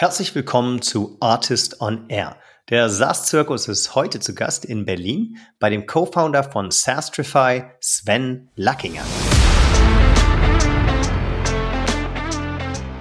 Herzlich 0.00 0.34
willkommen 0.34 0.80
zu 0.80 1.18
Artist 1.20 1.82
on 1.82 2.06
Air. 2.08 2.38
Der 2.70 2.88
SaaS-Zirkus 2.88 3.68
ist 3.68 3.94
heute 3.94 4.18
zu 4.18 4.34
Gast 4.34 4.64
in 4.64 4.86
Berlin 4.86 5.36
bei 5.58 5.68
dem 5.68 5.84
Co-Founder 5.84 6.42
von 6.42 6.70
Sastrify, 6.70 7.64
Sven 7.80 8.48
Lackinger. 8.56 9.02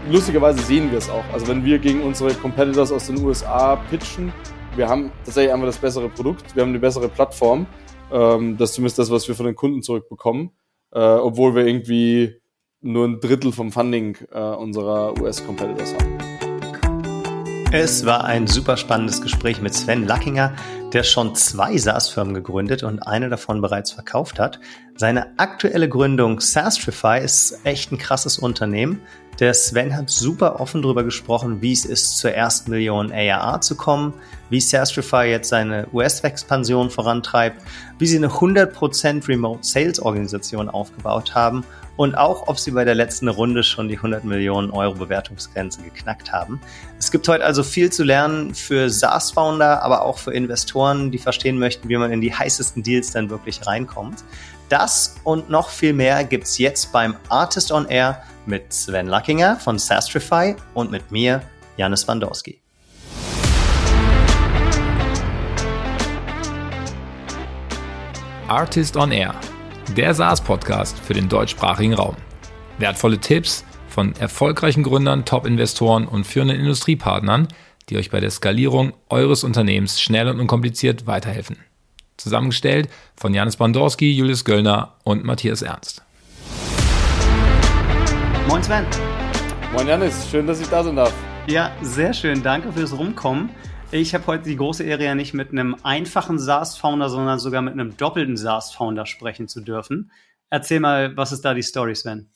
Lustigerweise 0.10 0.62
sehen 0.62 0.92
wir 0.92 0.98
es 0.98 1.10
auch. 1.10 1.24
Also 1.32 1.48
wenn 1.48 1.64
wir 1.64 1.80
gegen 1.80 2.04
unsere 2.04 2.34
Competitors 2.34 2.92
aus 2.92 3.08
den 3.08 3.24
USA 3.24 3.78
pitchen, 3.78 4.34
wir 4.76 4.90
haben 4.90 5.14
tatsächlich 5.24 5.54
einfach 5.54 5.68
das 5.68 5.78
bessere 5.78 6.10
Produkt, 6.10 6.54
wir 6.54 6.64
haben 6.64 6.72
eine 6.72 6.80
bessere 6.80 7.08
Plattform. 7.08 7.66
Ähm, 8.12 8.58
das 8.58 8.72
ist 8.72 8.76
zumindest 8.76 9.00
das, 9.00 9.10
was 9.10 9.26
wir 9.26 9.36
von 9.36 9.46
den 9.46 9.56
Kunden 9.56 9.84
zurückbekommen, 9.84 10.52
äh, 10.92 11.00
obwohl 11.00 11.56
wir 11.56 11.66
irgendwie 11.66 12.42
nur 12.82 13.08
ein 13.08 13.22
Drittel 13.22 13.54
vom 13.54 13.72
Funding 13.72 14.18
äh, 14.34 14.38
unserer 14.38 15.18
US-Competitors 15.18 15.94
haben. 15.94 16.29
Es 17.72 18.04
war 18.04 18.24
ein 18.24 18.48
super 18.48 18.78
spannendes 18.78 19.22
Gespräch 19.22 19.62
mit 19.62 19.76
Sven 19.76 20.08
Lackinger, 20.08 20.54
der 20.92 21.04
schon 21.04 21.36
zwei 21.36 21.78
SaaS-Firmen 21.78 22.34
gegründet 22.34 22.82
und 22.82 23.00
eine 23.02 23.30
davon 23.30 23.62
bereits 23.62 23.92
verkauft 23.92 24.40
hat. 24.40 24.60
Seine 24.96 25.28
aktuelle 25.38 25.88
Gründung 25.88 26.40
Sastrify 26.40 27.20
ist 27.24 27.60
echt 27.66 27.92
ein 27.92 28.00
krasses 28.00 28.40
Unternehmen. 28.40 29.02
Der 29.40 29.54
Sven 29.54 29.96
hat 29.96 30.10
super 30.10 30.60
offen 30.60 30.82
darüber 30.82 31.06
gesprochen, 31.06 31.62
wie 31.62 31.72
es 31.72 31.86
ist, 31.86 32.18
zur 32.18 32.32
ersten 32.32 32.72
Million 32.72 33.10
ARA 33.14 33.62
zu 33.62 33.76
kommen, 33.76 34.14
wie 34.50 34.60
Sastrify 34.60 35.30
jetzt 35.30 35.48
seine 35.48 35.88
US-Expansion 35.94 36.90
vorantreibt, 36.90 37.62
wie 38.00 38.06
sie 38.06 38.18
eine 38.18 38.28
100% 38.28 39.30
Remote 39.30 39.64
Sales 39.66 40.02
Organisation 40.02 40.68
aufgebaut 40.68 41.36
haben 41.36 41.64
und 41.96 42.16
auch, 42.16 42.50
ob 42.50 42.60
sie 42.60 42.72
bei 42.72 42.84
der 42.84 42.96
letzten 42.96 43.30
Runde 43.30 43.64
schon 43.64 43.88
die 43.88 43.96
100 43.96 44.26
Millionen 44.26 44.72
Euro 44.72 44.96
Bewertungsgrenze 44.96 45.84
geknackt 45.84 46.34
haben. 46.34 46.60
Es 46.98 47.10
gibt 47.10 47.26
heute 47.30 47.46
also 47.46 47.64
viel 47.64 47.90
zu 47.92 48.04
lernen 48.04 48.54
für 48.54 48.90
SaaS-Founder, 48.90 49.84
aber 49.84 50.02
auch 50.02 50.18
für 50.18 50.34
Investoren, 50.34 51.12
die 51.12 51.18
verstehen 51.18 51.58
möchten, 51.58 51.88
wie 51.88 51.96
man 51.96 52.12
in 52.12 52.20
die 52.20 52.34
heißesten 52.34 52.84
Deals 52.84 53.12
dann 53.12 53.30
wirklich 53.30 53.66
reinkommt. 53.66 54.26
Das 54.68 55.16
und 55.24 55.50
noch 55.50 55.70
viel 55.70 55.94
mehr 55.94 56.24
gibt's 56.26 56.58
jetzt 56.58 56.92
beim 56.92 57.16
Artist 57.30 57.72
on 57.72 57.88
Air 57.88 58.22
mit 58.50 58.74
Sven 58.74 59.08
Luckinger 59.08 59.56
von 59.56 59.80
Sastrify 59.80 60.56
und 60.74 60.92
mit 60.92 61.12
mir, 61.12 61.42
Janis 61.78 62.08
Wandowski. 62.08 62.60
Artist 68.48 68.98
on 68.98 69.12
Air 69.12 69.36
der 69.96 70.14
SaaS-Podcast 70.14 71.00
für 71.00 71.14
den 71.14 71.30
deutschsprachigen 71.30 71.94
Raum. 71.94 72.16
Wertvolle 72.78 73.18
Tipps 73.18 73.66
von 73.88 74.16
erfolgreichen 74.16 74.84
Gründern, 74.84 75.26
Top-Investoren 75.26 76.08
und 76.08 76.26
führenden 76.26 76.60
Industriepartnern, 76.60 77.48
die 77.90 77.98
euch 77.98 78.12
bei 78.12 78.20
der 78.20 78.30
Skalierung 78.30 78.94
eures 79.10 79.44
Unternehmens 79.44 80.00
schnell 80.00 80.28
und 80.28 80.40
unkompliziert 80.40 81.08
weiterhelfen. 81.08 81.58
Zusammengestellt 82.18 82.90
von 83.16 83.34
Janis 83.34 83.58
Bandorski, 83.58 84.12
Julius 84.12 84.46
Göllner 84.46 84.96
und 85.04 85.24
Matthias 85.24 85.62
Ernst. 85.62 86.04
Moin 88.48 88.64
Sven. 88.64 88.86
Moin 89.74 89.88
Janis, 89.88 90.30
schön, 90.30 90.48
dass 90.48 90.62
ich 90.62 90.68
da 90.68 90.84
sein 90.84 90.96
darf. 90.96 91.14
Ja, 91.48 91.76
sehr 91.82 92.14
schön. 92.14 92.42
Danke 92.42 92.72
fürs 92.72 92.98
Rumkommen. 92.98 93.50
Ich 93.92 94.14
habe 94.14 94.28
heute 94.28 94.44
die 94.44 94.56
große 94.56 94.84
Ehre, 94.84 95.04
ja 95.04 95.16
nicht 95.16 95.34
mit 95.34 95.52
einem 95.52 95.76
einfachen 95.84 96.40
SaaS-Founder, 96.40 97.10
sondern 97.10 97.40
sogar 97.40 97.62
mit 97.62 97.74
einem 97.74 97.98
doppelten 97.98 98.38
SaaS-Founder 98.38 99.06
sprechen 99.06 99.48
zu 99.48 99.62
dürfen. 99.62 100.12
Erzähl 100.50 100.80
mal, 100.80 101.18
was 101.18 101.32
ist 101.32 101.44
da 101.44 101.54
die 101.54 101.62
Story, 101.62 101.96
Sven? 101.96 102.30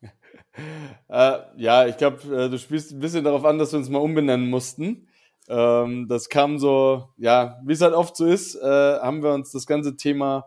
äh, 1.08 1.38
ja, 1.56 1.86
ich 1.86 1.96
glaube, 1.96 2.44
äh, 2.44 2.48
du 2.50 2.58
spielst 2.58 2.92
ein 2.92 3.00
bisschen 3.00 3.24
darauf 3.24 3.44
an, 3.44 3.58
dass 3.58 3.72
wir 3.72 3.78
uns 3.78 3.88
mal 3.88 3.98
umbenennen 3.98 4.48
mussten. 4.48 5.08
Ähm, 5.48 6.06
das 6.08 6.28
kam 6.28 6.58
so, 6.58 7.08
ja, 7.16 7.58
wie 7.64 7.72
es 7.72 7.80
halt 7.80 7.94
oft 7.94 8.16
so 8.16 8.26
ist, 8.26 8.54
äh, 8.54 8.98
haben 9.00 9.22
wir 9.22 9.32
uns 9.32 9.50
das 9.52 9.66
ganze 9.66 9.96
Thema 9.96 10.46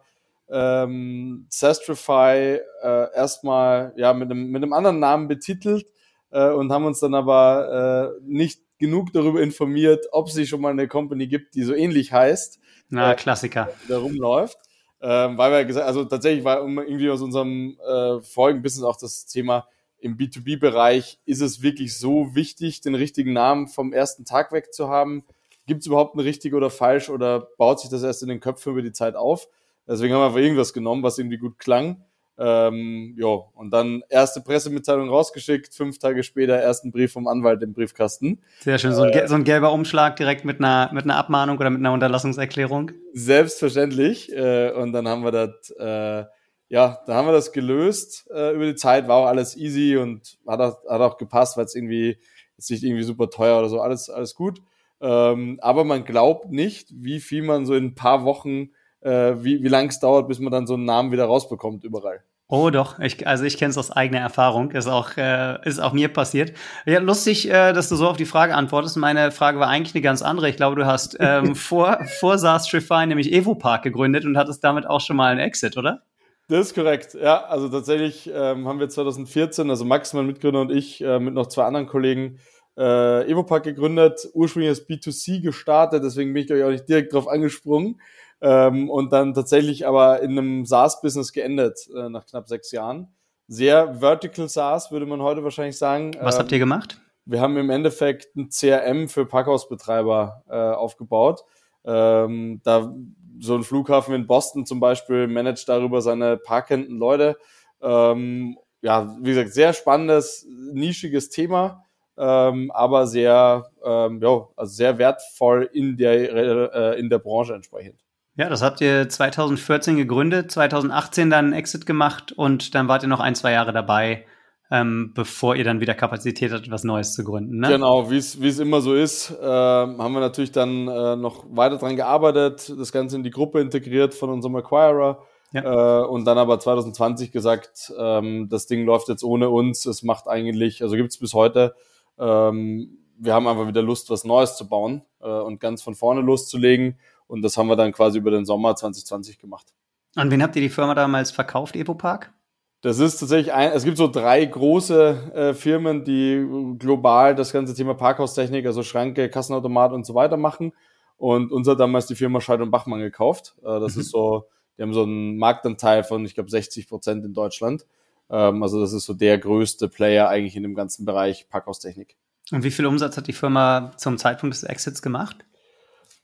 ähm, 0.54 1.48
Sastrify 1.50 2.60
äh, 2.84 3.16
erstmal 3.16 3.94
ja, 3.98 4.14
mit, 4.14 4.30
einem, 4.30 4.52
mit 4.52 4.62
einem 4.62 4.74
anderen 4.74 5.00
Namen 5.00 5.28
betitelt 5.28 5.88
äh, 6.30 6.50
und 6.50 6.72
haben 6.72 6.86
uns 6.86 7.00
dann 7.00 7.16
aber 7.16 8.14
äh, 8.20 8.22
nicht 8.24 8.62
genug 8.78 9.12
darüber 9.14 9.42
informiert, 9.42 10.06
ob 10.12 10.28
es 10.28 10.48
schon 10.48 10.62
mal 10.62 10.72
eine 10.72 10.88
Company 10.88 11.28
gibt, 11.28 11.56
die 11.56 11.64
so 11.64 11.74
ähnlich 11.74 12.14
heißt. 12.14 12.60
Na, 12.90 13.14
äh, 13.14 13.16
Klassiker. 13.16 13.70
Da 13.88 13.98
rumläuft. 13.98 14.58
Ähm, 15.02 15.38
weil 15.38 15.52
wir 15.52 15.66
gesagt, 15.66 15.88
also 15.88 16.06
tatsächlich 16.06 16.46
war 16.46 16.62
irgendwie 16.62 17.10
aus 17.10 17.22
unserem 17.22 17.78
äh, 17.86 18.22
vorigen 18.22 18.62
Business 18.62 18.86
auch 18.86 18.96
das 18.96 19.26
Thema, 19.26 19.68
im 20.04 20.18
B2B-Bereich 20.18 21.20
ist 21.26 21.42
es 21.42 21.62
wirklich 21.62 21.98
so 21.98 22.36
wichtig, 22.36 22.82
den 22.82 22.94
richtigen 22.94 23.32
Namen 23.32 23.68
vom 23.68 23.94
ersten 23.94 24.26
Tag 24.26 24.52
weg 24.52 24.74
zu 24.74 24.90
haben? 24.90 25.24
Gibt 25.66 25.82
es 25.82 25.88
überhaupt 25.88 26.16
eine 26.16 26.26
richtig 26.26 26.54
oder 26.54 26.70
falsch 26.70 27.10
oder 27.10 27.48
baut 27.58 27.80
sich 27.80 27.90
das 27.90 28.04
erst 28.04 28.22
in 28.22 28.28
den 28.28 28.42
Köpfen 28.42 28.74
über 28.74 28.82
die 28.82 28.92
Zeit 28.92 29.16
auf? 29.16 29.48
Deswegen 29.88 30.14
haben 30.14 30.22
wir 30.22 30.28
einfach 30.28 30.40
irgendwas 30.40 30.74
genommen, 30.74 31.04
was 31.04 31.18
irgendwie 31.18 31.38
gut 31.38 31.60
klang. 31.60 32.04
Ähm, 32.38 33.16
ja, 33.18 33.28
und 33.28 33.72
dann 33.72 34.02
erste 34.10 34.42
Pressemitteilung 34.42 35.08
rausgeschickt, 35.08 35.74
fünf 35.74 36.00
Tage 36.00 36.24
später 36.24 36.56
ersten 36.56 36.92
Brief 36.92 37.12
vom 37.12 37.28
Anwalt 37.28 37.62
im 37.62 37.74
Briefkasten. 37.74 38.42
Sehr 38.62 38.80
schön, 38.80 38.94
so 38.94 39.04
ein, 39.04 39.12
äh, 39.12 39.28
so 39.28 39.36
ein 39.36 39.44
gelber 39.44 39.72
Umschlag 39.72 40.16
direkt 40.16 40.44
mit 40.44 40.60
einer, 40.60 40.90
mit 40.94 41.04
einer 41.04 41.18
Abmahnung 41.18 41.58
oder 41.58 41.70
mit 41.70 41.80
einer 41.80 41.94
Unterlassungserklärung. 41.94 42.92
Selbstverständlich. 43.14 44.36
Äh, 44.36 44.72
und 44.72 44.94
dann 44.94 45.08
haben 45.08 45.24
wir 45.24 45.32
das, 45.32 45.70
äh, 45.78 46.26
ja, 46.70 47.04
da 47.06 47.14
haben 47.14 47.28
wir 47.28 47.34
das 47.34 47.52
gelöst 47.52 48.28
äh, 48.34 48.56
über 48.56 48.66
die 48.66 48.76
Zeit, 48.76 49.08
war 49.08 49.18
auch 49.18 49.28
alles 49.28 49.56
easy 49.56 49.98
und 49.98 50.40
hat 50.48 50.60
auch, 50.60 50.90
hat 50.90 51.02
auch 51.02 51.18
gepasst, 51.18 51.56
weil 51.56 51.66
es 51.66 51.76
irgendwie 51.76 52.18
ist 52.58 52.72
nicht 52.72 52.84
irgendwie 52.84 53.04
super 53.04 53.30
teuer 53.30 53.60
oder 53.60 53.70
so, 53.70 53.80
alles, 53.80 54.10
alles 54.10 54.34
gut. 54.34 54.60
Ähm, 55.02 55.60
aber 55.62 55.84
man 55.84 56.04
glaubt 56.04 56.52
nicht, 56.52 56.90
wie 56.96 57.20
viel 57.20 57.44
man 57.44 57.68
so 57.68 57.76
in 57.76 57.86
ein 57.86 57.96
paar 57.96 58.26
Wochen 58.26 58.70
äh, 59.04 59.44
wie, 59.44 59.64
wie 59.64 59.68
lange 59.68 59.90
es 59.90 60.00
dauert, 60.00 60.28
bis 60.28 60.40
man 60.40 60.52
dann 60.52 60.68
so 60.68 60.76
einen 60.76 60.86
Namen 60.86 61.12
wieder 61.12 61.26
rausbekommt 61.26 61.84
überall. 61.84 62.24
Oh 62.50 62.70
doch, 62.70 63.00
ich, 63.00 63.26
also 63.26 63.46
ich 63.46 63.58
kenne 63.58 63.72
es 63.72 63.78
aus 63.78 63.90
eigener 63.90 64.20
Erfahrung, 64.20 64.72
ist 64.72 64.88
auch, 64.88 65.18
äh, 65.18 65.58
ist 65.68 65.80
auch 65.80 65.94
mir 65.94 66.10
passiert. 66.10 66.54
Ja, 66.86 67.00
lustig, 67.00 67.50
äh, 67.50 67.74
dass 67.74 67.90
du 67.90 67.96
so 67.96 68.08
auf 68.08 68.18
die 68.18 68.26
Frage 68.26 68.54
antwortest. 68.54 68.98
Meine 68.98 69.32
Frage 69.32 69.60
war 69.60 69.70
eigentlich 69.70 69.96
eine 69.96 70.02
ganz 70.04 70.22
andere. 70.22 70.50
Ich 70.50 70.58
glaube, 70.58 70.76
du 70.76 70.86
hast 70.86 71.18
ähm, 71.20 71.56
vor, 71.56 71.98
vor 72.20 72.38
SaaS 72.38 72.68
Trify 72.68 73.08
nämlich 73.08 73.32
Evopark 73.32 73.82
gegründet 73.82 74.26
und 74.26 74.38
hattest 74.38 74.64
damit 74.64 74.86
auch 74.86 75.02
schon 75.02 75.16
mal 75.16 75.32
einen 75.32 75.40
Exit, 75.40 75.78
oder? 75.78 76.04
Das 76.50 76.68
ist 76.68 76.76
korrekt, 76.76 77.16
ja. 77.16 77.44
Also 77.46 77.70
tatsächlich 77.70 78.30
ähm, 78.32 78.68
haben 78.68 78.80
wir 78.80 78.90
2014, 78.90 79.70
also 79.70 79.86
Max, 79.86 80.14
mein 80.14 80.28
Mitgründer 80.28 80.62
und 80.62 80.72
ich, 80.72 81.02
äh, 81.02 81.20
mit 81.20 81.34
noch 81.34 81.48
zwei 81.48 81.64
anderen 81.64 81.88
Kollegen 81.88 82.40
äh, 82.78 83.32
Evopark 83.32 83.64
gegründet, 83.64 84.28
ursprünglich 84.34 84.70
als 84.70 84.88
B2C 84.88 85.42
gestartet, 85.42 86.04
deswegen 86.04 86.34
bin 86.34 86.42
ich, 86.42 86.48
glaube 86.48 86.60
ich, 86.60 86.66
auch 86.66 86.72
nicht 86.72 86.90
direkt 86.90 87.14
drauf 87.14 87.28
angesprungen 87.28 88.00
ähm, 88.44 88.90
und 88.90 89.14
dann 89.14 89.34
tatsächlich 89.34 89.88
aber 89.88 90.22
in 90.22 90.32
einem 90.32 90.66
SaaS-Business 90.66 91.32
geendet 91.32 91.88
äh, 91.96 92.10
nach 92.10 92.26
knapp 92.26 92.50
sechs 92.50 92.72
Jahren. 92.72 93.08
Sehr 93.48 94.02
Vertical 94.02 94.50
SaaS, 94.50 94.92
würde 94.92 95.06
man 95.06 95.22
heute 95.22 95.44
wahrscheinlich 95.44 95.78
sagen. 95.78 96.12
Was 96.20 96.36
ähm, 96.36 96.40
habt 96.42 96.52
ihr 96.52 96.60
gemacht? 96.60 97.00
Wir 97.26 97.40
haben 97.40 97.56
im 97.56 97.70
Endeffekt 97.70 98.36
ein 98.36 98.50
CRM 98.50 99.08
für 99.08 99.26
Parkhausbetreiber 99.26 100.44
äh, 100.50 100.56
aufgebaut. 100.56 101.46
Ähm, 101.86 102.60
da 102.66 102.94
so 103.40 103.56
ein 103.56 103.64
Flughafen 103.64 104.14
in 104.14 104.28
Boston 104.28 104.66
zum 104.66 104.82
Beispiel 104.82 105.28
managt 105.28 105.70
darüber 105.70 106.02
seine 106.02 106.36
parkenden 106.36 106.98
Leute. 106.98 107.38
Ähm, 107.82 108.58
ja, 108.82 109.16
wie 109.22 109.30
gesagt, 109.30 109.54
sehr 109.54 109.72
spannendes, 109.72 110.46
nischiges 110.74 111.30
Thema, 111.30 111.86
ähm, 112.18 112.72
aber 112.72 113.08
sehr, 113.08 113.72
ähm, 113.86 114.20
ja, 114.22 114.48
also 114.58 114.74
sehr 114.74 114.98
wertvoll 114.98 115.70
in 115.72 115.96
der, 115.96 116.94
äh, 116.96 117.00
in 117.00 117.10
der 117.10 117.20
Branche 117.20 117.54
entsprechend. 117.54 118.04
Ja, 118.36 118.50
das 118.50 118.64
habt 118.64 118.82
ihr 118.82 119.08
2014 119.08 119.96
gegründet, 119.96 120.52
2018 120.52 121.30
dann 121.30 121.46
einen 121.46 121.54
Exit 121.54 121.86
gemacht 121.86 122.32
und 122.32 122.74
dann 122.74 122.88
wart 122.88 123.04
ihr 123.04 123.10
noch 123.10 123.20
ein, 123.20 123.36
zwei 123.36 123.52
Jahre 123.52 123.74
dabei, 123.74 124.26
ähm, 124.72 125.12
bevor 125.14 125.56
ihr 125.56 125.64
dann 125.64 125.82
wieder 125.82 125.94
Kapazität 125.94 126.52
hattet, 126.52 126.72
was 126.72 126.84
Neues 126.84 127.14
zu 127.14 127.24
gründen. 127.24 127.60
Ne? 127.60 127.68
Genau, 127.68 128.10
wie 128.10 128.18
es 128.18 128.60
immer 128.60 128.82
so 128.82 128.96
ist, 128.96 129.30
äh, 129.30 129.46
haben 129.46 130.14
wir 130.14 130.20
natürlich 130.20 130.52
dann 130.52 130.88
äh, 130.88 131.16
noch 131.16 131.46
weiter 131.52 131.78
dran 131.78 131.96
gearbeitet, 131.96 132.74
das 132.76 132.92
Ganze 132.92 133.18
in 133.18 133.24
die 133.24 133.30
Gruppe 133.30 133.62
integriert 133.62 134.16
von 134.16 134.32
unserem 134.32 134.56
Acquirer. 134.56 135.20
Ja. 135.52 136.02
Äh, 136.02 136.08
und 136.08 136.26
dann 136.26 136.40
aber 136.40 136.60
2020 136.60 137.32
gesagt, 137.32 137.94
ähm, 138.00 138.48
das 138.50 138.66
Ding 138.66 138.84
läuft 138.84 139.10
jetzt 139.10 139.24
ohne 139.24 139.52
uns, 139.52 139.86
es 139.86 140.02
macht 140.02 140.28
eigentlich, 140.28 140.82
also 140.82 140.96
gibt 140.96 141.12
es 141.12 141.20
bis 141.20 141.36
heute, 141.36 141.76
ähm, 142.18 142.98
wir 143.20 143.36
haben 143.36 143.48
einfach 143.48 143.68
wieder 143.68 143.84
Lust, 143.84 144.10
was 144.10 144.24
Neues 144.24 144.58
zu 144.58 144.68
bauen 144.68 145.04
äh, 145.22 145.28
und 145.28 145.60
ganz 145.60 145.84
von 145.84 145.94
vorne 145.94 146.22
loszulegen 146.22 146.98
und 147.28 147.42
das 147.42 147.58
haben 147.58 147.68
wir 147.68 147.76
dann 147.76 147.92
quasi 147.92 148.18
über 148.18 148.32
den 148.32 148.46
Sommer 148.46 148.76
2020 148.76 149.40
gemacht. 149.40 149.74
An 150.16 150.30
wen 150.30 150.44
habt 150.44 150.56
ihr 150.56 150.62
die 150.62 150.70
Firma 150.70 150.94
damals 150.96 151.32
verkauft, 151.32 151.76
Epopark? 151.76 152.34
Das 152.82 153.00
ist 153.00 153.18
tatsächlich 153.18 153.54
ein, 153.54 153.72
es 153.72 153.86
gibt 153.86 153.98
so 153.98 154.10
drei 154.10 154.44
große 154.44 155.32
äh, 155.34 155.54
Firmen, 155.54 156.04
die 156.04 156.46
global 156.78 157.34
das 157.34 157.54
ganze 157.54 157.74
Thema 157.74 157.94
Parkhaustechnik, 157.94 158.66
also 158.66 158.84
Schranke, 158.84 159.30
Kassenautomat 159.30 159.94
und 159.94 160.06
so 160.06 160.16
weiter 160.16 160.36
machen. 160.36 160.74
Und 161.16 161.54
uns 161.54 161.68
hat 161.68 161.80
damals 161.80 162.08
die 162.08 162.16
Firma 162.16 162.42
Scheid 162.42 162.60
und 162.60 162.72
Bachmann 162.72 163.00
gekauft. 163.00 163.56
Äh, 163.62 163.80
das 163.80 163.96
mhm. 163.96 164.02
ist 164.02 164.10
so, 164.12 164.50
die 164.78 164.82
haben 164.82 164.94
so 164.94 165.04
einen 165.04 165.38
Marktanteil 165.38 166.04
von, 166.04 166.26
ich 166.26 166.36
glaube, 166.36 166.50
60 166.50 166.90
Prozent 166.90 167.24
in 167.24 167.34
Deutschland. 167.34 167.86
Ähm, 168.30 168.62
also 168.62 168.82
das 168.82 168.92
ist 168.92 169.06
so 169.06 169.14
der 169.14 169.38
größte 169.38 169.88
Player 169.88 170.28
eigentlich 170.28 170.58
in 170.58 170.64
dem 170.64 170.76
ganzen 170.76 171.06
Bereich 171.06 171.48
Parkhaustechnik. 171.50 172.18
Und 172.52 172.64
wie 172.64 172.72
viel 172.72 172.86
Umsatz 172.86 173.16
hat 173.16 173.28
die 173.28 173.34
Firma 173.34 173.94
zum 173.96 174.18
Zeitpunkt 174.18 174.56
des 174.56 174.64
Exits 174.64 175.02
gemacht? 175.02 175.38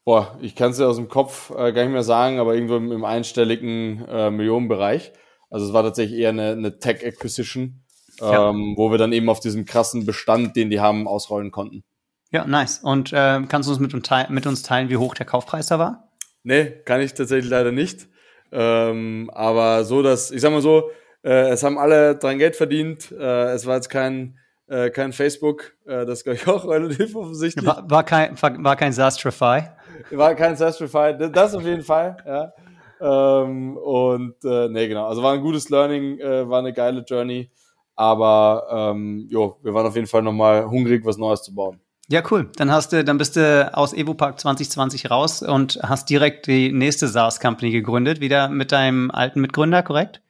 Boah, 0.09 0.39
ich 0.41 0.55
kann 0.55 0.71
es 0.71 0.79
ja 0.79 0.87
aus 0.87 0.95
dem 0.95 1.07
Kopf 1.07 1.51
äh, 1.51 1.71
gar 1.71 1.83
nicht 1.83 1.91
mehr 1.91 2.01
sagen, 2.01 2.39
aber 2.39 2.55
irgendwo 2.55 2.77
im, 2.77 2.91
im 2.91 3.05
einstelligen 3.05 4.03
äh, 4.07 4.31
Millionenbereich. 4.31 5.13
Also 5.51 5.67
es 5.67 5.73
war 5.73 5.83
tatsächlich 5.83 6.19
eher 6.19 6.29
eine, 6.29 6.53
eine 6.53 6.79
Tech-Acquisition, 6.79 7.83
ja. 8.19 8.49
ähm, 8.49 8.73
wo 8.75 8.89
wir 8.89 8.97
dann 8.97 9.13
eben 9.13 9.29
auf 9.29 9.39
diesem 9.39 9.65
krassen 9.65 10.07
Bestand, 10.07 10.55
den 10.55 10.71
die 10.71 10.79
haben, 10.79 11.07
ausrollen 11.07 11.51
konnten. 11.51 11.83
Ja, 12.31 12.43
nice. 12.47 12.79
Und 12.79 13.13
äh, 13.13 13.41
kannst 13.47 13.69
du 13.69 13.73
uns 13.73 13.79
mit, 13.79 13.93
mit, 14.31 14.47
uns 14.47 14.63
teilen, 14.63 14.89
wie 14.89 14.97
hoch 14.97 15.13
der 15.13 15.27
Kaufpreis 15.27 15.67
da 15.67 15.77
war? 15.77 16.09
Nee, 16.41 16.71
kann 16.85 17.01
ich 17.01 17.13
tatsächlich 17.13 17.51
leider 17.51 17.71
nicht. 17.71 18.07
Ähm, 18.51 19.29
aber 19.31 19.83
so, 19.83 20.01
dass, 20.01 20.31
ich 20.31 20.41
sag 20.41 20.51
mal 20.51 20.63
so, 20.63 20.89
äh, 21.23 21.49
es 21.49 21.61
haben 21.61 21.77
alle 21.77 22.15
dran 22.15 22.39
Geld 22.39 22.55
verdient. 22.55 23.11
Äh, 23.11 23.51
es 23.51 23.67
war 23.67 23.75
jetzt 23.75 23.89
kein, 23.89 24.39
äh, 24.69 24.89
kein 24.89 25.13
Facebook, 25.13 25.73
äh, 25.85 26.07
das 26.07 26.23
glaube 26.23 26.37
ich 26.37 26.47
auch 26.47 26.67
relativ 26.67 27.15
offensichtlich. 27.15 27.63
War, 27.63 27.87
war 27.87 28.03
kein, 28.03 28.41
war, 28.41 28.63
war 28.63 28.75
kein 28.75 28.91
Zastrify. 28.91 29.67
War 30.11 30.35
kein 30.35 30.55
Zastrify, 30.55 31.15
das 31.31 31.55
auf 31.55 31.63
jeden 31.63 31.83
Fall, 31.83 32.17
ja. 32.25 32.53
Ähm, 33.01 33.77
und 33.77 34.35
äh, 34.43 34.67
nee, 34.69 34.87
genau. 34.87 35.07
Also 35.07 35.23
war 35.23 35.33
ein 35.33 35.41
gutes 35.41 35.69
Learning, 35.69 36.19
äh, 36.19 36.49
war 36.49 36.59
eine 36.59 36.73
geile 36.73 37.01
Journey. 37.01 37.49
Aber 37.95 38.67
ähm, 38.71 39.27
jo, 39.29 39.57
wir 39.61 39.73
waren 39.73 39.85
auf 39.85 39.95
jeden 39.95 40.07
Fall 40.07 40.21
nochmal 40.21 40.65
hungrig, 40.69 41.05
was 41.05 41.17
Neues 41.17 41.43
zu 41.43 41.53
bauen. 41.53 41.79
Ja, 42.07 42.23
cool. 42.31 42.49
Dann 42.55 42.71
hast 42.71 42.91
du, 42.91 43.03
dann 43.03 43.17
bist 43.17 43.35
du 43.35 43.69
aus 43.73 43.93
EvoPark 43.93 44.39
2020 44.39 45.11
raus 45.11 45.43
und 45.43 45.79
hast 45.83 46.09
direkt 46.09 46.47
die 46.47 46.71
nächste 46.71 47.07
SaaS 47.07 47.39
Company 47.39 47.71
gegründet, 47.71 48.19
wieder 48.19 48.49
mit 48.49 48.71
deinem 48.71 49.11
alten 49.11 49.41
Mitgründer, 49.41 49.83
korrekt? 49.83 50.21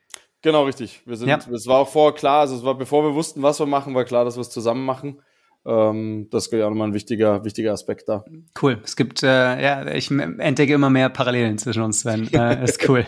Genau, 0.41 0.63
richtig. 0.63 1.01
Wir 1.05 1.15
sind, 1.15 1.29
ja. 1.29 1.37
es 1.37 1.67
war 1.67 1.77
auch 1.79 1.87
vorher 1.87 2.13
klar, 2.13 2.41
also 2.41 2.55
es 2.55 2.63
war, 2.63 2.75
bevor 2.75 3.03
wir 3.03 3.13
wussten, 3.13 3.43
was 3.43 3.59
wir 3.59 3.65
machen, 3.65 3.93
war 3.95 4.03
klar, 4.03 4.25
dass 4.25 4.35
wir 4.35 4.41
es 4.41 4.49
zusammen 4.49 4.83
machen. 4.83 5.21
Ähm, 5.65 6.27
das 6.31 6.45
ist 6.45 6.53
ja 6.53 6.65
auch 6.65 6.69
nochmal 6.69 6.89
ein 6.89 6.93
wichtiger, 6.93 7.43
wichtiger 7.43 7.73
Aspekt 7.73 8.07
da. 8.09 8.23
Cool. 8.61 8.79
Es 8.83 8.95
gibt, 8.95 9.23
äh, 9.23 9.27
ja, 9.61 9.87
ich 9.87 10.09
entdecke 10.11 10.73
immer 10.73 10.89
mehr 10.89 11.09
Parallelen 11.09 11.57
zwischen 11.57 11.83
uns, 11.83 12.01
Sven. 12.01 12.31
Äh, 12.33 12.63
ist 12.65 12.87
cool. 12.87 13.05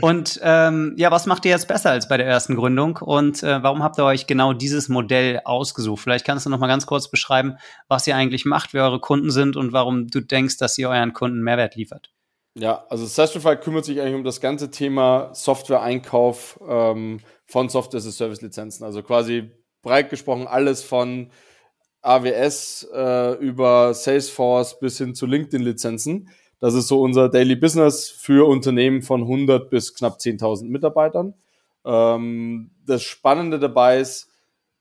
Und 0.00 0.40
ähm, 0.42 0.94
ja, 0.96 1.10
was 1.10 1.26
macht 1.26 1.44
ihr 1.44 1.52
jetzt 1.52 1.68
besser 1.68 1.90
als 1.90 2.08
bei 2.08 2.16
der 2.16 2.26
ersten 2.26 2.56
Gründung 2.56 2.98
und 2.98 3.42
äh, 3.42 3.62
warum 3.62 3.82
habt 3.82 3.98
ihr 3.98 4.04
euch 4.04 4.26
genau 4.26 4.52
dieses 4.52 4.88
Modell 4.88 5.40
ausgesucht? 5.44 6.02
Vielleicht 6.02 6.26
kannst 6.26 6.44
du 6.44 6.50
noch 6.50 6.58
mal 6.58 6.66
ganz 6.66 6.86
kurz 6.86 7.08
beschreiben, 7.08 7.56
was 7.86 8.06
ihr 8.06 8.16
eigentlich 8.16 8.44
macht, 8.44 8.74
wer 8.74 8.84
eure 8.84 9.00
Kunden 9.00 9.30
sind 9.30 9.56
und 9.56 9.72
warum 9.72 10.08
du 10.08 10.20
denkst, 10.20 10.58
dass 10.58 10.76
ihr 10.76 10.88
euren 10.88 11.12
Kunden 11.12 11.40
Mehrwert 11.40 11.76
liefert. 11.76 12.10
Ja, 12.56 12.84
also 12.88 13.04
Sastrify 13.04 13.56
kümmert 13.56 13.84
sich 13.84 14.00
eigentlich 14.00 14.14
um 14.14 14.24
das 14.24 14.40
ganze 14.40 14.70
Thema 14.70 15.34
Software-Einkauf 15.34 16.60
ähm, 16.68 17.20
von 17.46 17.68
Software-as-a-Service-Lizenzen. 17.68 18.84
Also 18.84 19.02
quasi 19.02 19.50
breit 19.84 20.10
gesprochen 20.10 20.48
alles 20.48 20.82
von 20.82 21.30
AWS 22.02 22.88
äh, 22.92 23.34
über 23.36 23.94
Salesforce 23.94 24.78
bis 24.80 24.98
hin 24.98 25.14
zu 25.14 25.26
LinkedIn-Lizenzen. 25.26 26.28
Das 26.60 26.74
ist 26.74 26.88
so 26.88 27.00
unser 27.00 27.28
Daily 27.28 27.56
Business 27.56 28.08
für 28.08 28.48
Unternehmen 28.48 29.02
von 29.02 29.22
100 29.22 29.70
bis 29.70 29.94
knapp 29.94 30.18
10.000 30.18 30.68
Mitarbeitern. 30.68 31.34
Ähm, 31.84 32.70
das 32.86 33.02
Spannende 33.02 33.58
dabei 33.58 34.00
ist, 34.00 34.30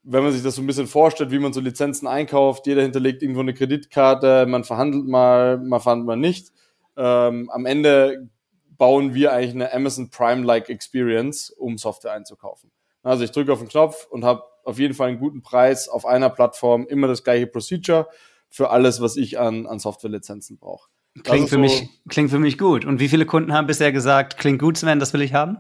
wenn 0.04 0.24
man 0.24 0.34
sich 0.34 0.44
das 0.44 0.56
so 0.56 0.62
ein 0.62 0.68
bisschen 0.68 0.88
vorstellt, 0.88 1.32
wie 1.32 1.40
man 1.40 1.54
so 1.54 1.62
Lizenzen 1.62 2.08
einkauft, 2.08 2.68
jeder 2.68 2.82
hinterlegt 2.82 3.22
irgendwo 3.22 3.40
eine 3.40 3.54
Kreditkarte, 3.54 4.46
man 4.48 4.66
verhandelt 4.66 5.06
mal, 5.06 5.58
man 5.58 5.80
verhandelt 5.80 6.08
mal 6.08 6.18
nicht. 6.18 6.52
Ähm, 6.98 7.50
am 7.50 7.66
Ende 7.66 8.30
bauen 8.78 9.14
wir 9.14 9.32
eigentlich 9.32 9.56
eine 9.56 9.74
Amazon 9.74 10.10
Prime-like 10.10 10.70
Experience, 10.70 11.50
um 11.52 11.78
Software 11.78 12.12
einzukaufen. 12.12 12.70
Also 13.02 13.24
ich 13.24 13.32
drücke 13.32 13.54
auf 13.54 13.60
den 13.60 13.70
Knopf 13.70 14.08
und 14.10 14.26
habe 14.26 14.44
auf 14.64 14.80
jeden 14.80 14.94
Fall 14.94 15.10
einen 15.10 15.20
guten 15.20 15.42
Preis 15.42 15.88
auf 15.88 16.06
einer 16.06 16.30
Plattform, 16.30 16.86
immer 16.88 17.08
das 17.08 17.24
gleiche 17.24 17.48
Procedure 17.48 18.08
für 18.50 18.70
alles, 18.70 19.02
was 19.02 19.18
ich 19.18 19.40
an, 19.40 19.66
an 19.66 19.80
Software-Lizenzen 19.80 20.58
brauche. 20.58 20.90
Klingt 21.24 21.50
für, 21.50 21.56
so, 21.56 21.62
mich, 21.62 21.90
klingt 22.10 22.32
für 22.32 22.40
mich 22.40 22.58
gut. 22.58 22.86
Und 22.86 23.00
wie 23.00 23.08
viele 23.08 23.26
Kunden 23.26 23.54
haben 23.54 23.68
bisher 23.68 23.92
gesagt, 23.92 24.38
klingt 24.38 24.60
gut, 24.60 24.78
Sven, 24.78 25.00
das 25.00 25.14
will 25.14 25.22
ich 25.22 25.34
haben? 25.34 25.58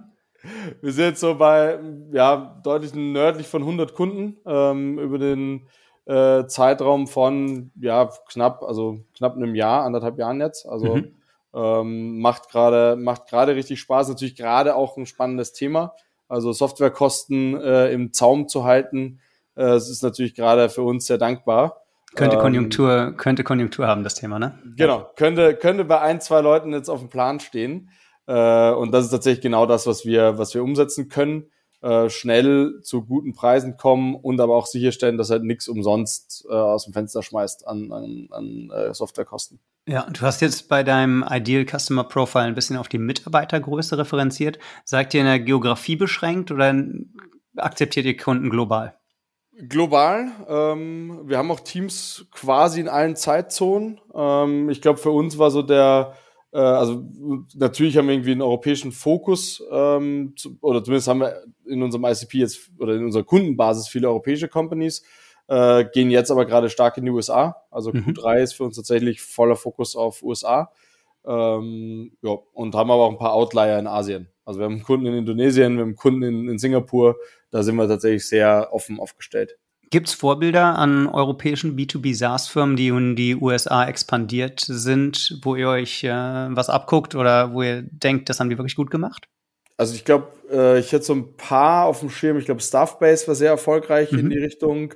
Wir 0.81 0.91
sind 0.91 1.05
jetzt 1.05 1.19
so 1.19 1.35
bei, 1.35 1.79
ja, 2.11 2.59
deutlich 2.63 2.93
nördlich 2.93 3.47
von 3.47 3.61
100 3.61 3.93
Kunden 3.93 4.37
ähm, 4.45 4.99
über 4.99 5.17
den 5.17 5.67
äh, 6.05 6.45
Zeitraum 6.47 7.07
von, 7.07 7.71
ja, 7.79 8.09
knapp, 8.29 8.63
also 8.63 8.99
knapp 9.15 9.35
einem 9.35 9.55
Jahr, 9.55 9.85
anderthalb 9.85 10.17
Jahren 10.17 10.41
jetzt. 10.41 10.67
Also 10.67 10.97
mhm. 10.97 11.15
ähm, 11.53 12.19
macht 12.19 12.49
gerade 12.49 12.95
macht 12.95 13.27
gerade 13.27 13.55
richtig 13.55 13.79
Spaß. 13.79 14.09
Natürlich 14.09 14.35
gerade 14.35 14.75
auch 14.75 14.97
ein 14.97 15.05
spannendes 15.05 15.53
Thema. 15.53 15.95
Also 16.33 16.51
Softwarekosten 16.51 17.55
äh, 17.61 17.91
im 17.91 18.11
Zaum 18.11 18.47
zu 18.47 18.63
halten, 18.63 19.19
äh, 19.55 19.65
es 19.65 19.87
ist 19.87 20.01
natürlich 20.01 20.33
gerade 20.33 20.67
für 20.69 20.81
uns 20.81 21.05
sehr 21.05 21.19
dankbar. 21.19 21.83
Könnte 22.15 22.37
ähm, 22.37 22.41
Konjunktur, 22.41 23.07
ähm, 23.09 23.17
könnte 23.17 23.43
Konjunktur 23.43 23.85
haben, 23.85 24.03
das 24.03 24.15
Thema, 24.15 24.39
ne? 24.39 24.57
Genau, 24.75 25.11
könnte, 25.15 25.55
könnte 25.55 25.85
bei 25.85 26.01
ein, 26.01 26.21
zwei 26.21 26.41
Leuten 26.41 26.73
jetzt 26.73 26.89
auf 26.89 27.01
dem 27.01 27.09
Plan 27.09 27.39
stehen. 27.39 27.91
Äh, 28.25 28.71
und 28.71 28.91
das 28.91 29.05
ist 29.05 29.11
tatsächlich 29.11 29.43
genau 29.43 29.67
das, 29.67 29.85
was 29.85 30.05
wir, 30.05 30.39
was 30.39 30.55
wir 30.55 30.63
umsetzen 30.63 31.07
können. 31.07 31.51
Äh, 31.83 32.09
schnell 32.09 32.79
zu 32.81 33.03
guten 33.03 33.33
Preisen 33.33 33.75
kommen 33.75 34.15
und 34.15 34.39
aber 34.39 34.55
auch 34.55 34.67
sicherstellen, 34.67 35.17
dass 35.17 35.29
halt 35.29 35.43
nichts 35.43 35.67
umsonst 35.67 36.45
äh, 36.49 36.53
aus 36.53 36.85
dem 36.85 36.93
Fenster 36.93 37.21
schmeißt 37.21 37.67
an, 37.67 37.91
an, 37.91 38.29
an 38.31 38.71
äh, 38.73 38.93
Softwarekosten. 38.93 39.59
Ja, 39.85 40.07
du 40.09 40.21
hast 40.21 40.39
jetzt 40.39 40.69
bei 40.69 40.83
deinem 40.83 41.25
Ideal 41.29 41.65
Customer 41.65 42.05
Profile 42.05 42.45
ein 42.45 42.55
bisschen 42.55 42.77
auf 42.77 42.87
die 42.87 42.99
Mitarbeitergröße 42.99 43.97
referenziert. 43.97 44.59
Seid 44.85 45.13
ihr 45.13 45.19
in 45.19 45.25
der 45.25 45.41
Geografie 45.41 45.97
beschränkt 45.97 46.51
oder 46.51 46.73
akzeptiert 47.57 48.05
ihr 48.05 48.15
Kunden 48.15 48.49
global? 48.49 48.95
Global. 49.67 50.31
Ähm, 50.47 51.19
wir 51.25 51.37
haben 51.37 51.51
auch 51.51 51.59
Teams 51.59 52.27
quasi 52.31 52.79
in 52.79 52.87
allen 52.87 53.17
Zeitzonen. 53.17 53.99
Ähm, 54.15 54.69
ich 54.69 54.81
glaube, 54.81 54.99
für 54.99 55.11
uns 55.11 55.37
war 55.37 55.51
so 55.51 55.61
der, 55.61 56.13
äh, 56.53 56.57
also 56.57 57.03
natürlich 57.55 57.97
haben 57.97 58.07
wir 58.07 58.13
irgendwie 58.13 58.31
einen 58.31 58.41
europäischen 58.41 58.91
Fokus, 58.91 59.63
ähm, 59.71 60.33
zu, 60.37 60.57
oder 60.61 60.83
zumindest 60.83 61.07
haben 61.07 61.21
wir 61.21 61.43
in 61.65 61.81
unserem 61.81 62.05
ICP 62.05 62.37
jetzt 62.37 62.71
oder 62.79 62.95
in 62.95 63.03
unserer 63.03 63.23
Kundenbasis 63.23 63.87
viele 63.87 64.07
europäische 64.07 64.47
Companies, 64.47 65.03
äh, 65.47 65.85
gehen 65.85 66.11
jetzt 66.11 66.31
aber 66.31 66.45
gerade 66.45 66.69
stark 66.69 66.97
in 66.97 67.05
die 67.05 67.11
USA. 67.11 67.57
Also 67.71 67.91
mhm. 67.91 68.05
Q3 68.05 68.41
ist 68.41 68.53
für 68.53 68.63
uns 68.63 68.75
tatsächlich 68.75 69.21
voller 69.21 69.55
Fokus 69.55 69.95
auf 69.95 70.21
USA. 70.21 70.71
Ähm, 71.25 72.11
ja, 72.21 72.37
und 72.53 72.75
haben 72.75 72.91
aber 72.91 73.03
auch 73.03 73.11
ein 73.11 73.17
paar 73.17 73.33
Outlier 73.33 73.79
in 73.79 73.87
Asien. 73.87 74.29
Also 74.45 74.59
wir 74.59 74.65
haben 74.65 74.83
Kunden 74.83 75.05
in 75.05 75.15
Indonesien, 75.15 75.77
wir 75.77 75.83
haben 75.83 75.95
Kunden 75.95 76.21
in, 76.21 76.49
in 76.49 76.59
Singapur. 76.59 77.15
Da 77.49 77.63
sind 77.63 77.75
wir 77.77 77.87
tatsächlich 77.87 78.27
sehr 78.27 78.69
offen 78.71 78.99
aufgestellt. 78.99 79.57
Gibt 79.93 80.07
es 80.07 80.15
Vorbilder 80.15 80.79
an 80.79 81.07
europäischen 81.07 81.77
B2B 81.77 82.15
SaaS-Firmen, 82.15 82.75
die 82.75 82.87
in 82.87 83.15
die 83.15 83.35
USA 83.35 83.85
expandiert 83.87 84.59
sind, 84.67 85.39
wo 85.43 85.55
ihr 85.55 85.69
euch 85.69 86.03
äh, 86.03 86.09
was 86.09 86.67
abguckt 86.67 87.13
oder 87.13 87.53
wo 87.53 87.61
ihr 87.61 87.83
denkt, 87.83 88.27
das 88.27 88.39
haben 88.39 88.49
die 88.49 88.57
wirklich 88.57 88.75
gut 88.75 88.89
gemacht? 88.89 89.29
Also 89.77 89.93
ich 89.93 90.03
glaube, 90.03 90.29
äh, 90.51 90.79
ich 90.79 90.91
hätte 90.93 91.05
so 91.05 91.13
ein 91.13 91.37
paar 91.37 91.85
auf 91.85 91.99
dem 91.99 92.09
Schirm. 92.09 92.39
Ich 92.39 92.45
glaube, 92.45 92.61
Staffbase 92.61 93.27
war 93.27 93.35
sehr 93.35 93.51
erfolgreich 93.51 94.11
mhm. 94.11 94.17
in 94.17 94.29
die 94.31 94.39
Richtung. 94.39 94.95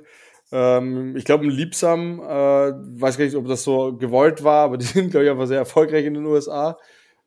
Ähm, 0.50 1.14
ich 1.14 1.24
glaube, 1.24 1.44
ein 1.44 1.50
Liebsam, 1.50 2.18
äh, 2.18 2.72
weiß 3.00 3.18
gar 3.18 3.24
nicht, 3.24 3.36
ob 3.36 3.46
das 3.46 3.62
so 3.62 3.96
gewollt 3.96 4.42
war, 4.42 4.64
aber 4.64 4.78
die 4.78 4.84
sind, 4.84 5.12
glaube 5.12 5.26
ich, 5.26 5.30
einfach 5.30 5.46
sehr 5.46 5.58
erfolgreich 5.58 6.06
in 6.06 6.14
den 6.14 6.26
USA. 6.26 6.76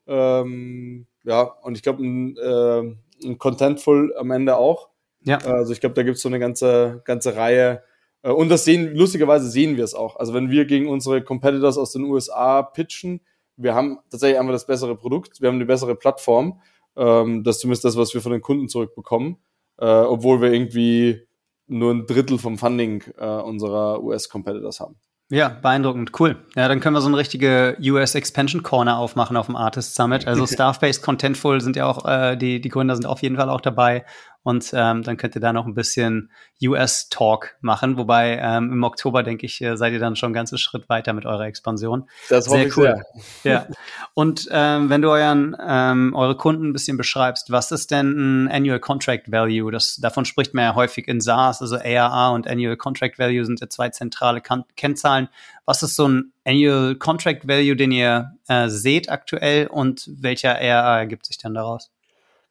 Ähm, 0.06 1.06
ja, 1.24 1.40
und 1.62 1.74
ich 1.74 1.82
glaube, 1.82 2.04
ein, 2.04 2.36
äh, 2.36 3.26
ein 3.26 3.38
Contentful 3.38 4.14
am 4.18 4.30
Ende 4.30 4.58
auch. 4.58 4.91
Ja. 5.24 5.38
Also 5.38 5.72
ich 5.72 5.80
glaube, 5.80 5.94
da 5.94 6.02
gibt 6.02 6.16
es 6.16 6.22
so 6.22 6.28
eine 6.28 6.38
ganze, 6.38 7.02
ganze 7.04 7.36
Reihe. 7.36 7.82
Äh, 8.22 8.30
und 8.30 8.48
das 8.48 8.64
sehen, 8.64 8.94
lustigerweise 8.94 9.48
sehen 9.48 9.76
wir 9.76 9.84
es 9.84 9.94
auch. 9.94 10.16
Also 10.16 10.34
wenn 10.34 10.50
wir 10.50 10.64
gegen 10.64 10.88
unsere 10.88 11.22
Competitors 11.22 11.78
aus 11.78 11.92
den 11.92 12.04
USA 12.04 12.62
pitchen, 12.62 13.20
wir 13.56 13.74
haben 13.74 13.98
tatsächlich 14.10 14.38
einfach 14.38 14.52
das 14.52 14.66
bessere 14.66 14.96
Produkt, 14.96 15.40
wir 15.40 15.48
haben 15.48 15.56
eine 15.56 15.66
bessere 15.66 15.94
Plattform. 15.94 16.60
Ähm, 16.96 17.44
das 17.44 17.56
ist 17.56 17.60
zumindest 17.62 17.84
das, 17.84 17.96
was 17.96 18.14
wir 18.14 18.20
von 18.20 18.32
den 18.32 18.42
Kunden 18.42 18.68
zurückbekommen. 18.68 19.36
Äh, 19.78 19.86
obwohl 19.86 20.40
wir 20.40 20.52
irgendwie 20.52 21.26
nur 21.66 21.92
ein 21.92 22.06
Drittel 22.06 22.38
vom 22.38 22.58
Funding 22.58 23.02
äh, 23.18 23.24
unserer 23.24 24.02
US-Competitors 24.02 24.80
haben. 24.80 24.96
Ja, 25.30 25.48
beeindruckend, 25.48 26.12
cool. 26.20 26.36
Ja, 26.56 26.68
dann 26.68 26.80
können 26.80 26.94
wir 26.94 27.00
so 27.00 27.08
eine 27.08 27.16
richtige 27.16 27.78
US 27.80 28.14
Expansion 28.14 28.62
Corner 28.62 28.98
aufmachen 28.98 29.38
auf 29.38 29.46
dem 29.46 29.56
Artist 29.56 29.94
Summit. 29.94 30.26
Also 30.26 30.46
Staff-Based 30.52 31.02
Contentful 31.02 31.62
sind 31.62 31.74
ja 31.74 31.86
auch, 31.86 32.04
äh, 32.04 32.36
die, 32.36 32.60
die 32.60 32.68
Gründer 32.68 32.94
sind 32.94 33.06
auf 33.06 33.22
jeden 33.22 33.36
Fall 33.36 33.48
auch 33.48 33.62
dabei. 33.62 34.04
Und 34.44 34.72
ähm, 34.74 35.02
dann 35.02 35.16
könnt 35.16 35.36
ihr 35.36 35.40
da 35.40 35.52
noch 35.52 35.66
ein 35.66 35.74
bisschen 35.74 36.30
US-Talk 36.60 37.56
machen. 37.60 37.96
Wobei 37.96 38.38
ähm, 38.42 38.72
im 38.72 38.82
Oktober, 38.82 39.22
denke 39.22 39.46
ich, 39.46 39.60
äh, 39.60 39.76
seid 39.76 39.92
ihr 39.92 40.00
dann 40.00 40.16
schon 40.16 40.28
einen 40.28 40.34
ganzen 40.34 40.58
Schritt 40.58 40.88
weiter 40.88 41.12
mit 41.12 41.26
eurer 41.26 41.46
Expansion. 41.46 42.08
Das 42.28 42.46
sehr 42.46 42.66
cool. 42.76 43.02
Sehr. 43.42 43.52
Ja. 43.52 43.66
Und 44.14 44.48
ähm, 44.50 44.88
wenn 44.88 45.02
du 45.02 45.10
euren, 45.10 45.56
ähm, 45.60 46.14
eure 46.14 46.36
Kunden 46.36 46.68
ein 46.68 46.72
bisschen 46.72 46.96
beschreibst, 46.96 47.50
was 47.50 47.70
ist 47.70 47.90
denn 47.90 48.46
ein 48.46 48.48
Annual 48.48 48.80
Contract 48.80 49.30
Value? 49.30 49.70
Das, 49.70 49.96
davon 49.96 50.24
spricht 50.24 50.54
man 50.54 50.64
ja 50.64 50.74
häufig 50.74 51.08
in 51.08 51.20
SaaS, 51.20 51.60
also 51.60 51.76
ARR 51.76 52.32
und 52.32 52.48
Annual 52.48 52.76
Contract 52.76 53.18
Value 53.18 53.44
sind 53.44 53.60
ja 53.60 53.68
zwei 53.68 53.90
zentrale 53.90 54.40
kan 54.40 54.64
Kennzahlen. 54.76 55.28
Was 55.64 55.82
ist 55.82 55.96
so 55.96 56.08
ein 56.08 56.32
Annual 56.44 56.94
Contract 56.96 57.46
Value, 57.46 57.76
den 57.76 57.92
ihr 57.92 58.32
äh, 58.48 58.68
seht 58.68 59.10
aktuell 59.10 59.66
und 59.66 60.08
welcher 60.20 60.56
ARR 60.56 60.98
ergibt 60.98 61.26
sich 61.26 61.38
dann 61.38 61.54
daraus? 61.54 61.90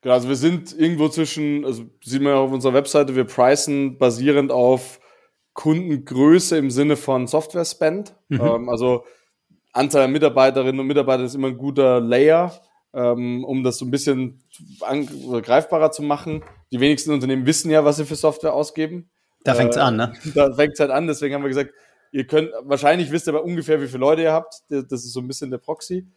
Genau, 0.02 0.16
also 0.16 0.28
wir 0.28 0.36
sind 0.36 0.78
irgendwo 0.78 1.10
zwischen, 1.10 1.64
also 1.64 1.84
sieht 2.04 2.22
man 2.22 2.34
ja 2.34 2.40
auf 2.40 2.52
unserer 2.52 2.74
Webseite, 2.74 3.16
wir 3.16 3.26
pricen 3.26 3.98
basierend 3.98 4.52
auf 4.52 5.00
Kundengröße 5.54 6.58
im 6.58 6.72
Sinne 6.72 6.96
von 6.96 7.28
Software-Spend. 7.28 8.16
Mhm. 8.30 8.42
Ähm, 8.42 8.70
also 8.70 9.06
Anzahl 9.74 10.02
der 10.02 10.10
Mitarbeiterinnen 10.10 10.80
und 10.80 10.88
Mitarbeiter 10.88 11.24
ist 11.24 11.36
immer 11.36 11.50
ein 11.50 11.58
guter 11.58 12.00
Layer, 12.00 12.60
ähm, 12.94 13.44
um 13.44 13.64
das 13.64 13.78
so 13.78 13.86
ein 13.86 13.92
bisschen 13.92 14.44
greifbarer 14.80 15.92
zu 15.92 16.04
machen. 16.04 16.44
Die 16.72 16.80
wenigsten 16.80 17.12
Unternehmen 17.12 17.46
wissen 17.46 17.70
ja, 17.70 17.86
was 17.86 17.98
sie 17.98 18.06
für 18.06 18.16
Software 18.16 18.54
ausgeben. 18.54 19.10
Da 19.44 19.54
fängt's 19.54 19.78
äh, 19.78 19.82
an, 19.82 19.98
ne? 19.98 20.14
Da 20.36 20.54
fängt's 20.54 20.80
halt 20.80 20.92
an, 20.92 21.08
deswegen 21.08 21.36
haben 21.36 21.44
wir 21.44 21.50
gesagt, 21.50 21.74
ihr 22.12 22.26
könnt, 22.26 22.52
wahrscheinlich 22.64 23.12
wisst 23.12 23.28
ihr 23.28 23.34
aber 23.34 23.44
ungefähr, 23.44 23.82
wie 23.82 23.88
viele 23.88 24.00
Leute 24.00 24.24
ihr 24.24 24.34
habt. 24.34 24.64
Das 24.70 25.04
ist 25.06 25.14
so 25.14 25.20
ein 25.20 25.28
bisschen 25.28 25.52
der 25.52 25.58
Proxy. 25.58 26.08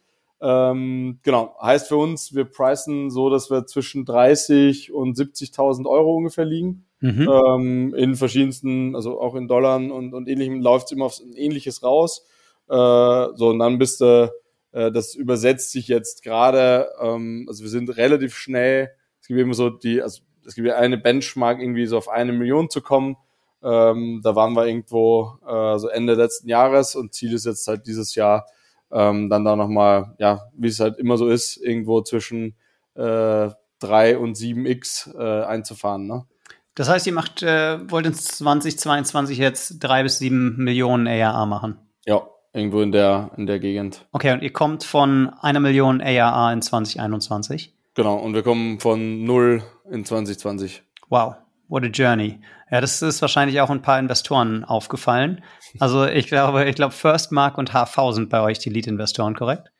Ähm, 0.41 1.19
genau, 1.23 1.55
heißt 1.61 1.87
für 1.87 1.97
uns, 1.97 2.35
wir 2.35 2.45
pricen 2.45 3.09
so, 3.09 3.29
dass 3.29 3.49
wir 3.49 3.65
zwischen 3.65 4.05
30 4.05 4.91
und 4.91 5.17
70.000 5.17 5.87
Euro 5.87 6.15
ungefähr 6.15 6.45
liegen. 6.45 6.85
Mhm. 6.99 7.29
Ähm, 7.29 7.93
in 7.95 8.15
verschiedensten, 8.15 8.95
also 8.95 9.19
auch 9.19 9.35
in 9.35 9.47
Dollar 9.47 9.77
und, 9.77 10.13
und 10.13 10.27
ähnlichem 10.27 10.61
läuft 10.61 10.87
es 10.87 10.91
immer 10.91 11.05
auf 11.05 11.19
ein 11.19 11.33
ähnliches 11.33 11.83
raus. 11.83 12.25
Äh, 12.67 12.73
so, 12.73 13.49
und 13.49 13.59
dann 13.59 13.77
bist 13.77 14.01
du, 14.01 14.31
äh, 14.71 14.91
das 14.91 15.15
übersetzt 15.15 15.71
sich 15.71 15.87
jetzt 15.87 16.23
gerade, 16.23 16.89
ähm, 16.99 17.45
also 17.47 17.63
wir 17.63 17.69
sind 17.69 17.95
relativ 17.95 18.35
schnell, 18.35 18.91
es 19.21 19.27
gibt 19.27 19.39
immer 19.39 19.53
so 19.53 19.69
die, 19.69 20.01
also 20.01 20.21
es 20.45 20.55
gibt 20.55 20.67
ja 20.67 20.75
eine 20.75 20.97
Benchmark, 20.97 21.59
irgendwie 21.59 21.85
so 21.85 21.97
auf 21.97 22.09
eine 22.09 22.33
Million 22.33 22.69
zu 22.69 22.81
kommen. 22.81 23.17
Ähm, 23.63 24.21
da 24.23 24.35
waren 24.35 24.53
wir 24.53 24.67
irgendwo 24.67 25.39
äh, 25.47 25.79
so 25.79 25.87
Ende 25.87 26.13
letzten 26.13 26.49
Jahres 26.49 26.95
und 26.95 27.13
Ziel 27.13 27.33
ist 27.33 27.45
jetzt 27.45 27.67
halt 27.67 27.87
dieses 27.87 28.13
Jahr 28.13 28.45
ähm, 28.91 29.29
dann 29.29 29.45
da 29.45 29.55
nochmal, 29.55 30.15
ja, 30.19 30.49
wie 30.57 30.67
es 30.67 30.79
halt 30.79 30.97
immer 30.97 31.17
so 31.17 31.27
ist, 31.27 31.57
irgendwo 31.57 32.01
zwischen 32.01 32.55
äh, 32.95 33.49
3 33.79 34.17
und 34.17 34.37
7x 34.37 35.17
äh, 35.17 35.45
einzufahren. 35.45 36.07
Ne? 36.07 36.25
Das 36.75 36.89
heißt, 36.89 37.07
ihr 37.07 37.13
macht, 37.13 37.41
äh, 37.41 37.89
wollt 37.89 38.05
in 38.05 38.13
2022 38.13 39.37
jetzt 39.37 39.79
drei 39.79 40.03
bis 40.03 40.19
sieben 40.19 40.55
Millionen 40.57 41.07
ARA 41.07 41.45
machen? 41.45 41.77
Ja, 42.05 42.27
irgendwo 42.53 42.81
in 42.81 42.91
der, 42.91 43.31
in 43.37 43.45
der 43.45 43.59
Gegend. 43.59 44.05
Okay, 44.11 44.33
und 44.33 44.43
ihr 44.43 44.51
kommt 44.51 44.83
von 44.83 45.29
einer 45.41 45.59
Million 45.59 46.01
ARA 46.01 46.51
in 46.51 46.61
2021? 46.61 47.73
Genau, 47.95 48.17
und 48.17 48.33
wir 48.33 48.43
kommen 48.43 48.79
von 48.79 49.23
null 49.23 49.63
in 49.89 50.03
2020. 50.03 50.83
Wow, 51.09 51.35
what 51.67 51.83
a 51.83 51.87
journey. 51.87 52.39
Ja, 52.71 52.81
das 52.81 53.01
ist 53.01 53.21
wahrscheinlich 53.21 53.61
auch 53.61 53.69
ein 53.69 53.81
paar 53.81 53.99
Investoren 53.99 54.63
aufgefallen. 54.63 55.43
Also 55.79 56.05
ich 56.05 56.27
glaube, 56.27 56.65
ich 56.65 56.75
glaube, 56.75 56.93
First 56.93 57.31
Mark 57.31 57.57
und 57.57 57.73
HV 57.73 58.11
sind 58.11 58.29
bei 58.29 58.41
euch 58.41 58.59
die 58.59 58.69
Lead-Investoren, 58.69 59.35
korrekt? 59.35 59.71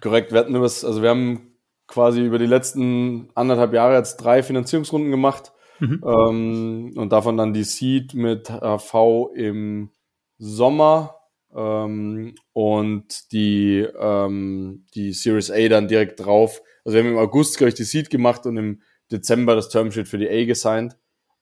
Korrekt, 0.00 0.32
wir 0.32 0.40
hatten 0.40 0.54
übers, 0.54 0.84
also 0.84 1.02
wir 1.02 1.10
haben 1.10 1.56
quasi 1.86 2.24
über 2.24 2.38
die 2.38 2.46
letzten 2.46 3.30
anderthalb 3.34 3.72
Jahre 3.72 3.94
jetzt 3.94 4.16
drei 4.16 4.42
Finanzierungsrunden 4.42 5.10
gemacht 5.10 5.52
mhm. 5.78 6.02
ähm, 6.04 6.92
und 6.96 7.12
davon 7.12 7.36
dann 7.36 7.52
die 7.52 7.64
Seed 7.64 8.14
mit 8.14 8.48
HV 8.48 9.30
im 9.34 9.90
Sommer 10.38 11.16
ähm, 11.54 12.34
und 12.52 13.32
die, 13.32 13.86
ähm, 13.98 14.86
die 14.94 15.12
Series 15.12 15.50
A 15.50 15.68
dann 15.68 15.88
direkt 15.88 16.20
drauf. 16.20 16.60
Also 16.84 16.96
wir 16.96 17.04
haben 17.04 17.12
im 17.12 17.18
August, 17.18 17.58
glaube 17.58 17.70
ich, 17.70 17.74
die 17.74 17.84
Seed 17.84 18.10
gemacht 18.10 18.46
und 18.46 18.56
im 18.56 18.82
Dezember 19.10 19.54
das 19.54 19.68
Termsheet 19.68 20.08
für 20.08 20.18
die 20.18 20.28
A 20.28 20.44
gesigned 20.44 20.96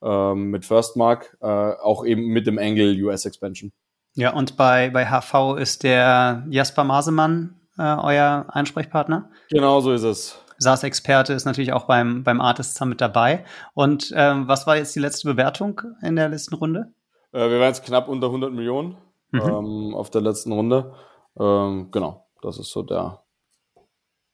ähm, 0.04 0.50
mit 0.50 0.64
Firstmark, 0.64 1.36
äh, 1.40 1.46
auch 1.46 2.04
eben 2.04 2.26
mit 2.26 2.46
dem 2.46 2.58
Angle 2.58 3.02
US 3.04 3.24
Expansion. 3.24 3.72
Ja, 4.14 4.32
und 4.32 4.56
bei, 4.56 4.90
bei 4.90 5.06
HV 5.06 5.56
ist 5.58 5.82
der 5.82 6.44
Jasper 6.48 6.84
Masemann 6.84 7.60
äh, 7.78 7.82
euer 7.82 8.46
Ansprechpartner? 8.48 9.30
Genau 9.50 9.80
so 9.80 9.92
ist 9.92 10.04
es. 10.04 10.40
SaaS-Experte 10.58 11.32
ist 11.32 11.46
natürlich 11.46 11.72
auch 11.72 11.86
beim, 11.86 12.22
beim 12.22 12.40
Artist 12.40 12.76
Summit 12.76 13.00
dabei. 13.00 13.44
Und 13.74 14.12
ähm, 14.14 14.46
was 14.46 14.66
war 14.66 14.76
jetzt 14.76 14.94
die 14.94 15.00
letzte 15.00 15.28
Bewertung 15.28 15.80
in 16.00 16.14
der 16.16 16.28
letzten 16.28 16.54
Runde? 16.54 16.92
Äh, 17.32 17.50
wir 17.50 17.58
waren 17.58 17.68
jetzt 17.68 17.84
knapp 17.84 18.08
unter 18.08 18.28
100 18.28 18.52
Millionen 18.52 18.96
mhm. 19.32 19.40
ähm, 19.40 19.94
auf 19.94 20.10
der 20.10 20.20
letzten 20.20 20.52
Runde. 20.52 20.94
Ähm, 21.38 21.88
genau, 21.90 22.28
das 22.42 22.58
ist 22.58 22.70
so 22.70 22.82
der. 22.82 23.20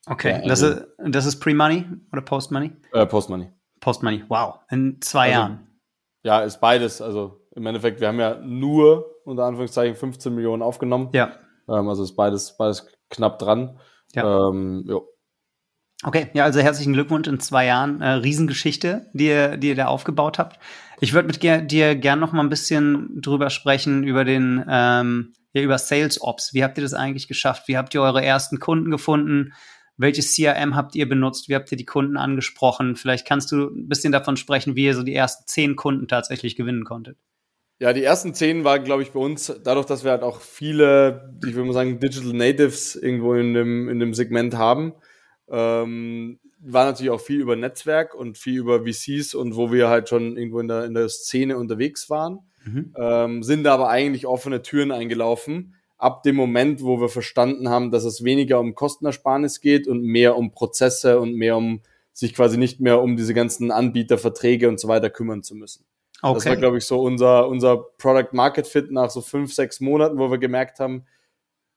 Okay, 0.06 0.42
das, 0.46 0.62
ist, 0.62 0.86
das 0.98 1.26
ist 1.26 1.40
Pre-Money 1.40 1.86
oder 2.12 2.22
Post-Money? 2.22 2.72
Äh, 2.92 3.06
Post-Money. 3.06 3.52
Post-Money, 3.80 4.25
wow, 4.28 4.60
in 4.70 5.00
zwei 5.00 5.28
also, 5.28 5.32
Jahren. 5.32 5.66
Ja, 6.22 6.40
ist 6.40 6.60
beides. 6.60 7.00
Also 7.00 7.46
im 7.54 7.66
Endeffekt, 7.66 8.00
wir 8.00 8.08
haben 8.08 8.20
ja 8.20 8.37
nur 8.37 9.06
unter 9.25 9.44
Anführungszeichen 9.44 9.96
15 9.96 10.34
Millionen 10.34 10.62
aufgenommen. 10.62 11.10
Ja. 11.12 11.32
Ähm, 11.68 11.88
also 11.88 12.02
ist 12.02 12.16
beides, 12.16 12.56
beides 12.56 12.87
knapp 13.08 13.38
dran. 13.38 13.78
Ja. 14.14 14.49
Ähm, 14.49 14.84
jo. 14.87 15.06
Okay, 16.02 16.30
ja, 16.32 16.44
also 16.44 16.60
herzlichen 16.60 16.94
Glückwunsch 16.94 17.28
in 17.28 17.40
zwei 17.40 17.66
Jahren. 17.66 18.00
Äh, 18.00 18.12
Riesengeschichte, 18.12 19.10
die 19.12 19.26
ihr, 19.26 19.56
die 19.58 19.68
ihr 19.68 19.75
da 19.75 19.87
aufgebaut 19.87 20.38
habt. 20.38 20.58
Ich 21.00 21.12
würde 21.12 21.26
mit 21.26 21.40
ger 21.40 21.60
dir 21.60 21.94
gern 21.94 22.20
noch 22.20 22.32
mal 22.32 22.42
ein 22.42 22.49
bisschen 22.49 23.20
drüber 23.20 23.50
sprechen, 23.50 24.02
über 24.04 24.25
den, 24.25 24.64
ähm, 24.68 25.34
ja, 25.52 25.62
über 25.62 25.78
Sales 25.78 26.22
Ops. 26.22 26.54
Wie 26.54 26.64
habt 26.64 26.78
ihr 26.78 26.84
das 26.84 26.94
eigentlich 26.94 27.28
geschafft? 27.28 27.68
Wie 27.68 27.76
habt 27.76 27.94
ihr 27.94 28.02
eure 28.02 28.25
ersten 28.25 28.58
Kunden 28.60 28.90
gefunden? 28.90 29.52
Welches 30.00 30.35
CRM 30.35 30.76
habt 30.76 30.95
ihr 30.95 31.07
benutzt? 31.07 31.50
Wie 31.50 31.54
habt 31.54 31.71
ihr 31.71 31.76
die 31.76 31.85
Kunden 31.85 32.16
angesprochen? 32.16 32.97
Vielleicht 32.97 33.26
kannst 33.26 33.52
du 33.52 33.66
ein 33.66 33.87
bisschen 33.87 34.12
davon 34.12 34.38
sprechen, 34.38 34.75
wie 34.75 34.87
ihr 34.87 34.95
so 34.95 35.02
die 35.02 35.14
ersten 35.14 35.47
zehn 35.47 35.76
Kunden 35.76 36.09
tatsächlich 36.09 36.57
gewinnen 36.57 36.85
konntet. 36.85 37.19
Ja, 37.80 37.92
die 37.92 38.02
ersten 38.02 38.33
zehn 38.33 38.64
waren, 38.64 38.83
glaube 38.85 39.02
ich, 39.02 39.11
bei 39.11 39.21
uns, 39.21 39.52
dadurch, 39.62 39.85
dass 39.85 40.02
wir 40.02 40.11
halt 40.12 40.23
auch 40.23 40.40
viele, 40.40 41.35
ich 41.45 41.54
würde 41.54 41.66
mal 41.66 41.75
sagen, 41.75 42.00
Digital 42.00 42.33
Natives 42.33 42.97
irgendwo 42.97 43.35
in 43.35 43.52
dem, 43.52 43.90
in 43.90 44.00
dem 44.00 44.14
Segment 44.14 44.57
haben, 44.57 44.95
ähm, 45.50 46.40
war 46.61 46.87
natürlich 46.87 47.11
auch 47.11 47.21
viel 47.21 47.40
über 47.40 47.57
Netzwerk 47.57 48.14
und 48.14 48.38
viel 48.38 48.59
über 48.59 48.87
VCs 48.87 49.35
und 49.35 49.54
wo 49.54 49.71
wir 49.71 49.88
halt 49.88 50.09
schon 50.09 50.38
irgendwo 50.38 50.61
in 50.61 50.69
der, 50.69 50.87
in 50.87 50.95
der 50.95 51.11
Szene 51.11 51.59
unterwegs 51.59 52.09
waren, 52.09 52.38
mhm. 52.64 52.95
ähm, 52.97 53.42
sind 53.42 53.64
da 53.64 53.75
aber 53.75 53.90
eigentlich 53.90 54.26
offene 54.26 54.62
Türen 54.62 54.92
eingelaufen 54.92 55.75
ab 56.00 56.23
dem 56.23 56.37
Moment, 56.37 56.83
wo 56.83 57.00
wir 57.00 57.09
verstanden 57.09 57.69
haben, 57.69 57.90
dass 57.90 58.04
es 58.04 58.25
weniger 58.25 58.59
um 58.59 58.75
Kostenersparnis 58.75 59.61
geht 59.61 59.87
und 59.87 60.02
mehr 60.02 60.37
um 60.37 60.52
Prozesse 60.52 61.21
und 61.21 61.35
mehr 61.35 61.57
um 61.57 61.83
sich 62.12 62.35
quasi 62.35 62.57
nicht 62.57 62.80
mehr 62.80 63.00
um 63.00 63.16
diese 63.16 63.35
ganzen 63.35 63.71
Anbieterverträge 63.71 64.69
und 64.69 64.80
so 64.80 64.88
weiter 64.88 65.11
kümmern 65.11 65.42
zu 65.42 65.54
müssen. 65.54 65.85
Okay. 66.23 66.35
Das 66.35 66.47
war, 66.47 66.57
glaube 66.57 66.78
ich, 66.78 66.85
so 66.85 67.00
unser, 67.00 67.49
unser 67.49 67.78
Product 67.99 68.33
Market 68.33 68.66
Fit 68.66 68.90
nach 68.90 69.11
so 69.11 69.21
fünf, 69.21 69.54
sechs 69.54 69.80
Monaten, 69.80 70.19
wo 70.19 70.30
wir 70.30 70.38
gemerkt 70.38 70.80
haben, 70.80 71.07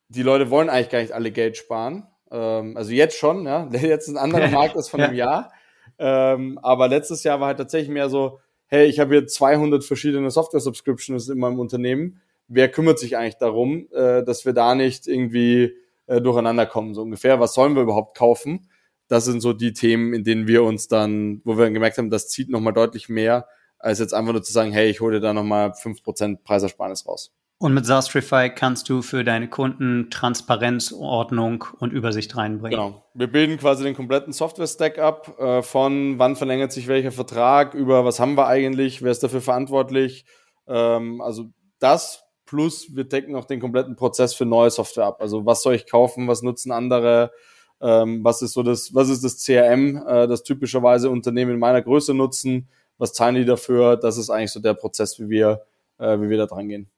die 0.10 0.24
Leute 0.24 0.50
wollen 0.50 0.70
eigentlich 0.70 0.90
gar 0.90 1.02
nicht 1.02 1.14
alle 1.14 1.32
Geld 1.32 1.58
sparen. 1.58 2.08
Ähm, 2.32 2.76
also 2.76 2.92
jetzt 2.92 3.18
schon, 3.18 3.46
ja. 3.46 3.70
Jetzt 3.72 4.08
ist 4.08 4.16
ein 4.16 4.18
anderer 4.18 4.50
Markt 4.50 4.76
als 4.76 4.90
von 4.90 5.02
einem 5.02 5.16
Jahr. 5.16 5.52
Ähm, 5.98 6.60
aber 6.62 6.88
letztes 6.88 7.24
Jahr 7.24 7.40
war 7.40 7.48
halt 7.48 7.58
tatsächlich 7.58 7.90
mehr 7.90 8.10
so, 8.10 8.40
hey, 8.68 8.88
ich 8.88 9.00
habe 9.00 9.14
hier 9.14 9.28
200 9.28 9.84
verschiedene 9.84 10.30
Software-Subscriptions 10.32 11.30
in 11.30 11.40
meinem 11.40 11.60
Unternehmen 11.60 12.22
wer 12.48 12.70
kümmert 12.70 13.00
sich 13.00 13.18
eigentlich 13.18 13.38
darum, 13.38 13.88
äh, 13.92 14.24
dass 14.24 14.46
wir 14.46 14.54
da 14.54 14.76
nicht 14.76 15.08
irgendwie 15.08 15.74
äh, 16.08 16.22
durcheinander 16.22 16.66
kommen, 16.66 16.94
so 16.94 17.02
ungefähr. 17.02 17.40
Was 17.40 17.54
sollen 17.54 17.76
wir 17.76 17.84
überhaupt 17.84 18.18
kaufen? 18.18 18.70
Das 19.08 19.26
sind 19.26 19.42
so 19.42 19.54
die 19.54 19.74
Themen, 19.74 20.14
in 20.14 20.24
denen 20.24 20.48
wir 20.48 20.64
uns 20.64 20.88
dann, 20.88 21.42
wo 21.44 21.58
wir 21.58 21.66
dann 21.66 21.74
gemerkt 21.74 21.98
haben, 21.98 22.10
das 22.10 22.30
zieht 22.30 22.50
nochmal 22.50 22.74
deutlich 22.74 23.10
mehr, 23.10 23.48
als 23.80 24.00
jetzt 24.00 24.14
einfach 24.14 24.34
nur 24.34 24.44
zu 24.44 24.54
sagen, 24.54 24.72
hey, 24.72 24.90
ich 24.90 25.02
hole 25.02 25.16
dir 25.16 25.22
da 25.22 25.34
nochmal 25.34 25.72
5% 25.72 26.44
Preisersparnis 26.44 27.08
raus. 27.08 27.32
Und 27.64 27.74
mit 27.74 27.86
Sastrify 27.86 28.50
kannst 28.50 28.90
du 28.90 29.02
für 29.02 29.24
deine 29.24 29.48
Kunden 29.50 30.10
Transparenz, 30.10 30.92
Ordnung 30.92 31.64
und 31.80 31.94
Übersicht 31.94 32.36
reinbringen. 32.36 32.78
Genau. 32.78 33.06
Wir 33.14 33.28
bilden 33.28 33.58
quasi 33.58 33.84
den 33.84 33.96
kompletten 33.96 34.34
Software-Stack 34.34 35.00
ab, 35.00 35.40
äh, 35.40 35.62
von 35.62 36.20
wann 36.20 36.36
verlängert 36.36 36.74
sich 36.74 36.88
welcher 36.88 37.14
Vertrag, 37.14 37.74
über 37.74 38.04
was 38.04 38.20
haben 38.20 38.36
wir 38.36 38.48
eigentlich, 38.48 39.02
wer 39.02 39.12
ist 39.12 39.24
dafür 39.24 39.42
verantwortlich. 39.42 40.26
Ähm, 40.68 41.22
also 41.22 41.52
das 41.80 42.26
Plus 42.54 42.96
wir 42.96 43.06
decken 43.06 43.36
auch 43.36 43.46
den 43.46 43.60
kompletten 43.60 43.96
Prozess 43.96 44.36
für 44.36 44.46
neue 44.46 44.70
Software 44.70 45.06
ab. 45.06 45.22
Also 45.22 45.44
was 45.44 45.64
soll 45.64 45.74
ich 45.74 45.88
kaufen, 45.88 46.28
was 46.28 46.44
nutzen 46.44 46.72
andere, 46.72 47.32
ähm, 47.82 48.24
was 48.24 48.44
ist 48.44 48.54
so 48.54 48.62
das, 48.62 48.94
was 48.94 49.10
ist 49.10 49.24
das 49.24 49.44
CRM, 49.44 49.98
äh, 50.08 50.28
das 50.28 50.44
typischerweise 50.44 51.10
Unternehmen 51.10 51.54
in 51.54 51.60
meiner 51.60 51.82
Größe 51.82 52.14
nutzen, 52.14 52.70
was 53.00 53.14
zahlen 53.14 53.34
die 53.34 53.46
dafür? 53.46 53.98
Das 53.98 54.20
ist 54.20 54.30
eigentlich 54.30 54.52
so 54.52 54.60
der 54.60 54.76
Prozess, 54.76 55.20
wie 55.20 55.30
wir, 55.30 55.64
äh, 55.98 56.20
wie 56.20 56.30
wir 56.30 56.38
da 56.38 56.46
dran 56.46 56.68
gehen. 56.68 56.92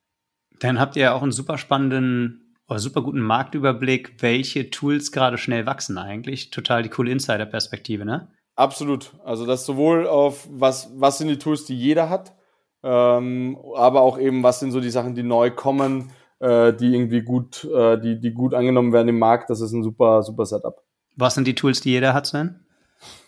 Dann 0.60 0.78
habt 0.78 0.94
ihr 0.96 1.14
auch 1.14 1.22
einen 1.22 1.32
super 1.32 1.56
spannenden 1.56 2.54
oder 2.68 2.78
super 2.78 3.00
guten 3.00 3.20
Marktüberblick, 3.20 4.16
welche 4.20 4.68
Tools 4.68 5.10
gerade 5.10 5.38
schnell 5.38 5.64
wachsen 5.64 5.96
eigentlich. 5.96 6.50
Total 6.50 6.82
die 6.82 6.90
coole 6.90 7.12
Insider-Perspektive, 7.12 8.04
ne? 8.04 8.28
Absolut. 8.56 9.14
Also 9.24 9.46
das 9.46 9.64
sowohl 9.64 10.06
auf 10.06 10.46
was, 10.50 10.90
was 10.96 11.16
sind 11.16 11.28
die 11.28 11.38
Tools, 11.38 11.64
die 11.64 11.78
jeder 11.78 12.10
hat, 12.10 12.35
ähm, 12.88 13.58
aber 13.74 14.02
auch 14.02 14.16
eben, 14.16 14.44
was 14.44 14.60
sind 14.60 14.70
so 14.70 14.80
die 14.80 14.90
Sachen, 14.90 15.16
die 15.16 15.24
neu 15.24 15.50
kommen, 15.50 16.12
äh, 16.38 16.72
die 16.72 16.94
irgendwie 16.94 17.22
gut, 17.22 17.64
äh, 17.64 17.98
die, 17.98 18.20
die 18.20 18.32
gut 18.32 18.54
angenommen 18.54 18.92
werden 18.92 19.08
im 19.08 19.18
Markt. 19.18 19.50
Das 19.50 19.60
ist 19.60 19.72
ein 19.72 19.82
super, 19.82 20.22
super 20.22 20.46
Setup. 20.46 20.80
Was 21.16 21.34
sind 21.34 21.48
die 21.48 21.56
Tools, 21.56 21.80
die 21.80 21.90
jeder 21.90 22.14
hat, 22.14 22.26
Sven? 22.26 22.60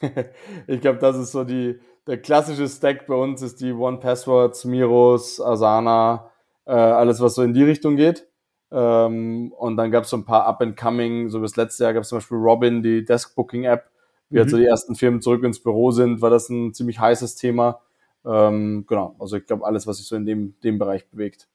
ich 0.68 0.80
glaube, 0.80 1.00
das 1.00 1.16
ist 1.16 1.32
so 1.32 1.42
die, 1.42 1.80
der 2.06 2.22
klassische 2.22 2.68
Stack 2.68 3.08
bei 3.08 3.16
uns 3.16 3.42
ist 3.42 3.60
die 3.60 3.72
One 3.72 3.98
Passwords, 3.98 4.64
Miros, 4.64 5.40
Asana, 5.40 6.30
äh, 6.64 6.70
alles, 6.70 7.20
was 7.20 7.34
so 7.34 7.42
in 7.42 7.52
die 7.52 7.64
Richtung 7.64 7.96
geht. 7.96 8.28
Ähm, 8.70 9.52
und 9.58 9.76
dann 9.76 9.90
gab 9.90 10.04
es 10.04 10.10
so 10.10 10.18
ein 10.18 10.24
paar 10.24 10.46
Up-and-Coming, 10.46 11.30
so 11.30 11.40
bis 11.40 11.56
letztes 11.56 11.80
Jahr 11.80 11.94
gab 11.94 12.04
es 12.04 12.10
zum 12.10 12.18
Beispiel 12.18 12.38
Robin, 12.38 12.80
die 12.84 13.04
Desk-Booking-App. 13.04 13.90
Wie 14.30 14.36
mhm. 14.36 14.40
halt 14.40 14.50
so 14.50 14.56
die 14.56 14.66
ersten 14.66 14.94
Firmen 14.94 15.20
zurück 15.20 15.42
ins 15.42 15.60
Büro 15.60 15.90
sind, 15.90 16.22
war 16.22 16.30
das 16.30 16.48
ein 16.48 16.72
ziemlich 16.74 17.00
heißes 17.00 17.34
Thema. 17.34 17.80
Ähm, 18.28 18.84
genau, 18.86 19.16
also 19.18 19.36
ich 19.36 19.46
glaube, 19.46 19.64
alles, 19.64 19.86
was 19.86 19.96
sich 19.96 20.06
so 20.06 20.14
in 20.14 20.26
dem, 20.26 20.60
dem 20.60 20.78
Bereich 20.78 21.08
bewegt. 21.08 21.48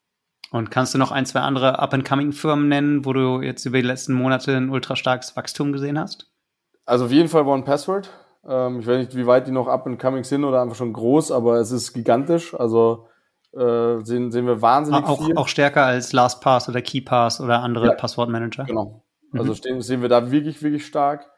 Und 0.51 0.71
kannst 0.71 0.93
du 0.93 0.97
noch 0.97 1.11
ein, 1.11 1.25
zwei 1.25 1.41
andere 1.41 1.79
Up-and-Coming-Firmen 1.79 2.67
nennen, 2.67 3.05
wo 3.05 3.13
du 3.13 3.41
jetzt 3.41 3.65
über 3.65 3.77
die 3.77 3.87
letzten 3.87 4.13
Monate 4.13 4.55
ein 4.55 4.69
ultra 4.69 4.95
starkes 4.95 5.35
Wachstum 5.35 5.71
gesehen 5.71 5.99
hast? 5.99 6.31
Also 6.85 7.05
auf 7.05 7.11
jeden 7.11 7.29
Fall 7.29 7.45
One 7.45 7.63
Password. 7.63 8.09
Ähm, 8.47 8.79
ich 8.79 8.87
weiß 8.87 8.97
nicht, 8.97 9.15
wie 9.15 9.27
weit 9.27 9.47
die 9.47 9.51
noch 9.51 9.67
Up-and-Coming 9.67 10.23
sind 10.23 10.43
oder 10.43 10.61
einfach 10.61 10.75
schon 10.75 10.93
groß, 10.93 11.31
aber 11.31 11.57
es 11.57 11.71
ist 11.71 11.93
gigantisch. 11.93 12.53
Also 12.55 13.07
äh, 13.53 14.03
sehen, 14.03 14.31
sehen 14.31 14.47
wir 14.47 14.61
wahnsinnig 14.61 15.05
auch, 15.05 15.23
viel. 15.23 15.37
Auch 15.37 15.47
stärker 15.47 15.85
als 15.85 16.11
LastPass 16.11 16.69
oder 16.69 16.81
KeyPass 16.81 17.39
oder 17.39 17.59
andere 17.59 17.87
ja, 17.87 17.93
Passwortmanager. 17.93 18.65
Genau. 18.65 19.03
Also 19.31 19.51
mhm. 19.51 19.55
stehen, 19.55 19.81
sehen 19.81 20.01
wir 20.01 20.09
da 20.09 20.31
wirklich, 20.31 20.61
wirklich 20.61 20.85
stark. 20.85 21.29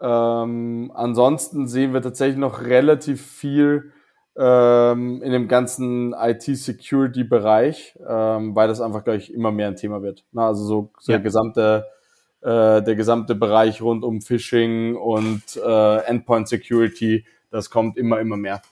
Ähm, 0.00 0.92
ansonsten 0.94 1.66
sehen 1.66 1.92
wir 1.92 2.02
tatsächlich 2.02 2.38
noch 2.38 2.62
relativ 2.62 3.24
viel 3.24 3.92
ähm, 4.36 5.22
in 5.22 5.32
dem 5.32 5.48
ganzen 5.48 6.12
IT-Security-Bereich, 6.12 7.98
ähm, 8.06 8.54
weil 8.54 8.68
das 8.68 8.80
einfach, 8.80 9.04
glaube 9.04 9.18
ich, 9.18 9.32
immer 9.32 9.50
mehr 9.50 9.68
ein 9.68 9.76
Thema 9.76 10.02
wird. 10.02 10.24
Na, 10.32 10.46
also 10.48 10.64
so, 10.64 10.92
so 10.98 11.12
ja. 11.12 11.18
der 11.18 11.24
gesamte 11.24 11.86
äh, 12.42 12.82
der 12.82 12.94
gesamte 12.94 13.34
Bereich 13.34 13.82
rund 13.82 14.02
um 14.02 14.22
Phishing 14.22 14.96
und 14.96 15.42
äh, 15.56 15.96
Endpoint 16.04 16.48
Security, 16.48 17.26
das 17.50 17.68
kommt 17.68 17.98
immer, 17.98 18.18
immer 18.18 18.38
mehr. 18.38 18.62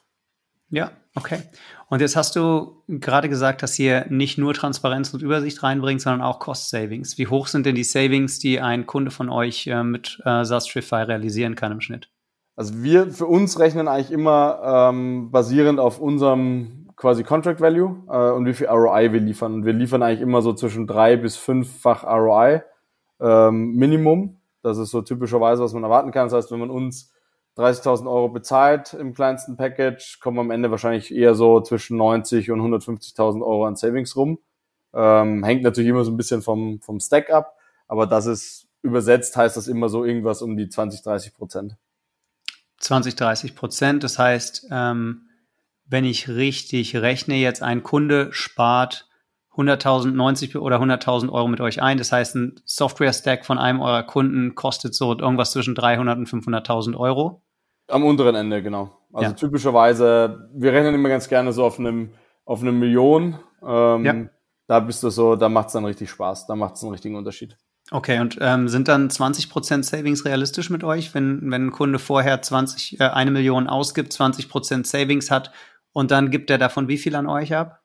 Ja, 0.71 0.91
okay. 1.15 1.43
Und 1.89 2.01
jetzt 2.01 2.17
hast 2.17 2.37
du 2.37 2.83
gerade 2.89 3.29
gesagt, 3.29 3.63
dass 3.63 3.79
ihr 3.79 4.07
nicht 4.09 4.39
nur 4.39 4.55
Transparenz 4.55 5.13
und 5.13 5.23
Übersicht 5.23 5.63
reinbringt, 5.63 6.01
sondern 6.01 6.23
auch 6.23 6.39
Cost 6.39 6.71
Savings. 6.71 7.19
Wie 7.19 7.27
hoch 7.27 7.47
sind 7.47 7.67
denn 7.67 7.75
die 7.75 7.85
Savings, 7.85 8.39
die 8.39 8.61
ein 8.61 8.87
Kunde 8.87 9.11
von 9.11 9.29
euch 9.29 9.67
äh, 9.67 9.83
mit 9.83 10.19
äh, 10.25 10.45
Sastrify 10.45 11.03
realisieren 11.03 11.55
kann 11.55 11.73
im 11.73 11.81
Schnitt? 11.81 12.11
Also 12.59 12.83
wir 12.83 13.13
für 13.13 13.27
uns 13.27 13.61
rechnen 13.61 13.87
eigentlich 13.87 14.11
immer 14.11 14.91
ähm, 14.91 15.31
basierend 15.31 15.79
auf 15.79 16.01
unserem 16.01 16.89
quasi 16.97 17.23
Contract 17.23 17.61
Value 17.61 18.03
äh, 18.11 18.33
und 18.33 18.47
wie 18.47 18.53
viel 18.53 18.67
ROI 18.67 19.13
wir 19.13 19.21
liefern. 19.21 19.55
Und 19.55 19.65
wir 19.65 19.73
liefern 19.73 20.03
eigentlich 20.03 20.23
immer 20.23 20.43
so 20.43 20.53
zwischen 20.53 20.89
drei 20.89 21.17
bis 21.17 21.37
fünffach 21.37 22.03
ROI 22.03 22.65
ähm, 23.21 23.77
Minimum. 23.77 24.41
Das 24.65 24.77
ist 24.77 24.91
so 24.91 25.03
typischerweise, 25.03 25.63
was 25.63 25.73
man 25.73 25.85
erwarten 25.85 26.11
kann. 26.11 26.27
Das 26.27 26.33
heißt, 26.33 26.51
wenn 26.51 26.59
man 26.59 26.71
uns 26.71 27.13
30.000 27.59 28.11
Euro 28.11 28.29
bezahlt 28.29 28.93
im 28.93 29.15
kleinsten 29.15 29.57
Package, 29.57 30.19
kommen 30.21 30.41
am 30.41 30.51
Ende 30.51 30.73
wahrscheinlich 30.73 31.15
eher 31.15 31.37
so 31.37 31.61
zwischen 31.61 31.97
90 31.97 32.51
und 32.51 32.61
150.000 32.61 33.41
Euro 33.41 33.67
an 33.67 33.77
Savings 33.77 34.17
rum. 34.17 34.41
Ähm, 34.93 35.45
hängt 35.45 35.63
natürlich 35.63 35.91
immer 35.91 36.03
so 36.03 36.11
ein 36.11 36.17
bisschen 36.17 36.43
vom, 36.43 36.81
vom 36.81 36.99
Stack 36.99 37.31
ab, 37.31 37.55
aber 37.87 38.09
das 38.09 38.27
ist 38.27 38.67
übersetzt, 38.83 39.37
heißt 39.37 39.57
das 39.57 39.69
immer 39.69 39.89
so 39.89 40.05
irgendwas 40.05 40.43
um 40.43 40.57
die 40.57 40.69
20, 40.69 41.05
30 41.05 41.35
Prozent. 41.35 41.77
20, 42.79 43.17
30 43.17 43.55
Prozent, 43.55 44.05
das 44.05 44.19
heißt, 44.19 44.69
ähm, 44.71 45.29
wenn 45.87 46.05
ich 46.05 46.29
richtig 46.29 46.97
rechne, 46.97 47.37
jetzt 47.37 47.63
ein 47.63 47.83
Kunde 47.83 48.29
spart 48.33 49.09
100.000, 49.57 50.13
90 50.13 50.57
oder 50.57 50.81
100.000 50.81 51.31
Euro 51.31 51.49
mit 51.49 51.61
euch 51.61 51.83
ein. 51.83 51.99
Das 51.99 52.13
heißt, 52.13 52.37
ein 52.37 52.61
Software-Stack 52.65 53.45
von 53.45 53.59
einem 53.59 53.81
eurer 53.81 54.05
Kunden 54.05 54.55
kostet 54.55 54.95
so 54.95 55.19
irgendwas 55.19 55.51
zwischen 55.51 55.75
300 55.75 56.19
und 56.19 56.29
500.000 56.29 56.97
Euro. 56.97 57.43
Am 57.89 58.05
unteren 58.05 58.37
Ende, 58.37 58.63
genau. 58.63 58.97
Also 59.13 59.31
ja. 59.31 59.37
typischerweise, 59.37 60.49
wir 60.55 60.73
rechnen 60.73 60.95
immer 60.95 61.09
ganz 61.09 61.29
gerne 61.29 61.53
so 61.53 61.65
auf 61.65 61.79
einem, 61.79 62.11
auf 62.45 62.61
einem 62.61 62.79
Million. 62.79 63.39
Ähm, 63.67 64.05
ja. 64.05 64.15
Da 64.69 64.81
bist 64.81 65.03
du 65.03 65.11
so, 65.11 65.35
da 65.35 65.49
macht 65.49 65.69
es 65.69 65.73
dann 65.73 65.87
richtig 65.87 66.11
Spaß, 66.11 66.47
da 66.47 66.55
macht 66.55 66.77
es 66.77 66.83
einen 66.83 66.93
richtigen 66.93 67.17
Unterschied. 67.17 67.57
Okay, 67.91 68.21
und 68.21 68.37
ähm, 68.41 68.69
sind 68.69 68.89
dann 68.89 69.09
20% 69.09 69.83
Savings 69.83 70.25
realistisch 70.25 70.69
mit 70.69 70.85
euch, 70.85 71.15
wenn, 71.15 71.51
wenn 71.51 71.69
ein 71.69 71.71
Kunde 71.71 71.99
vorher 71.99 72.43
20, 72.43 73.01
äh, 73.01 73.05
eine 73.05 73.31
Million 73.31 73.67
ausgibt, 73.67 74.13
20% 74.13 74.87
Savings 74.87 75.31
hat 75.31 75.53
und 75.93 76.11
dann 76.11 76.31
gibt 76.31 76.51
er 76.51 76.59
davon 76.59 76.89
wie 76.89 76.99
viel 76.99 77.17
an 77.17 77.27
euch 77.27 77.55
ab? 77.55 77.81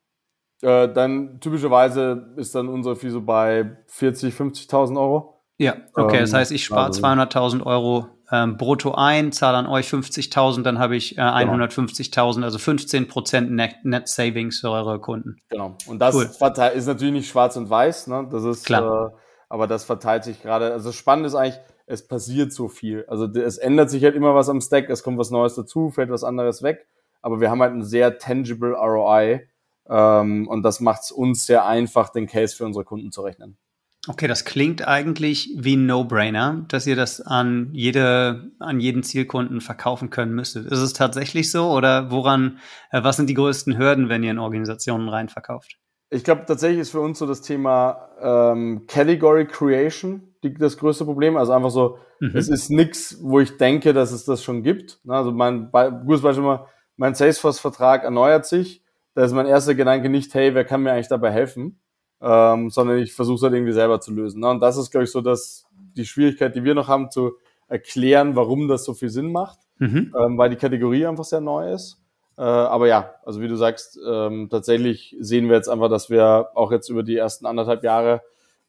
Äh, 0.62 0.92
dann 0.92 1.40
typischerweise 1.40 2.34
ist 2.36 2.54
dann 2.56 2.68
unser 2.68 2.96
Fee 2.96 3.10
so 3.10 3.22
bei 3.22 3.78
40, 3.88 4.34
50.000 4.34 5.00
Euro. 5.00 5.42
Ja, 5.58 5.76
okay, 5.94 6.20
das 6.20 6.32
ähm, 6.32 6.40
heißt, 6.40 6.52
ich 6.52 6.66
spare 6.66 6.88
also, 6.88 7.02
200.000 7.02 7.66
Euro 7.66 8.08
ähm, 8.32 8.58
brutto 8.58 8.94
ein, 8.96 9.32
zahle 9.32 9.58
an 9.58 9.68
euch 9.68 9.88
50.000, 9.88 10.64
dann 10.64 10.80
habe 10.80 10.96
ich 10.96 11.18
äh, 11.18 11.22
150.000, 11.22 12.34
genau. 12.34 12.46
also 12.46 12.58
15 12.58 13.08
Net, 13.54 13.76
Net 13.84 14.08
Savings 14.08 14.60
für 14.60 14.72
eure 14.72 15.00
Kunden. 15.00 15.38
Genau. 15.50 15.78
Und 15.86 16.00
das 16.00 16.16
cool. 16.16 16.24
ist 16.24 16.88
natürlich 16.88 17.14
nicht 17.14 17.30
schwarz 17.30 17.56
und 17.56 17.70
weiß, 17.70 18.08
ne? 18.08 18.28
Das 18.32 18.44
ist 18.44 18.66
klar. 18.66 19.14
Aber 19.54 19.68
das 19.68 19.84
verteilt 19.84 20.24
sich 20.24 20.42
gerade. 20.42 20.74
Also 20.74 20.92
spannend 20.92 21.28
ist 21.28 21.36
eigentlich, 21.36 21.60
es 21.86 22.08
passiert 22.08 22.52
so 22.52 22.70
viel. 22.70 23.06
Also 23.08 23.28
es 23.28 23.60
ändert 23.60 23.92
sich 23.92 24.04
halt 24.04 24.16
immer 24.16 24.34
was 24.34 24.50
am 24.50 24.60
Stack, 24.62 24.90
es 24.90 25.04
kommt 25.04 25.20
was 25.20 25.30
Neues 25.30 25.54
dazu, 25.54 25.92
fällt 25.92 26.10
was 26.10 26.24
anderes 26.24 26.64
weg. 26.64 26.88
Aber 27.22 27.40
wir 27.40 27.52
haben 27.52 27.62
halt 27.62 27.72
einen 27.72 27.84
sehr 27.84 28.18
tangible 28.18 28.74
ROI 28.74 29.48
ähm, 29.88 30.48
und 30.48 30.64
das 30.64 30.80
macht 30.80 31.04
es 31.04 31.12
uns 31.12 31.46
sehr 31.46 31.68
einfach, 31.68 32.10
den 32.10 32.26
Case 32.26 32.56
für 32.56 32.66
unsere 32.66 32.84
Kunden 32.84 33.12
zu 33.12 33.22
rechnen. 33.22 33.60
Okay, 34.08 34.26
das 34.26 34.44
klingt 34.44 34.88
eigentlich 34.88 35.52
wie 35.56 35.76
ein 35.76 35.86
No-Brainer, 35.86 36.66
dass 36.70 36.88
ihr 36.88 36.96
das 36.96 37.22
an 37.22 37.70
jede, 37.74 38.50
an 38.58 38.80
jeden 38.80 39.04
Zielkunden 39.04 39.62
verkaufen 39.62 40.10
können 40.10 40.34
müsstet. 40.34 40.66
Ist 40.66 40.80
es 40.80 40.94
tatsächlich 40.94 41.52
so 41.52 41.70
oder 41.70 42.10
woran, 42.10 42.58
äh, 42.90 43.04
was 43.04 43.18
sind 43.18 43.30
die 43.30 43.36
größten 43.36 43.78
Hürden, 43.78 44.10
wenn 44.10 44.24
ihr 44.24 44.32
in 44.32 44.40
Organisationen 44.40 45.10
rein 45.10 45.30
verkauft? 45.30 45.78
Ich 46.14 46.24
glaube, 46.24 46.46
tatsächlich 46.46 46.80
ist 46.80 46.92
für 46.92 47.00
uns 47.02 47.20
so 47.20 47.26
das 47.26 47.42
Thema 47.42 48.10
ähm, 48.22 48.86
Category 48.88 49.48
Creation 49.48 50.24
die, 50.44 50.54
das 50.54 50.78
größte 50.78 51.06
Problem. 51.06 51.38
Also 51.38 51.54
einfach 51.54 51.72
so, 51.72 51.98
mhm. 52.20 52.32
es 52.36 52.50
ist 52.50 52.70
nichts, 52.70 53.18
wo 53.22 53.40
ich 53.40 53.58
denke, 53.58 53.94
dass 53.94 54.12
es 54.12 54.26
das 54.26 54.44
schon 54.44 54.64
gibt. 54.64 55.00
Also 55.08 55.32
mein 55.32 55.72
gutes 56.06 56.22
Beispiel 56.22 56.44
mal, 56.44 56.68
mein 56.98 57.16
Salesforce-Vertrag 57.16 58.04
erneuert 58.04 58.46
sich. 58.46 58.84
Da 59.16 59.24
ist 59.24 59.34
mein 59.34 59.46
erster 59.46 59.76
Gedanke 59.76 60.10
nicht, 60.10 60.34
hey, 60.34 60.54
wer 60.56 60.66
kann 60.66 60.82
mir 60.82 60.92
eigentlich 60.92 61.08
dabei 61.08 61.32
helfen? 61.32 61.80
ähm, 62.24 62.70
sondern 62.70 63.00
ich 63.00 63.14
versuche 63.14 63.36
es 63.36 63.44
halt 63.44 63.54
irgendwie 63.54 63.74
selber 63.74 64.00
zu 64.00 64.14
lösen. 64.14 64.40
Ne? 64.40 64.50
Und 64.50 64.62
das 64.62 64.78
ist, 64.78 64.92
glaube 64.92 65.04
ich, 65.04 65.12
so 65.12 65.22
dass 65.22 65.66
die 65.74 66.06
Schwierigkeit, 66.06 66.56
die 66.56 66.64
wir 66.64 66.74
noch 66.74 66.88
haben, 66.88 67.12
zu 67.12 67.34
erklären, 67.68 68.36
warum 68.36 68.68
das 68.68 68.86
so 68.86 68.94
viel 68.94 69.10
Sinn 69.10 69.32
macht, 69.32 69.60
mhm. 69.78 70.14
ähm, 70.18 70.38
weil 70.38 70.50
die 70.50 70.56
Kategorie 70.56 71.06
einfach 71.06 71.26
sehr 71.26 71.42
neu 71.42 71.72
ist. 71.74 72.02
Äh, 72.38 72.42
aber 72.42 72.88
ja, 72.88 73.16
also 73.26 73.42
wie 73.42 73.48
du 73.48 73.56
sagst, 73.56 74.00
ähm, 74.08 74.48
tatsächlich 74.50 75.16
sehen 75.20 75.50
wir 75.50 75.56
jetzt 75.56 75.70
einfach, 75.70 75.90
dass 75.90 76.10
wir 76.10 76.50
auch 76.56 76.72
jetzt 76.72 76.90
über 76.90 77.04
die 77.04 77.18
ersten 77.18 77.46
anderthalb 77.46 77.84
Jahre 77.84 78.22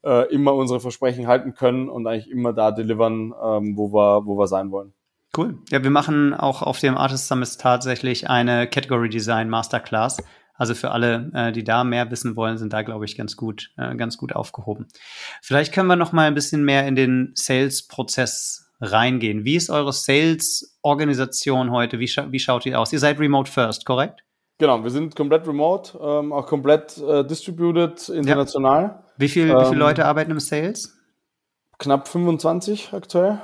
äh, 0.05 0.33
immer 0.33 0.55
unsere 0.55 0.81
Versprechen 0.81 1.27
halten 1.27 1.55
können 1.55 1.89
und 1.89 2.07
eigentlich 2.07 2.31
immer 2.31 2.53
da 2.53 2.71
delivern, 2.71 3.33
ähm, 3.43 3.77
wo 3.77 3.93
wir, 3.93 4.27
wo 4.27 4.39
wir 4.39 4.47
sein 4.47 4.71
wollen. 4.71 4.93
Cool. 5.37 5.59
Ja, 5.71 5.83
wir 5.83 5.91
machen 5.91 6.33
auch 6.33 6.63
auf 6.63 6.79
dem 6.79 6.97
Artist 6.97 7.27
Summit 7.27 7.59
tatsächlich 7.59 8.31
eine 8.31 8.69
Category 8.69 9.09
Design 9.09 9.49
Masterclass. 9.49 10.19
Also 10.57 10.75
für 10.75 10.93
alle, 10.93 11.33
äh, 11.35 11.51
die 11.51 11.65
da 11.65 11.83
mehr 11.83 12.11
wissen 12.13 12.37
wollen, 12.37 12.59
sind 12.59 12.73
da, 12.73 12.83
glaube 12.83 13.05
ich, 13.05 13.17
ganz 13.17 13.37
gut, 13.37 13.73
äh, 13.77 13.97
ganz 13.97 14.17
gut 14.17 14.37
aufgehoben. 14.37 14.87
Vielleicht 15.43 15.73
können 15.75 15.89
wir 15.89 15.97
noch 15.97 16.13
mal 16.13 16.29
ein 16.29 16.35
bisschen 16.35 16.65
mehr 16.65 16.87
in 16.87 16.95
den 16.95 17.33
Sales-Prozess 17.35 18.64
reingehen. 18.85 19.45
Wie 19.45 19.57
ist 19.57 19.71
eure 19.71 19.93
Sales-Organisation 19.93 21.71
heute? 21.71 21.99
Wie, 21.99 22.09
scha 22.09 22.31
wie 22.31 22.39
schaut 22.39 22.65
die 22.65 22.75
aus? 22.75 22.93
Ihr 22.93 22.99
seid 22.99 23.19
remote 23.19 23.51
first, 23.51 23.85
korrekt? 23.85 24.25
Genau, 24.59 24.83
wir 24.85 24.91
sind 24.91 25.17
komplett 25.17 25.47
remote, 25.47 25.99
ähm, 26.01 26.33
auch 26.33 26.47
komplett 26.47 26.97
äh, 26.99 27.27
distributed 27.27 28.09
international. 28.09 28.83
Ja. 28.83 29.05
Wie, 29.17 29.29
viel, 29.29 29.49
ähm, 29.49 29.59
wie 29.59 29.65
viele 29.65 29.79
Leute 29.79 30.05
arbeiten 30.05 30.31
im 30.31 30.41
Sales? 30.41 30.97
Knapp 31.79 32.07
25 32.07 32.93
aktuell. 32.93 33.43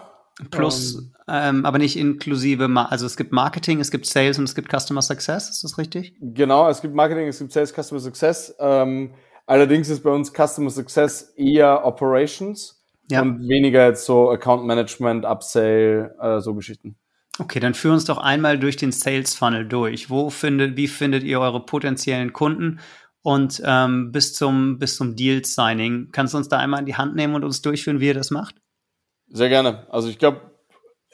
Plus, 0.51 0.95
ähm, 0.95 1.13
ähm, 1.29 1.67
aber 1.67 1.79
nicht 1.79 1.99
inklusive, 1.99 2.69
also 2.89 3.05
es 3.05 3.17
gibt 3.17 3.33
Marketing, 3.33 3.81
es 3.81 3.91
gibt 3.91 4.07
Sales 4.07 4.39
und 4.39 4.45
es 4.45 4.55
gibt 4.55 4.71
Customer 4.71 5.03
Success, 5.03 5.51
ist 5.51 5.65
das 5.65 5.77
richtig? 5.77 6.15
Genau, 6.21 6.69
es 6.69 6.81
gibt 6.81 6.95
Marketing, 6.95 7.27
es 7.27 7.39
gibt 7.39 7.53
Sales, 7.53 7.75
Customer 7.75 8.01
Success. 8.01 8.55
Ähm, 8.59 9.13
allerdings 9.47 9.89
ist 9.91 10.03
bei 10.03 10.11
uns 10.11 10.33
Customer 10.33 10.71
Success 10.71 11.35
eher 11.37 11.85
Operations 11.85 12.80
ja. 13.11 13.23
und 13.23 13.49
weniger 13.49 13.87
jetzt 13.87 14.07
so 14.07 14.31
Account 14.31 14.65
Management, 14.65 15.25
Upsale, 15.25 16.15
äh, 16.21 16.41
so 16.41 16.55
Geschichten. 16.55 16.97
Okay, 17.39 17.61
dann 17.61 17.75
führ 17.75 17.93
uns 17.93 18.05
doch 18.05 18.19
einmal 18.19 18.59
durch 18.59 18.77
den 18.77 18.93
Sales 18.93 19.35
Funnel 19.35 19.67
durch. 19.67 20.11
Wo 20.11 20.31
findet, 20.31 20.77
wie 20.77 20.89
findet 20.89 21.23
ihr 21.23 21.41
eure 21.41 21.65
potenziellen 21.65 22.33
Kunden? 22.33 22.81
Und 23.23 23.63
ähm, 23.65 24.13
bis 24.13 24.35
zum, 24.35 24.79
bis 24.79 24.97
zum 24.97 25.17
Deal 25.17 25.45
Signing. 25.45 26.09
Kannst 26.13 26.35
du 26.35 26.39
uns 26.39 26.49
da 26.49 26.59
einmal 26.59 26.81
in 26.81 26.87
die 26.87 26.97
Hand 26.97 27.17
nehmen 27.17 27.35
und 27.35 27.45
uns 27.45 27.63
durchführen, 27.63 28.01
wie 28.01 28.09
ihr 28.09 28.15
das 28.15 28.31
macht? 28.31 28.57
Sehr 29.29 29.49
gerne. 29.49 29.87
Also 29.91 30.09
ich 30.09 30.19
glaube, 30.19 30.51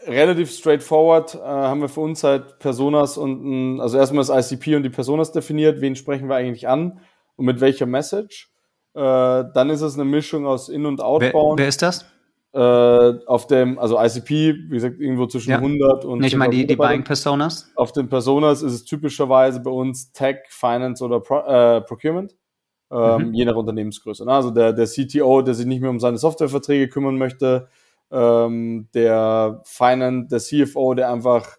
relativ 0.07 0.51
straightforward 0.51 1.35
äh, 1.35 1.39
haben 1.39 1.81
wir 1.81 1.89
für 1.89 2.01
uns 2.01 2.25
halt 2.25 2.59
Personas 2.59 3.19
und 3.19 3.45
ein, 3.45 3.81
also 3.81 3.99
erstmal 3.99 4.25
das 4.25 4.53
ICP 4.53 4.77
und 4.77 4.83
die 4.83 4.91
Personas 4.91 5.33
definiert, 5.33 5.81
wen 5.81 5.97
sprechen 5.97 6.29
wir 6.29 6.37
eigentlich 6.37 6.69
an 6.69 7.01
und 7.37 7.45
mit 7.45 7.61
welcher 7.61 7.87
Message. 7.87 8.53
Äh, 8.97 9.45
dann 9.53 9.69
ist 9.69 9.83
es 9.83 9.95
eine 9.95 10.07
Mischung 10.07 10.47
aus 10.47 10.71
In- 10.71 10.87
und 10.87 11.03
Outbound. 11.03 11.59
Wer, 11.59 11.65
wer 11.65 11.69
ist 11.69 11.83
das? 11.83 12.07
Äh, 12.55 13.27
auf 13.27 13.47
dem, 13.47 13.79
also 13.79 14.01
ICP, 14.01 14.31
wie 14.31 14.69
gesagt, 14.71 14.99
irgendwo 14.99 15.27
zwischen 15.27 15.51
ja. 15.51 15.59
100 15.59 16.07
und. 16.07 16.21
Nicht 16.21 16.35
mal 16.35 16.49
die, 16.49 16.67
die 16.67 16.77
Buying 16.77 17.05
Personas? 17.05 17.71
Auf 17.75 17.93
den 17.93 18.09
Personas 18.09 18.63
ist 18.63 18.73
es 18.73 18.85
typischerweise 18.85 19.61
bei 19.61 19.71
uns 19.71 20.13
Tech, 20.13 20.39
Finance 20.49 21.05
oder 21.05 21.21
Pro, 21.21 21.41
äh, 21.41 21.83
Procurement. 21.83 22.35
Ähm, 22.91 23.29
mhm. 23.29 23.35
Je 23.35 23.45
nach 23.45 23.57
Unternehmensgröße. 23.57 24.25
Ne? 24.25 24.33
Also 24.33 24.51
der, 24.51 24.73
der 24.73 24.87
CTO, 24.87 25.43
der 25.43 25.53
sich 25.53 25.67
nicht 25.67 25.83
mehr 25.83 25.91
um 25.91 26.01
seine 26.01 26.17
Softwareverträge 26.17 26.89
kümmern 26.89 27.19
möchte, 27.19 27.69
ähm, 28.11 28.89
der 28.95 29.61
Finance, 29.65 30.29
der 30.29 30.39
CFO, 30.39 30.95
der 30.95 31.13
einfach 31.13 31.59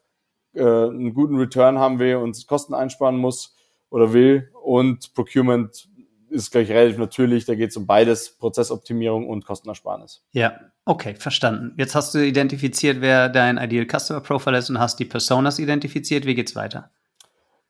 äh, 0.53 0.63
einen 0.63 1.13
guten 1.13 1.35
Return 1.35 1.77
haben 1.77 1.99
will 1.99 2.15
und 2.15 2.47
Kosten 2.47 2.73
einsparen 2.73 3.17
muss 3.17 3.55
oder 3.91 4.13
will. 4.13 4.49
Und 4.63 5.13
Procurement 5.13 5.87
ist 6.29 6.51
gleich 6.51 6.69
relativ 6.69 6.97
natürlich, 6.97 7.45
da 7.45 7.55
geht 7.55 7.71
es 7.71 7.77
um 7.77 7.85
beides, 7.85 8.37
Prozessoptimierung 8.37 9.27
und 9.27 9.45
Kostenersparnis. 9.45 10.23
Ja, 10.31 10.59
okay, 10.85 11.15
verstanden. 11.15 11.73
Jetzt 11.77 11.95
hast 11.95 12.13
du 12.13 12.19
identifiziert, 12.19 13.01
wer 13.01 13.29
dein 13.29 13.57
Ideal 13.57 13.85
Customer 13.85 14.21
Profile 14.21 14.57
ist 14.57 14.69
und 14.69 14.79
hast 14.79 14.99
die 14.99 15.05
Personas 15.05 15.59
identifiziert. 15.59 16.25
Wie 16.25 16.35
geht's 16.35 16.55
weiter? 16.55 16.91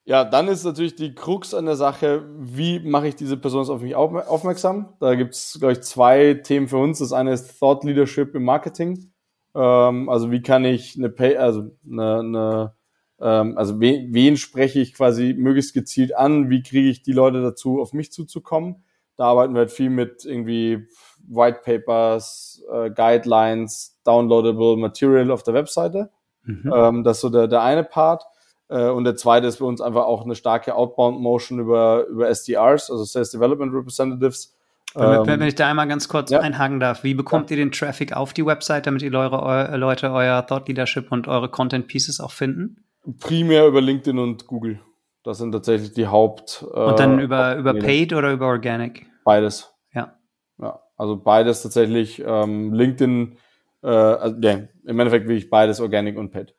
Ja, 0.06 0.24
dann 0.24 0.48
ist 0.48 0.63
natürlich 0.63 0.96
die 0.96 1.13
Krux 1.13 1.54
an 1.54 1.65
der 1.65 1.76
Sache, 1.76 2.24
wie 2.39 2.80
mache 2.80 3.10
ich 3.10 3.15
diese 3.15 3.36
Person 3.36 3.70
auf 3.70 3.82
mich 3.82 3.93
aufmerksam? 3.93 4.93
Da 5.02 5.15
gibt 5.15 5.34
es, 5.34 5.58
glaube 5.60 5.74
ich, 5.74 5.82
zwei 5.82 6.36
Themen 6.36 6.70
für 6.70 6.78
uns. 6.78 7.00
Das 7.00 7.12
eine 7.12 7.34
ist 7.34 7.60
Thought 7.60 7.84
Leadership 7.84 8.34
im 8.34 8.46
Marketing. 8.46 9.12
Ähm, 9.54 10.08
also 10.08 10.32
wie 10.32 10.41
kann 10.41 10.63
ich 10.63 10.96
eine 10.98 11.10
Pay, 11.10 11.36
also 11.36 11.72
eine, 11.86 12.20
eine 12.20 12.74
ähm, 13.19 13.58
also 13.58 13.80
wen, 13.80 14.13
wen 14.13 14.38
spreche 14.38 14.80
ich 14.80 14.93
quasi 14.93 15.34
möglichst 15.38 15.73
gezielt 15.73 16.15
an? 16.15 16.49
Wie 16.49 16.62
kriege 16.62 16.89
ich 16.89 17.01
die 17.01 17.13
Leute 17.13 17.41
dazu, 17.41 17.82
auf 17.82 17.93
mich 17.93 18.12
zuzukommen? 18.12 18.84
Da 19.15 19.25
arbeiten 19.25 19.53
wir 19.53 19.60
halt 19.60 19.71
viel 19.71 19.89
mit 19.89 20.25
irgendwie 20.25 20.88
White 21.27 21.62
Papers, 21.63 22.63
äh, 22.71 22.91
Guidelines, 22.91 23.99
downloadable 24.03 24.77
Material 24.77 25.32
auf 25.32 25.43
der 25.43 25.56
Webseite. 25.56 26.12
Mhm. 26.43 26.71
Ähm, 26.73 27.03
das 27.03 27.17
ist 27.17 27.21
so 27.21 27.30
der, 27.30 27.47
der 27.47 27.63
eine 27.63 27.84
Part. 27.84 28.23
Äh, 28.69 28.89
und 28.89 29.06
der 29.06 29.15
zweite 29.15 29.47
ist 29.47 29.58
bei 29.58 29.65
uns 29.65 29.82
einfach 29.82 30.06
auch 30.06 30.23
eine 30.23 30.36
starke 30.36 30.75
Outbound 30.75 31.19
Motion 31.19 31.60
über, 31.60 32.06
über 32.08 32.30
SDRs, 32.30 32.91
also 32.91 33.03
Sales 33.03 33.32
Development 33.32 33.73
Representatives. 33.73 34.53
Wenn, 34.93 35.27
wenn 35.27 35.41
ähm, 35.41 35.47
ich 35.47 35.56
da 35.56 35.69
einmal 35.69 35.88
ganz 35.88 36.08
kurz 36.08 36.32
ja. 36.32 36.39
einhaken 36.39 36.80
darf, 36.80 37.03
wie 37.03 37.13
bekommt 37.13 37.49
ja. 37.49 37.58
ihr 37.58 37.63
den 37.63 37.71
Traffic 37.71 38.15
auf 38.15 38.34
die 38.34 38.45
Website, 38.45 38.88
damit 38.88 39.01
die 39.01 39.10
Leute, 39.10 39.36
eu, 39.36 39.75
Leute 39.75 40.12
euer 40.12 40.45
Thought 40.45 40.67
Leadership 40.67 41.12
und 41.12 41.27
eure 41.27 41.49
Content 41.49 41.88
Pieces 41.88 42.19
auch 42.19 42.32
finden? 42.32 42.84
Primär 43.20 43.67
über 43.67 43.82
LinkedIn 43.82 44.20
und 44.20 44.48
Google. 44.48 44.80
Das 45.24 45.39
sind 45.39 45.52
tatsächlich 45.52 45.93
die 45.93 46.08
Haupt. 46.08 46.65
Äh, 46.74 46.80
und 46.80 47.00
dann 47.00 47.20
über, 47.20 47.56
über 47.58 47.74
Paid 47.74 48.13
oder 48.13 48.32
über 48.32 48.48
Organic? 48.48 49.06
Beides. 49.24 49.74
Ja. 49.93 50.17
Ja, 50.58 50.80
also 50.96 51.17
beides 51.17 51.62
tatsächlich. 51.62 52.24
Ähm, 52.26 52.74
LinkedIn, 52.74 53.38
äh, 53.84 53.88
also, 53.88 54.38
ja, 54.41 54.54
im 54.86 55.00
Endeffekt 55.00 55.28
will 55.28 55.38
ich 55.38 55.50
beides 55.50 55.80
Organic 55.80 56.17
und 56.17 56.32
Paid. 56.32 56.56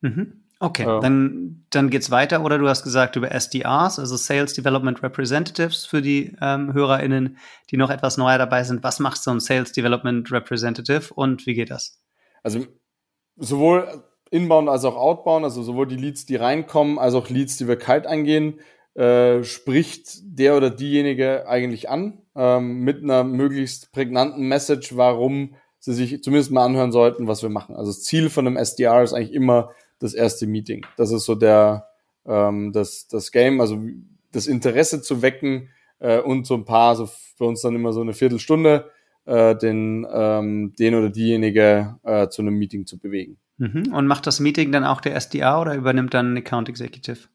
Mhm. 0.00 0.44
Okay, 0.62 0.84
ja. 0.84 1.00
dann, 1.00 1.64
dann 1.70 1.88
geht's 1.88 2.10
weiter. 2.10 2.44
Oder 2.44 2.58
du 2.58 2.68
hast 2.68 2.82
gesagt 2.82 3.16
über 3.16 3.32
SDRs, 3.32 3.98
also 3.98 4.16
Sales 4.16 4.52
Development 4.52 5.02
Representatives 5.02 5.86
für 5.86 6.02
die 6.02 6.36
ähm, 6.42 6.74
HörerInnen, 6.74 7.38
die 7.70 7.78
noch 7.78 7.88
etwas 7.88 8.18
neuer 8.18 8.36
dabei 8.36 8.64
sind. 8.64 8.82
Was 8.82 9.00
macht 9.00 9.22
so 9.22 9.30
ein 9.30 9.40
Sales 9.40 9.72
Development 9.72 10.30
Representative 10.30 11.14
und 11.14 11.46
wie 11.46 11.54
geht 11.54 11.70
das? 11.70 12.02
Also 12.42 12.66
sowohl 13.36 14.04
Inbound 14.30 14.68
als 14.68 14.84
auch 14.84 14.96
Outbound, 14.96 15.44
also 15.44 15.62
sowohl 15.62 15.86
die 15.86 15.96
Leads, 15.96 16.26
die 16.26 16.36
reinkommen, 16.36 16.98
als 16.98 17.14
auch 17.14 17.28
Leads, 17.28 17.56
die 17.56 17.68
wir 17.68 17.76
kalt 17.76 18.06
eingehen, 18.06 18.60
äh, 18.94 19.42
spricht 19.44 20.20
der 20.22 20.56
oder 20.56 20.70
diejenige 20.70 21.48
eigentlich 21.48 21.88
an 21.88 22.22
ähm, 22.34 22.80
mit 22.80 23.02
einer 23.02 23.24
möglichst 23.24 23.92
prägnanten 23.92 24.46
Message, 24.48 24.96
warum 24.96 25.54
sie 25.78 25.94
sich 25.94 26.22
zumindest 26.22 26.50
mal 26.50 26.64
anhören 26.64 26.92
sollten, 26.92 27.26
was 27.26 27.42
wir 27.42 27.50
machen. 27.50 27.74
Also 27.74 27.90
das 27.90 28.02
Ziel 28.02 28.30
von 28.30 28.46
einem 28.46 28.56
SDR 28.56 29.02
ist 29.02 29.12
eigentlich 29.12 29.32
immer 29.32 29.70
das 29.98 30.14
erste 30.14 30.46
Meeting. 30.46 30.84
Das 30.96 31.10
ist 31.10 31.24
so 31.24 31.34
der 31.34 31.90
ähm, 32.26 32.72
das, 32.72 33.08
das 33.08 33.32
Game, 33.32 33.60
also 33.60 33.80
das 34.32 34.46
Interesse 34.46 35.02
zu 35.02 35.22
wecken 35.22 35.70
äh, 35.98 36.20
und 36.20 36.46
so 36.46 36.54
ein 36.54 36.64
paar, 36.64 36.96
so 36.96 37.06
für 37.06 37.44
uns 37.44 37.62
dann 37.62 37.74
immer 37.74 37.92
so 37.92 38.00
eine 38.00 38.12
Viertelstunde, 38.12 38.90
äh, 39.26 39.56
den, 39.56 40.06
ähm, 40.12 40.74
den 40.78 40.94
oder 40.94 41.10
diejenige 41.10 41.96
äh, 42.02 42.28
zu 42.28 42.42
einem 42.42 42.54
Meeting 42.54 42.86
zu 42.86 42.98
bewegen. 42.98 43.38
Mhm. 43.60 43.92
Und 43.92 44.06
macht 44.06 44.26
das 44.26 44.40
Meeting 44.40 44.72
dann 44.72 44.84
auch 44.84 45.02
der 45.02 45.14
SDA 45.20 45.60
oder 45.60 45.74
übernimmt 45.74 46.14
dann 46.14 46.32
ein 46.32 46.38
Account 46.38 46.70
Executive? 46.70 47.28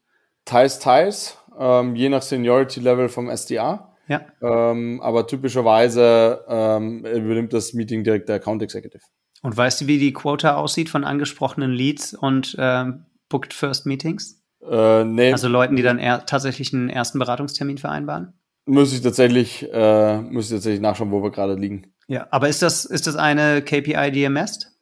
Teils, 0.44 0.80
teils, 0.80 1.38
ähm, 1.58 1.96
je 1.96 2.10
nach 2.10 2.24
Seniority 2.24 2.80
Level 2.80 3.10
vom 3.10 3.30
SDA. 3.30 3.96
Ja. 4.08 4.22
Ähm, 4.42 5.02
aber 5.02 5.28
typischerweise 5.28 6.44
ähm, 6.48 7.06
übernimmt 7.06 7.54
das 7.54 7.74
Meeting 7.74 8.04
direkt 8.04 8.28
der 8.28 8.38
Account 8.38 8.64
Executive. 8.64 9.04
Und 9.44 9.56
weißt 9.56 9.82
du, 9.82 9.88
wie 9.88 10.00
die 10.00 10.14
Quota 10.14 10.56
aussieht 10.56 10.90
von 10.90 11.04
angesprochenen 11.04 11.72
Leads 11.72 12.16
und 12.16 12.56
ähm, 12.58 13.06
Booked 13.30 13.54
First 13.54 13.86
Meetings? 13.86 14.44
Äh, 14.68 15.04
nee. 15.04 15.32
Also 15.32 15.48
Leuten, 15.48 15.76
die 15.76 15.84
dann 15.84 16.00
tatsächlich 16.26 16.74
einen 16.74 16.90
ersten 16.90 17.20
Beratungstermin 17.20 17.78
vereinbaren? 17.78 18.34
Muss 18.66 18.94
ich 18.94 19.02
tatsächlich, 19.02 19.68
äh, 19.72 20.22
muss 20.22 20.46
ich 20.46 20.52
tatsächlich 20.52 20.82
nachschauen, 20.82 21.12
wo 21.12 21.22
wir 21.22 21.30
gerade 21.30 21.54
liegen. 21.54 21.94
Ja, 22.08 22.28
aber 22.32 22.50
ist 22.50 22.64
das, 22.64 22.86
ist 22.86 23.06
das 23.06 23.16
eine 23.16 23.62
KPI, 23.62 24.12
die 24.12 24.22
ihr 24.22 24.32
messt? 24.32 24.75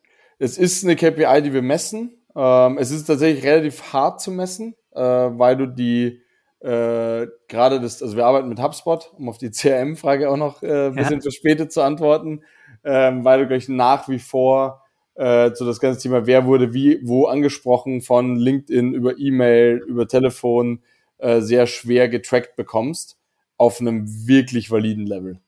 Es 0.44 0.58
ist 0.58 0.84
eine 0.84 0.96
KPI, 0.96 1.42
die 1.42 1.54
wir 1.54 1.62
messen. 1.62 2.18
Ähm, 2.36 2.78
es 2.78 2.92
ist 2.92 3.06
tatsächlich 3.06 3.44
relativ 3.44 3.94
hart 3.94 4.22
zu 4.22 4.32
messen, 4.32 4.76
äh, 4.92 5.02
weil 5.02 5.56
du 5.58 5.68
die 5.68 6.22
äh, 6.60 7.28
gerade 7.48 7.80
das, 7.82 8.02
also 8.02 8.16
wir 8.16 8.26
arbeiten 8.26 8.50
mit 8.50 8.62
HubSpot, 8.62 9.14
um 9.18 9.30
auf 9.30 9.38
die 9.38 9.52
CRM-Frage 9.52 10.30
auch 10.30 10.38
noch 10.38 10.64
äh, 10.64 10.88
ein 10.88 10.96
bisschen 10.96 11.16
ja. 11.16 11.22
verspätet 11.22 11.72
zu 11.72 11.82
antworten 11.82 12.42
ähm, 12.84 13.24
weil 13.24 13.40
du 13.40 13.48
gleich 13.48 13.70
nach 13.70 14.10
wie 14.10 14.20
vor 14.20 14.84
äh, 15.16 15.52
so 15.54 15.66
das 15.66 15.80
ganze 15.80 16.02
Thema, 16.02 16.26
wer 16.26 16.46
wurde 16.46 16.74
wie, 16.74 17.00
wo 17.04 17.26
angesprochen 17.26 18.02
von 18.02 18.36
LinkedIn 18.36 18.94
über 18.94 19.18
E-Mail, 19.18 19.82
über 19.88 20.08
Telefon, 20.08 20.82
äh, 21.18 21.42
sehr 21.42 21.68
schwer 21.68 22.10
getrackt 22.10 22.56
bekommst 22.56 23.18
auf 23.58 23.80
einem 23.80 24.28
wirklich 24.28 24.72
validen 24.72 25.06
Level. 25.06 25.40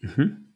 Mhm. 0.00 0.49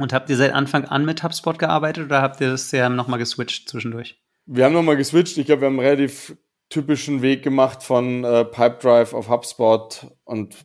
Und 0.00 0.14
habt 0.14 0.30
ihr 0.30 0.36
seit 0.36 0.54
Anfang 0.54 0.86
an 0.86 1.04
mit 1.04 1.22
HubSpot 1.22 1.58
gearbeitet 1.58 2.06
oder 2.06 2.22
habt 2.22 2.40
ihr 2.40 2.48
das 2.48 2.72
ja 2.72 2.88
nochmal 2.88 3.18
geswitcht 3.18 3.68
zwischendurch? 3.68 4.18
Wir 4.46 4.64
haben 4.64 4.72
nochmal 4.72 4.96
geswitcht. 4.96 5.36
Ich 5.36 5.44
glaube, 5.44 5.60
wir 5.60 5.66
haben 5.66 5.78
einen 5.78 5.86
relativ 5.86 6.36
typischen 6.70 7.20
Weg 7.20 7.42
gemacht 7.42 7.82
von 7.82 8.24
äh, 8.24 8.46
Pipedrive 8.46 9.12
auf 9.12 9.28
HubSpot 9.28 10.06
und 10.24 10.56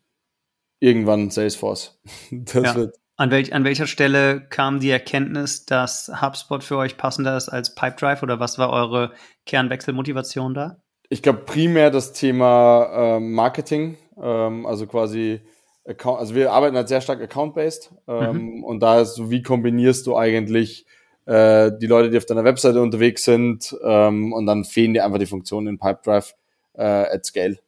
irgendwann 0.79 1.31
Salesforce. 1.31 2.01
Ja. 2.53 2.87
an, 3.17 3.31
welch, 3.31 3.53
an 3.53 3.65
welcher 3.65 3.87
Stelle 3.87 4.39
kam 4.39 4.79
die 4.79 4.89
Erkenntnis, 4.89 5.65
dass 5.65 6.09
HubSpot 6.21 6.63
für 6.63 6.77
euch 6.77 6.95
passender 6.95 7.35
ist 7.35 7.49
als 7.49 7.75
Pipedrive 7.75 8.23
oder 8.23 8.39
was 8.39 8.57
war 8.57 8.69
eure 8.69 9.11
Kernwechselmotivation 9.45 10.53
da? 10.53 10.81
Ich 11.09 11.21
glaube 11.21 11.39
primär 11.39 11.91
das 11.91 12.13
Thema 12.13 13.17
äh, 13.17 13.19
Marketing, 13.19 13.97
ähm, 14.17 14.65
also 14.65 14.87
quasi 14.87 15.41
Account, 15.87 16.19
also 16.19 16.35
wir 16.35 16.51
arbeiten 16.51 16.75
halt 16.75 16.87
sehr 16.87 17.01
stark 17.01 17.21
account-based 17.21 17.93
ähm, 18.07 18.57
mhm. 18.57 18.63
und 18.63 18.79
da 18.79 19.01
ist 19.01 19.15
so, 19.15 19.29
wie 19.29 19.43
kombinierst 19.43 20.07
du 20.07 20.17
eigentlich 20.17 20.85
äh, 21.25 21.71
die 21.79 21.87
Leute, 21.87 22.09
die 22.09 22.17
auf 22.17 22.25
deiner 22.25 22.43
Webseite 22.43 22.81
unterwegs 22.81 23.23
sind 23.23 23.75
ähm, 23.83 24.33
und 24.33 24.45
dann 24.45 24.63
fehlen 24.63 24.93
dir 24.93 25.05
einfach 25.05 25.19
die 25.19 25.25
Funktionen 25.25 25.67
in 25.67 25.79
Pipedrive 25.79 26.33
äh, 26.73 26.83
at 26.83 27.25
scale. 27.25 27.59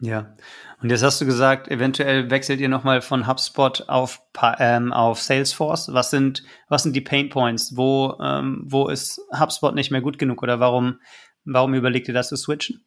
Ja, 0.00 0.36
und 0.80 0.90
jetzt 0.90 1.02
hast 1.02 1.20
du 1.20 1.26
gesagt, 1.26 1.68
eventuell 1.68 2.30
wechselt 2.30 2.60
ihr 2.60 2.68
nochmal 2.68 3.00
von 3.00 3.26
HubSpot 3.26 3.88
auf, 3.88 4.22
ähm, 4.60 4.92
auf 4.92 5.20
Salesforce. 5.20 5.92
Was 5.92 6.10
sind, 6.10 6.44
was 6.68 6.84
sind 6.84 6.94
die 6.94 7.00
Pain 7.00 7.30
Points? 7.30 7.76
Wo, 7.76 8.14
ähm, 8.22 8.62
wo 8.64 8.88
ist 8.88 9.20
HubSpot 9.36 9.74
nicht 9.74 9.90
mehr 9.90 10.00
gut 10.00 10.18
genug 10.18 10.40
oder 10.40 10.60
warum, 10.60 11.00
warum 11.44 11.74
überlegt 11.74 12.06
ihr 12.06 12.14
das 12.14 12.28
zu 12.28 12.36
switchen? 12.36 12.84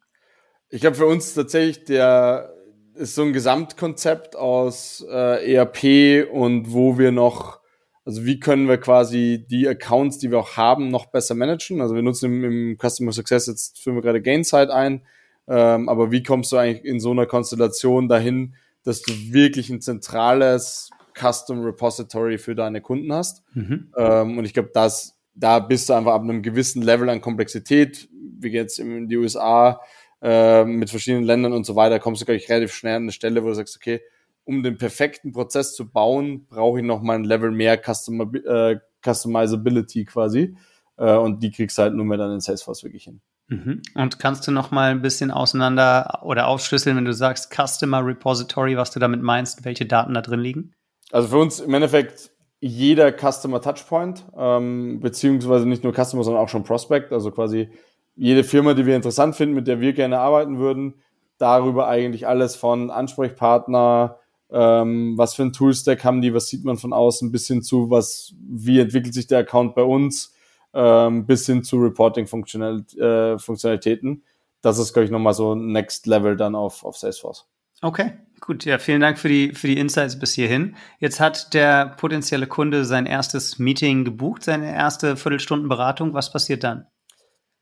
Ich 0.70 0.80
glaube, 0.80 0.96
für 0.96 1.04
uns 1.04 1.34
tatsächlich 1.34 1.84
der 1.84 2.54
ist 2.94 3.14
so 3.14 3.22
ein 3.22 3.32
Gesamtkonzept 3.32 4.36
aus 4.36 5.04
äh, 5.10 5.54
ERP 5.54 6.30
und 6.32 6.72
wo 6.72 6.98
wir 6.98 7.12
noch, 7.12 7.60
also 8.04 8.24
wie 8.24 8.40
können 8.40 8.68
wir 8.68 8.78
quasi 8.78 9.46
die 9.48 9.66
Accounts, 9.68 10.18
die 10.18 10.30
wir 10.30 10.38
auch 10.38 10.56
haben, 10.56 10.88
noch 10.88 11.06
besser 11.06 11.34
managen. 11.34 11.80
Also 11.80 11.94
wir 11.94 12.02
nutzen 12.02 12.26
im, 12.26 12.44
im 12.44 12.78
Customer 12.78 13.12
Success 13.12 13.46
jetzt 13.46 13.78
führen 13.80 13.96
wir 13.96 14.02
gerade 14.02 14.20
Gainsight 14.20 14.70
ein 14.70 15.02
ähm, 15.48 15.88
aber 15.88 16.10
wie 16.10 16.22
kommst 16.22 16.52
du 16.52 16.56
eigentlich 16.56 16.84
in 16.84 17.00
so 17.00 17.10
einer 17.10 17.26
Konstellation 17.26 18.08
dahin, 18.08 18.54
dass 18.84 19.02
du 19.02 19.12
wirklich 19.32 19.70
ein 19.70 19.80
zentrales 19.80 20.90
Custom 21.18 21.62
Repository 21.62 22.38
für 22.38 22.54
deine 22.54 22.80
Kunden 22.80 23.12
hast? 23.12 23.42
Mhm. 23.54 23.92
Ähm, 23.96 24.38
und 24.38 24.44
ich 24.44 24.54
glaube, 24.54 24.70
das, 24.72 25.18
da 25.34 25.58
bist 25.58 25.88
du 25.88 25.94
einfach 25.94 26.12
ab 26.12 26.22
einem 26.22 26.42
gewissen 26.42 26.82
Level 26.82 27.08
an 27.08 27.20
Komplexität, 27.20 28.08
wie 28.38 28.48
jetzt 28.48 28.78
in 28.78 29.08
die 29.08 29.16
USA, 29.16 29.80
äh, 30.22 30.64
mit 30.64 30.90
verschiedenen 30.90 31.24
Ländern 31.24 31.52
und 31.52 31.66
so 31.66 31.76
weiter, 31.76 31.98
kommst 31.98 32.20
du, 32.20 32.24
glaube 32.24 32.36
ich, 32.36 32.48
relativ 32.48 32.72
schnell 32.72 32.96
an 32.96 33.02
eine 33.02 33.12
Stelle, 33.12 33.42
wo 33.42 33.48
du 33.48 33.54
sagst, 33.54 33.76
okay, 33.76 34.00
um 34.44 34.62
den 34.62 34.78
perfekten 34.78 35.32
Prozess 35.32 35.74
zu 35.74 35.90
bauen, 35.90 36.46
brauche 36.46 36.80
ich 36.80 36.84
noch 36.84 37.02
mal 37.02 37.14
ein 37.14 37.24
Level 37.24 37.50
mehr 37.50 37.76
Custom, 37.76 38.34
äh, 38.34 38.76
Customizability 39.04 40.04
quasi. 40.04 40.56
Äh, 40.96 41.16
und 41.16 41.42
die 41.42 41.50
kriegst 41.50 41.78
du 41.78 41.82
halt 41.82 41.94
nur 41.94 42.04
mehr 42.04 42.18
dann 42.18 42.32
in 42.32 42.40
Salesforce 42.40 42.84
wirklich 42.84 43.04
hin. 43.04 43.20
Mhm. 43.48 43.82
Und 43.94 44.18
kannst 44.18 44.46
du 44.46 44.52
noch 44.52 44.70
mal 44.70 44.90
ein 44.90 45.02
bisschen 45.02 45.30
auseinander 45.30 46.20
oder 46.22 46.46
aufschlüsseln, 46.46 46.96
wenn 46.96 47.04
du 47.04 47.12
sagst 47.12 47.52
Customer 47.52 48.04
Repository, 48.04 48.76
was 48.76 48.90
du 48.90 49.00
damit 49.00 49.22
meinst, 49.22 49.64
welche 49.64 49.86
Daten 49.86 50.14
da 50.14 50.22
drin 50.22 50.40
liegen? 50.40 50.74
Also 51.10 51.28
für 51.28 51.38
uns 51.38 51.60
im 51.60 51.74
Endeffekt 51.74 52.30
jeder 52.60 53.12
Customer 53.12 53.60
Touchpoint, 53.60 54.24
ähm, 54.36 55.00
beziehungsweise 55.00 55.68
nicht 55.68 55.82
nur 55.82 55.92
Customer, 55.92 56.22
sondern 56.22 56.42
auch 56.42 56.48
schon 56.48 56.62
Prospect, 56.62 57.12
also 57.12 57.30
quasi 57.32 57.68
jede 58.16 58.44
Firma, 58.44 58.74
die 58.74 58.86
wir 58.86 58.96
interessant 58.96 59.36
finden, 59.36 59.54
mit 59.54 59.66
der 59.66 59.80
wir 59.80 59.92
gerne 59.92 60.18
arbeiten 60.18 60.58
würden, 60.58 60.94
darüber 61.38 61.88
eigentlich 61.88 62.26
alles 62.26 62.56
von 62.56 62.90
Ansprechpartner, 62.90 64.18
ähm, 64.50 65.14
was 65.16 65.34
für 65.34 65.42
ein 65.42 65.52
Toolstack 65.52 66.04
haben 66.04 66.20
die, 66.20 66.34
was 66.34 66.48
sieht 66.48 66.64
man 66.64 66.76
von 66.76 66.92
außen, 66.92 67.32
bis 67.32 67.46
hin 67.46 67.62
zu, 67.62 67.90
was, 67.90 68.34
wie 68.38 68.78
entwickelt 68.78 69.14
sich 69.14 69.26
der 69.26 69.40
Account 69.40 69.74
bei 69.74 69.82
uns, 69.82 70.34
ähm, 70.74 71.26
bis 71.26 71.46
hin 71.46 71.64
zu 71.64 71.78
Reporting-Funktionalitäten. 71.78 74.12
Äh, 74.12 74.20
das 74.60 74.78
ist, 74.78 74.92
glaube 74.92 75.06
ich, 75.06 75.10
nochmal 75.10 75.34
so 75.34 75.54
Next 75.54 76.06
Level 76.06 76.36
dann 76.36 76.54
auf, 76.54 76.84
auf 76.84 76.96
Salesforce. 76.96 77.48
Okay, 77.80 78.12
gut. 78.40 78.64
Ja, 78.64 78.78
vielen 78.78 79.00
Dank 79.00 79.18
für 79.18 79.28
die, 79.28 79.54
für 79.54 79.66
die 79.66 79.78
Insights 79.78 80.18
bis 80.18 80.34
hierhin. 80.34 80.76
Jetzt 81.00 81.18
hat 81.18 81.52
der 81.52 81.96
potenzielle 81.96 82.46
Kunde 82.46 82.84
sein 82.84 83.06
erstes 83.06 83.58
Meeting 83.58 84.04
gebucht, 84.04 84.44
seine 84.44 84.72
erste 84.72 85.16
Viertelstundenberatung. 85.16 86.14
Was 86.14 86.32
passiert 86.32 86.62
dann? 86.62 86.86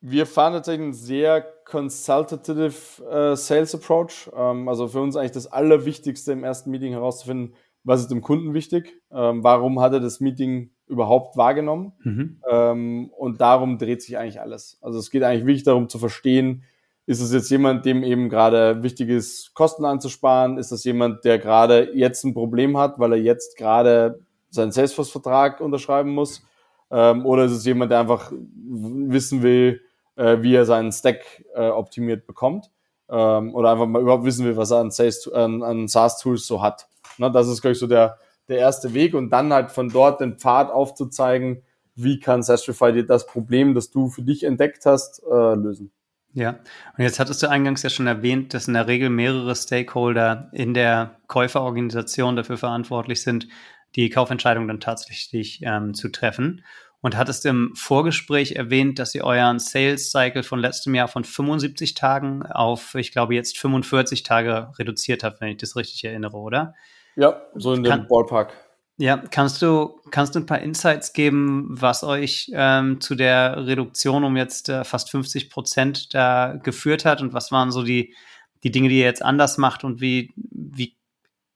Wir 0.00 0.26
fahren 0.26 0.54
tatsächlich 0.54 0.82
einen 0.82 0.92
sehr 0.92 1.46
consultative 1.64 2.72
äh, 3.10 3.36
Sales 3.36 3.74
Approach. 3.74 4.30
Ähm, 4.34 4.68
also 4.68 4.88
für 4.88 5.00
uns 5.00 5.16
eigentlich 5.16 5.32
das 5.32 5.46
Allerwichtigste 5.46 6.32
im 6.32 6.44
ersten 6.44 6.70
Meeting 6.70 6.92
herauszufinden, 6.92 7.54
was 7.84 8.02
ist 8.02 8.10
dem 8.10 8.20
Kunden 8.20 8.52
wichtig, 8.52 9.00
ähm, 9.10 9.42
warum 9.42 9.80
hat 9.80 9.92
er 9.92 10.00
das 10.00 10.20
Meeting 10.20 10.70
überhaupt 10.86 11.36
wahrgenommen 11.36 11.92
mhm. 12.02 12.42
ähm, 12.50 13.10
und 13.16 13.40
darum 13.40 13.78
dreht 13.78 14.02
sich 14.02 14.18
eigentlich 14.18 14.40
alles. 14.40 14.78
Also 14.82 14.98
es 14.98 15.10
geht 15.10 15.22
eigentlich 15.22 15.46
wirklich 15.46 15.62
darum 15.62 15.88
zu 15.88 15.98
verstehen, 15.98 16.64
ist 17.06 17.20
es 17.20 17.32
jetzt 17.32 17.50
jemand, 17.50 17.86
dem 17.86 18.04
eben 18.04 18.28
gerade 18.28 18.82
wichtig 18.82 19.08
ist, 19.08 19.54
Kosten 19.54 19.84
anzusparen? 19.84 20.58
Ist 20.58 20.70
das 20.70 20.84
jemand, 20.84 21.24
der 21.24 21.38
gerade 21.38 21.90
jetzt 21.94 22.24
ein 22.24 22.34
Problem 22.34 22.76
hat, 22.76 23.00
weil 23.00 23.14
er 23.14 23.18
jetzt 23.18 23.56
gerade 23.56 24.20
seinen 24.50 24.70
Salesforce-Vertrag 24.70 25.60
unterschreiben 25.60 26.10
muss? 26.10 26.46
Ähm, 26.90 27.26
oder 27.26 27.46
ist 27.46 27.52
es 27.52 27.64
jemand, 27.64 27.90
der 27.90 28.00
einfach 28.00 28.30
wissen 28.32 29.42
will, 29.42 29.80
äh, 30.20 30.42
wie 30.42 30.54
er 30.54 30.66
seinen 30.66 30.92
Stack 30.92 31.44
äh, 31.54 31.68
optimiert 31.68 32.26
bekommt? 32.26 32.70
Ähm, 33.08 33.54
oder 33.54 33.72
einfach 33.72 33.86
mal 33.86 34.02
überhaupt 34.02 34.24
wissen 34.24 34.44
will, 34.44 34.56
was 34.56 34.70
er 34.70 34.78
an, 34.78 34.90
Sales, 34.90 35.26
an, 35.32 35.88
SaaS-Tools 35.88 36.46
so 36.46 36.62
hat? 36.62 36.88
Ne, 37.18 37.32
das 37.32 37.48
ist, 37.48 37.62
glaube 37.62 37.72
ich, 37.72 37.78
so 37.78 37.86
der, 37.86 38.18
der 38.48 38.58
erste 38.58 38.92
Weg 38.94 39.14
und 39.14 39.30
dann 39.30 39.52
halt 39.52 39.72
von 39.72 39.88
dort 39.88 40.20
den 40.20 40.38
Pfad 40.38 40.70
aufzuzeigen, 40.70 41.62
wie 41.94 42.20
kann 42.20 42.42
Sastrify 42.42 42.92
dir 42.92 43.04
das 43.04 43.26
Problem, 43.26 43.74
das 43.74 43.90
du 43.90 44.08
für 44.08 44.22
dich 44.22 44.44
entdeckt 44.44 44.86
hast, 44.86 45.22
äh, 45.24 45.54
lösen. 45.54 45.90
Ja, 46.32 46.50
und 46.96 47.02
jetzt 47.02 47.18
hattest 47.18 47.42
du 47.42 47.48
eingangs 47.48 47.82
ja 47.82 47.90
schon 47.90 48.06
erwähnt, 48.06 48.54
dass 48.54 48.68
in 48.68 48.74
der 48.74 48.86
Regel 48.86 49.10
mehrere 49.10 49.56
Stakeholder 49.56 50.48
in 50.52 50.74
der 50.74 51.16
Käuferorganisation 51.26 52.36
dafür 52.36 52.56
verantwortlich 52.56 53.22
sind, 53.22 53.48
die 53.96 54.10
Kaufentscheidung 54.10 54.68
dann 54.68 54.78
tatsächlich 54.78 55.60
ähm, 55.64 55.94
zu 55.94 56.08
treffen. 56.10 56.62
Und 57.02 57.16
hattest 57.16 57.46
im 57.46 57.72
Vorgespräch 57.74 58.52
erwähnt, 58.52 58.98
dass 58.98 59.14
ihr 59.14 59.24
euren 59.24 59.58
Sales 59.58 60.10
Cycle 60.10 60.42
von 60.42 60.58
letztem 60.58 60.94
Jahr 60.94 61.08
von 61.08 61.24
75 61.24 61.94
Tagen 61.94 62.42
auf, 62.42 62.94
ich 62.94 63.10
glaube, 63.10 63.34
jetzt 63.34 63.58
45 63.58 64.22
Tage 64.22 64.70
reduziert 64.78 65.24
habt, 65.24 65.40
wenn 65.40 65.48
ich 65.48 65.56
das 65.56 65.76
richtig 65.76 66.04
erinnere, 66.04 66.36
oder? 66.36 66.74
Ja, 67.16 67.40
so 67.54 67.72
in 67.72 67.82
dem 67.82 68.06
Ballpark. 68.06 68.52
Ja, 68.98 69.16
kannst 69.16 69.62
du, 69.62 69.98
kannst 70.10 70.34
du 70.34 70.40
ein 70.40 70.46
paar 70.46 70.58
Insights 70.58 71.14
geben, 71.14 71.68
was 71.70 72.04
euch 72.04 72.50
ähm, 72.52 73.00
zu 73.00 73.14
der 73.14 73.66
Reduktion 73.66 74.24
um 74.24 74.36
jetzt 74.36 74.68
äh, 74.68 74.84
fast 74.84 75.10
50 75.10 75.48
Prozent 75.48 76.12
da 76.12 76.58
geführt 76.62 77.06
hat 77.06 77.22
und 77.22 77.32
was 77.32 77.50
waren 77.50 77.72
so 77.72 77.82
die, 77.82 78.14
die 78.62 78.70
Dinge, 78.70 78.90
die 78.90 78.98
ihr 78.98 79.06
jetzt 79.06 79.22
anders 79.22 79.56
macht 79.56 79.84
und 79.84 80.02
wie, 80.02 80.34
wie 80.36 80.98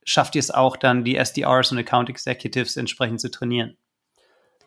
schafft 0.03 0.33
ihr 0.33 0.39
es 0.39 0.49
auch 0.49 0.75
dann, 0.75 1.03
die 1.03 1.17
SDRs 1.17 1.71
und 1.71 1.77
Account 1.77 2.09
Executives 2.09 2.77
entsprechend 2.77 3.21
zu 3.21 3.29
trainieren? 3.29 3.77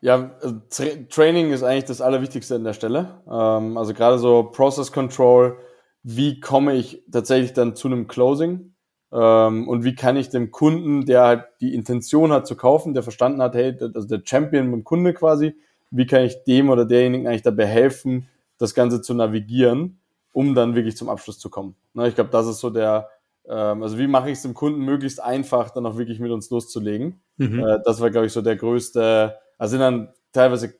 Ja, 0.00 0.30
also 0.40 0.60
Tra 0.70 0.84
Training 1.10 1.52
ist 1.52 1.62
eigentlich 1.62 1.84
das 1.84 2.00
Allerwichtigste 2.00 2.54
an 2.54 2.64
der 2.64 2.72
Stelle. 2.72 3.20
Ähm, 3.30 3.76
also 3.76 3.94
gerade 3.94 4.18
so 4.18 4.44
Process 4.44 4.92
Control, 4.92 5.56
wie 6.02 6.40
komme 6.40 6.74
ich 6.74 7.02
tatsächlich 7.10 7.52
dann 7.52 7.74
zu 7.74 7.88
einem 7.88 8.06
Closing? 8.06 8.74
Ähm, 9.12 9.68
und 9.68 9.84
wie 9.84 9.94
kann 9.94 10.16
ich 10.16 10.28
dem 10.28 10.50
Kunden, 10.50 11.06
der 11.06 11.22
halt 11.24 11.44
die 11.60 11.74
Intention 11.74 12.32
hat 12.32 12.46
zu 12.46 12.56
kaufen, 12.56 12.94
der 12.94 13.02
verstanden 13.02 13.42
hat, 13.42 13.54
hey, 13.54 13.76
also 13.80 14.06
der 14.06 14.22
Champion 14.24 14.70
beim 14.70 14.84
Kunde 14.84 15.14
quasi, 15.14 15.54
wie 15.90 16.06
kann 16.06 16.22
ich 16.22 16.44
dem 16.44 16.68
oder 16.68 16.84
derjenigen 16.84 17.26
eigentlich 17.26 17.42
dabei 17.42 17.66
helfen, 17.66 18.28
das 18.58 18.74
Ganze 18.74 19.00
zu 19.00 19.14
navigieren, 19.14 19.98
um 20.32 20.54
dann 20.54 20.74
wirklich 20.74 20.96
zum 20.96 21.08
Abschluss 21.08 21.38
zu 21.38 21.48
kommen. 21.48 21.74
Ne, 21.94 22.08
ich 22.08 22.14
glaube, 22.14 22.30
das 22.30 22.46
ist 22.46 22.60
so 22.60 22.68
der, 22.70 23.08
ähm, 23.48 23.82
also 23.82 23.98
wie 23.98 24.06
mache 24.06 24.28
ich 24.30 24.36
es 24.36 24.42
dem 24.42 24.54
Kunden 24.54 24.84
möglichst 24.84 25.22
einfach, 25.22 25.70
dann 25.70 25.86
auch 25.86 25.96
wirklich 25.96 26.20
mit 26.20 26.30
uns 26.30 26.50
loszulegen. 26.50 27.20
Mhm. 27.38 27.60
Äh, 27.60 27.78
das 27.84 28.00
war, 28.00 28.10
glaube 28.10 28.26
ich, 28.26 28.32
so 28.32 28.42
der 28.42 28.56
größte, 28.56 29.36
also 29.58 29.72
sind 29.72 29.80
dann 29.80 30.08
teilweise, 30.32 30.74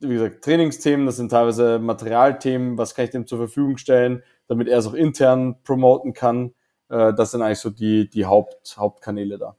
wie 0.00 0.14
gesagt, 0.14 0.44
Trainingsthemen, 0.44 1.06
das 1.06 1.16
sind 1.16 1.30
teilweise 1.30 1.78
Materialthemen, 1.78 2.76
was 2.76 2.94
kann 2.94 3.04
ich 3.04 3.10
dem 3.12 3.26
zur 3.26 3.38
Verfügung 3.38 3.78
stellen, 3.78 4.22
damit 4.48 4.68
er 4.68 4.78
es 4.78 4.86
auch 4.86 4.94
intern 4.94 5.56
promoten 5.62 6.12
kann. 6.12 6.52
Äh, 6.88 7.14
das 7.14 7.30
sind 7.30 7.42
eigentlich 7.42 7.60
so 7.60 7.70
die, 7.70 8.10
die 8.10 8.26
Haupt, 8.26 8.76
Hauptkanäle 8.76 9.38
da. 9.38 9.56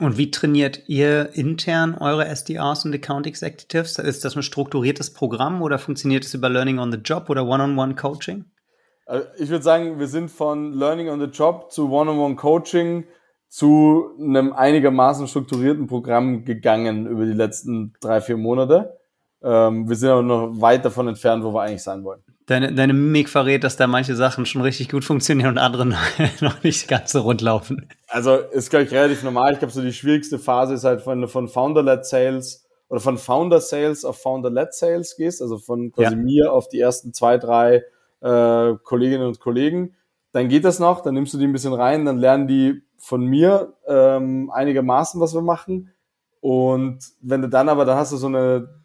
Und 0.00 0.16
wie 0.16 0.30
trainiert 0.30 0.88
ihr 0.88 1.30
intern 1.32 1.96
eure 1.96 2.26
SDRs 2.26 2.84
und 2.84 2.94
Account 2.94 3.26
Executives? 3.26 3.98
Ist 3.98 4.24
das 4.24 4.36
ein 4.36 4.44
strukturiertes 4.44 5.12
Programm 5.12 5.60
oder 5.60 5.78
funktioniert 5.78 6.24
es 6.24 6.34
über 6.34 6.48
Learning 6.48 6.78
on 6.78 6.92
the 6.92 6.98
Job 6.98 7.28
oder 7.28 7.44
One-on-One 7.44 7.94
-on 7.94 7.94
-One 7.94 8.00
Coaching? 8.00 8.44
Äh, 9.06 9.22
ich 9.38 9.48
würde 9.48 9.64
sagen, 9.64 9.98
wir 9.98 10.06
sind 10.06 10.30
von 10.30 10.72
Learning 10.72 11.08
on 11.08 11.18
the 11.18 11.26
Job 11.26 11.72
zu 11.72 11.90
One-on-One 11.90 12.34
-on 12.34 12.34
-One 12.34 12.36
Coaching 12.36 13.04
zu 13.48 14.10
einem 14.20 14.52
einigermaßen 14.52 15.26
strukturierten 15.26 15.86
Programm 15.86 16.44
gegangen 16.44 17.06
über 17.06 17.24
die 17.24 17.32
letzten 17.32 17.94
drei, 18.00 18.20
vier 18.20 18.36
Monate. 18.36 18.98
Ähm, 19.42 19.88
wir 19.88 19.96
sind 19.96 20.10
aber 20.10 20.22
noch 20.22 20.60
weit 20.60 20.84
davon 20.84 21.08
entfernt, 21.08 21.44
wo 21.44 21.54
wir 21.54 21.62
eigentlich 21.62 21.82
sein 21.82 22.04
wollen 22.04 22.22
deine, 22.48 22.72
deine 22.72 22.94
Mimik 22.94 23.28
verrät, 23.28 23.62
dass 23.62 23.76
da 23.76 23.86
manche 23.86 24.16
Sachen 24.16 24.46
schon 24.46 24.62
richtig 24.62 24.88
gut 24.88 25.04
funktionieren 25.04 25.50
und 25.50 25.58
andere 25.58 25.86
noch 26.40 26.62
nicht 26.62 26.88
ganz 26.88 27.12
so 27.12 27.20
rund 27.20 27.40
laufen. 27.40 27.88
Also 28.08 28.36
ist, 28.36 28.70
glaube 28.70 28.86
ich, 28.86 28.92
relativ 28.92 29.22
normal. 29.22 29.52
Ich 29.52 29.58
glaube, 29.58 29.72
so 29.72 29.82
die 29.82 29.92
schwierigste 29.92 30.38
Phase 30.38 30.74
ist 30.74 30.84
halt, 30.84 31.06
wenn 31.06 31.20
du 31.20 31.28
von 31.28 31.48
Founder-led 31.48 32.04
Sales 32.04 32.66
oder 32.88 33.00
von 33.00 33.18
Founder-Sales 33.18 34.04
auf 34.04 34.20
Founder-led 34.20 34.72
Sales 34.72 35.16
gehst, 35.16 35.42
also 35.42 35.58
von 35.58 35.92
quasi 35.92 36.14
ja. 36.14 36.16
mir 36.16 36.52
auf 36.52 36.68
die 36.68 36.80
ersten 36.80 37.12
zwei, 37.12 37.36
drei 37.36 37.84
äh, 38.20 38.74
Kolleginnen 38.82 39.26
und 39.26 39.40
Kollegen. 39.40 39.94
Dann 40.32 40.48
geht 40.48 40.64
das 40.64 40.78
noch, 40.78 41.00
dann 41.00 41.14
nimmst 41.14 41.32
du 41.34 41.38
die 41.38 41.46
ein 41.46 41.52
bisschen 41.52 41.72
rein, 41.72 42.04
dann 42.04 42.18
lernen 42.18 42.46
die 42.46 42.82
von 42.98 43.24
mir 43.24 43.74
ähm, 43.86 44.50
einigermaßen, 44.50 45.20
was 45.20 45.34
wir 45.34 45.42
machen. 45.42 45.92
Und 46.40 46.98
wenn 47.20 47.42
du 47.42 47.48
dann 47.48 47.68
aber, 47.68 47.84
da 47.84 47.96
hast 47.96 48.12
du 48.12 48.16
so 48.16 48.26
eine, 48.26 48.82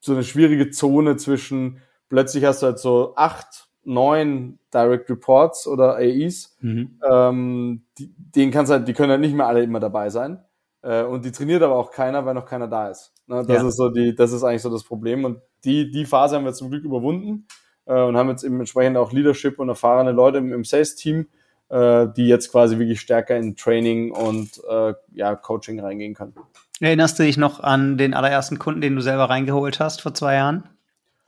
so 0.00 0.12
eine 0.12 0.24
schwierige 0.24 0.70
Zone 0.70 1.16
zwischen, 1.16 1.80
plötzlich 2.08 2.44
hast 2.44 2.62
du 2.62 2.66
halt 2.66 2.78
so 2.78 3.14
acht, 3.16 3.68
neun 3.84 4.58
Direct 4.72 5.10
Reports 5.10 5.66
oder 5.66 5.96
AEs. 5.96 6.56
Mhm. 6.60 6.98
Ähm, 7.08 7.82
die, 7.98 8.12
denen 8.16 8.50
kannst 8.50 8.72
halt, 8.72 8.88
die 8.88 8.94
können 8.94 9.10
halt 9.10 9.20
nicht 9.20 9.34
mehr 9.34 9.46
alle 9.46 9.62
immer 9.62 9.80
dabei 9.80 10.10
sein. 10.10 10.42
Äh, 10.82 11.04
und 11.04 11.24
die 11.24 11.32
trainiert 11.32 11.62
aber 11.62 11.76
auch 11.76 11.90
keiner, 11.90 12.24
weil 12.26 12.34
noch 12.34 12.46
keiner 12.46 12.66
da 12.66 12.88
ist. 12.88 13.12
Ne? 13.26 13.44
Das 13.46 13.62
ja. 13.62 13.68
ist 13.68 13.76
so 13.76 13.90
die, 13.90 14.14
das 14.14 14.32
ist 14.32 14.42
eigentlich 14.42 14.62
so 14.62 14.70
das 14.70 14.84
Problem. 14.84 15.24
Und 15.24 15.40
die, 15.64 15.90
die 15.90 16.06
Phase 16.06 16.36
haben 16.36 16.44
wir 16.44 16.52
zum 16.52 16.70
Glück 16.70 16.84
überwunden 16.84 17.46
äh, 17.86 18.00
und 18.00 18.16
haben 18.16 18.28
jetzt 18.28 18.44
eben 18.44 18.58
entsprechend 18.58 18.96
auch 18.96 19.12
Leadership 19.12 19.58
und 19.58 19.68
erfahrene 19.68 20.12
Leute 20.12 20.38
im, 20.38 20.52
im 20.52 20.64
Sales-Team, 20.64 21.26
äh, 21.68 22.06
die 22.16 22.26
jetzt 22.28 22.50
quasi 22.50 22.78
wirklich 22.78 23.00
stärker 23.00 23.36
in 23.36 23.56
Training 23.56 24.12
und 24.12 24.60
äh, 24.68 24.94
ja, 25.12 25.34
Coaching 25.34 25.80
reingehen 25.80 26.14
können. 26.14 26.34
Erinnerst 26.80 27.18
du 27.18 27.22
dich 27.22 27.36
noch 27.36 27.60
an 27.60 27.98
den 27.98 28.14
allerersten 28.14 28.58
Kunden, 28.58 28.80
den 28.80 28.96
du 28.96 29.00
selber 29.00 29.30
reingeholt 29.30 29.80
hast 29.80 30.02
vor 30.02 30.14
zwei 30.14 30.34
Jahren? 30.34 30.68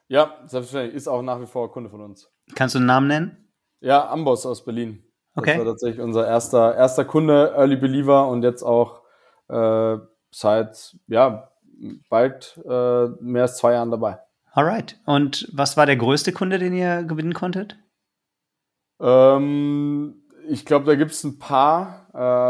Ja, 0.08 0.36
selbstverständlich. 0.46 0.96
Ist 0.96 1.08
auch 1.08 1.22
nach 1.22 1.40
wie 1.40 1.46
vor 1.46 1.70
Kunde 1.72 1.90
von 1.90 2.00
uns. 2.00 2.30
Kannst 2.54 2.74
du 2.74 2.78
einen 2.78 2.86
Namen 2.86 3.08
nennen? 3.08 3.48
Ja, 3.80 4.08
Amboss 4.08 4.46
aus 4.46 4.64
Berlin. 4.64 5.02
Okay. 5.34 5.56
Das 5.56 5.58
war 5.58 5.72
tatsächlich 5.72 6.00
unser 6.00 6.26
erster, 6.26 6.74
erster 6.74 7.04
Kunde, 7.04 7.52
Early 7.56 7.76
Believer 7.76 8.28
und 8.28 8.42
jetzt 8.42 8.62
auch 8.62 9.02
äh, 9.48 9.98
seit 10.30 10.96
ja, 11.08 11.50
bald 12.08 12.58
äh, 12.64 13.06
mehr 13.20 13.42
als 13.42 13.58
zwei 13.58 13.72
Jahren 13.72 13.90
dabei. 13.90 14.18
Alright. 14.56 14.98
Und 15.04 15.48
was 15.52 15.76
war 15.76 15.86
der 15.86 15.96
größte 15.96 16.32
Kunde, 16.32 16.58
den 16.58 16.72
ihr 16.72 17.04
gewinnen 17.04 17.34
konntet? 17.34 17.76
Ähm, 18.98 20.22
ich 20.48 20.64
glaube, 20.64 20.86
da 20.86 20.96
gibt 20.96 21.12
es 21.12 21.22
ein 21.22 21.38
paar, 21.38 22.08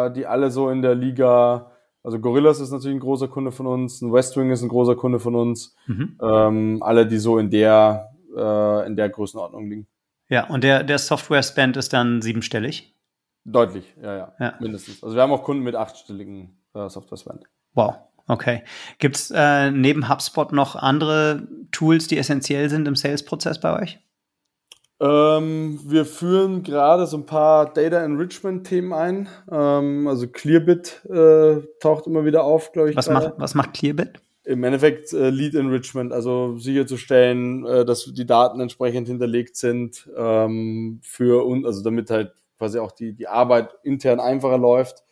äh, 0.08 0.12
die 0.14 0.24
alle 0.26 0.50
so 0.50 0.70
in 0.70 0.80
der 0.80 0.94
Liga 0.94 1.72
also 2.06 2.20
Gorillas 2.20 2.60
ist 2.60 2.70
natürlich 2.70 2.96
ein 2.96 3.00
großer 3.00 3.26
Kunde 3.26 3.50
von 3.50 3.66
uns, 3.66 4.00
ein 4.00 4.12
Westwing 4.12 4.52
ist 4.52 4.62
ein 4.62 4.68
großer 4.68 4.94
Kunde 4.94 5.18
von 5.18 5.34
uns. 5.34 5.74
Mhm. 5.88 6.16
Ähm, 6.22 6.78
alle, 6.80 7.04
die 7.04 7.18
so 7.18 7.36
in 7.36 7.50
der, 7.50 8.14
äh, 8.36 8.86
in 8.86 8.94
der 8.94 9.08
Größenordnung 9.08 9.68
liegen. 9.68 9.88
Ja, 10.28 10.46
und 10.46 10.62
der, 10.62 10.84
der 10.84 11.00
Software-Spend 11.00 11.76
ist 11.76 11.92
dann 11.92 12.22
siebenstellig? 12.22 12.94
Deutlich, 13.44 13.92
ja, 14.00 14.16
ja, 14.16 14.32
ja, 14.38 14.54
mindestens. 14.60 15.02
Also 15.02 15.16
wir 15.16 15.22
haben 15.22 15.32
auch 15.32 15.42
Kunden 15.42 15.64
mit 15.64 15.74
achtstelligen 15.74 16.56
äh, 16.74 16.88
Software-Spend. 16.88 17.42
Wow, 17.74 17.96
okay. 18.28 18.62
Gibt 18.98 19.16
es 19.16 19.32
äh, 19.32 19.72
neben 19.72 20.08
HubSpot 20.08 20.52
noch 20.52 20.76
andere 20.76 21.48
Tools, 21.72 22.06
die 22.06 22.18
essentiell 22.18 22.70
sind 22.70 22.86
im 22.88 22.96
Sales-Prozess 22.96 23.60
bei 23.60 23.82
euch? 23.82 23.98
Ähm, 24.98 25.78
wir 25.84 26.06
führen 26.06 26.62
gerade 26.62 27.06
so 27.06 27.18
ein 27.18 27.26
paar 27.26 27.72
Data 27.72 28.02
Enrichment 28.02 28.66
Themen 28.66 28.92
ein. 28.94 29.28
Ähm, 29.50 30.08
also 30.08 30.26
Clearbit 30.26 31.04
äh, 31.10 31.58
taucht 31.80 32.06
immer 32.06 32.24
wieder 32.24 32.44
auf, 32.44 32.72
glaube 32.72 32.90
ich. 32.90 32.96
Was 32.96 33.10
macht, 33.10 33.34
was 33.36 33.54
macht 33.54 33.74
Clearbit? 33.74 34.20
Im 34.44 34.64
Endeffekt 34.64 35.12
äh, 35.12 35.28
Lead 35.28 35.54
Enrichment, 35.54 36.12
also 36.12 36.56
sicherzustellen, 36.56 37.66
äh, 37.66 37.84
dass 37.84 38.04
die 38.04 38.26
Daten 38.26 38.60
entsprechend 38.60 39.08
hinterlegt 39.08 39.56
sind 39.56 40.08
ähm, 40.16 41.00
für 41.02 41.44
uns, 41.44 41.66
also 41.66 41.82
damit 41.82 42.10
halt 42.10 42.32
quasi 42.56 42.78
auch 42.78 42.92
die, 42.92 43.12
die 43.12 43.28
Arbeit 43.28 43.74
intern 43.82 44.20
einfacher 44.20 44.56
läuft. 44.56 45.04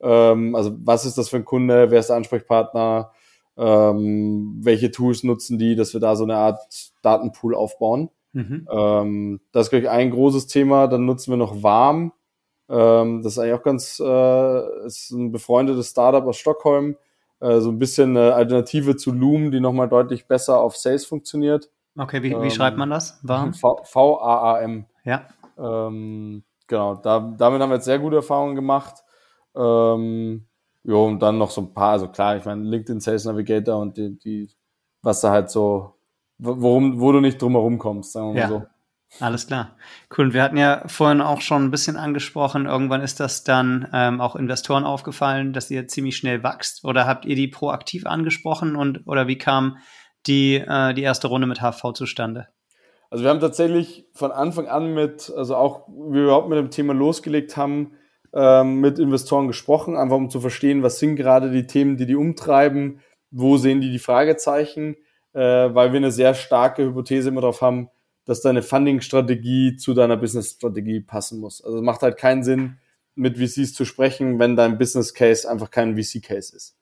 Ähm, 0.00 0.56
also 0.56 0.76
was 0.82 1.04
ist 1.04 1.18
das 1.18 1.28
für 1.28 1.36
ein 1.36 1.44
Kunde, 1.44 1.90
wer 1.90 2.00
ist 2.00 2.08
der 2.08 2.16
Ansprechpartner, 2.16 3.12
ähm, 3.58 4.60
welche 4.62 4.90
Tools 4.90 5.24
nutzen 5.24 5.58
die, 5.58 5.74
dass 5.74 5.92
wir 5.92 6.00
da 6.00 6.14
so 6.14 6.24
eine 6.24 6.36
Art 6.36 6.60
Datenpool 7.02 7.54
aufbauen. 7.54 8.10
Mhm. 8.32 8.68
Ähm, 8.70 9.40
das 9.52 9.66
ist, 9.66 9.70
glaube 9.70 9.84
ich, 9.84 9.90
ein 9.90 10.10
großes 10.10 10.46
Thema. 10.46 10.86
Dann 10.86 11.04
nutzen 11.04 11.32
wir 11.32 11.36
noch 11.36 11.62
Warm. 11.62 12.12
Ähm, 12.68 13.22
das 13.22 13.32
ist 13.32 13.38
eigentlich 13.38 13.54
auch 13.54 13.62
ganz, 13.62 14.00
äh, 14.00 14.86
ist 14.86 15.10
ein 15.10 15.32
befreundetes 15.32 15.90
Startup 15.90 16.24
aus 16.24 16.36
Stockholm. 16.36 16.96
Äh, 17.40 17.60
so 17.60 17.70
ein 17.70 17.78
bisschen 17.78 18.16
eine 18.16 18.34
Alternative 18.34 18.96
zu 18.96 19.12
Loom, 19.12 19.50
die 19.50 19.60
nochmal 19.60 19.88
deutlich 19.88 20.26
besser 20.26 20.60
auf 20.60 20.76
Sales 20.76 21.04
funktioniert. 21.04 21.70
Okay, 21.96 22.22
wie, 22.22 22.30
wie 22.30 22.34
ähm, 22.34 22.50
schreibt 22.50 22.76
man 22.76 22.90
das? 22.90 23.18
Warm? 23.22 23.54
V-A-A-M. 23.54 24.86
Ja. 25.04 25.22
Ähm, 25.58 26.44
genau, 26.68 26.94
da, 26.94 27.34
damit 27.36 27.60
haben 27.60 27.70
wir 27.70 27.76
jetzt 27.76 27.86
sehr 27.86 27.98
gute 27.98 28.16
Erfahrungen 28.16 28.54
gemacht. 28.54 29.02
Ähm, 29.56 30.46
ja, 30.88 30.94
und 30.94 31.20
dann 31.20 31.36
noch 31.36 31.50
so 31.50 31.60
ein 31.60 31.74
paar, 31.74 31.92
also 31.92 32.08
klar, 32.08 32.38
ich 32.38 32.46
meine, 32.46 32.62
LinkedIn 32.62 33.00
Sales 33.00 33.26
Navigator 33.26 33.78
und 33.78 33.98
die, 33.98 34.18
die 34.18 34.48
was 35.02 35.20
da 35.20 35.30
halt 35.30 35.50
so, 35.50 35.98
worum, 36.38 36.98
wo 36.98 37.12
du 37.12 37.20
nicht 37.20 37.42
drum 37.42 37.52
herum 37.52 37.78
kommst, 37.78 38.12
sagen 38.12 38.34
wir 38.34 38.40
ja. 38.40 38.48
mal 38.48 38.60
so. 38.60 38.66
Alles 39.24 39.46
klar. 39.46 39.76
Cool. 40.16 40.26
Und 40.26 40.34
wir 40.34 40.42
hatten 40.42 40.56
ja 40.56 40.82
vorhin 40.86 41.20
auch 41.20 41.42
schon 41.42 41.64
ein 41.64 41.70
bisschen 41.70 41.96
angesprochen, 41.96 42.64
irgendwann 42.64 43.02
ist 43.02 43.20
das 43.20 43.44
dann 43.44 43.86
ähm, 43.92 44.22
auch 44.22 44.34
Investoren 44.34 44.84
aufgefallen, 44.84 45.52
dass 45.52 45.70
ihr 45.70 45.88
ziemlich 45.88 46.16
schnell 46.16 46.42
wächst. 46.42 46.84
Oder 46.84 47.06
habt 47.06 47.26
ihr 47.26 47.36
die 47.36 47.48
proaktiv 47.48 48.06
angesprochen 48.06 48.74
und 48.74 49.06
oder 49.06 49.26
wie 49.26 49.36
kam 49.36 49.76
die, 50.26 50.54
äh, 50.54 50.94
die 50.94 51.02
erste 51.02 51.28
Runde 51.28 51.46
mit 51.46 51.60
HV 51.60 51.92
zustande? 51.92 52.48
Also 53.10 53.24
wir 53.24 53.30
haben 53.30 53.40
tatsächlich 53.40 54.06
von 54.14 54.32
Anfang 54.32 54.68
an 54.68 54.94
mit, 54.94 55.30
also 55.36 55.54
auch 55.54 55.86
wie 55.88 56.14
wir 56.14 56.24
überhaupt 56.24 56.48
mit 56.48 56.58
dem 56.58 56.70
Thema 56.70 56.94
losgelegt 56.94 57.58
haben, 57.58 57.92
ähm, 58.32 58.80
mit 58.80 58.98
Investoren 58.98 59.46
gesprochen, 59.46 59.96
einfach 59.96 60.16
um 60.16 60.30
zu 60.30 60.40
verstehen, 60.40 60.82
was 60.82 60.98
sind 60.98 61.16
gerade 61.16 61.50
die 61.50 61.66
Themen, 61.66 61.96
die 61.96 62.06
die 62.06 62.16
umtreiben, 62.16 63.00
wo 63.30 63.56
sehen 63.56 63.80
die 63.80 63.90
die 63.90 63.98
Fragezeichen, 63.98 64.96
äh, 65.32 65.40
weil 65.40 65.92
wir 65.92 65.98
eine 65.98 66.12
sehr 66.12 66.34
starke 66.34 66.84
Hypothese 66.84 67.28
immer 67.28 67.40
darauf 67.40 67.60
haben, 67.60 67.88
dass 68.24 68.42
deine 68.42 68.62
Funding-Strategie 68.62 69.76
zu 69.76 69.94
deiner 69.94 70.16
Business-Strategie 70.16 71.00
passen 71.00 71.40
muss. 71.40 71.64
Also 71.64 71.78
es 71.78 71.82
macht 71.82 72.02
halt 72.02 72.18
keinen 72.18 72.42
Sinn, 72.42 72.78
mit 73.14 73.36
VCs 73.36 73.74
zu 73.74 73.84
sprechen, 73.84 74.38
wenn 74.38 74.54
dein 74.54 74.78
Business 74.78 75.12
Case 75.12 75.50
einfach 75.50 75.70
kein 75.70 75.96
VC 75.96 76.22
Case 76.22 76.54
ist. 76.54 76.76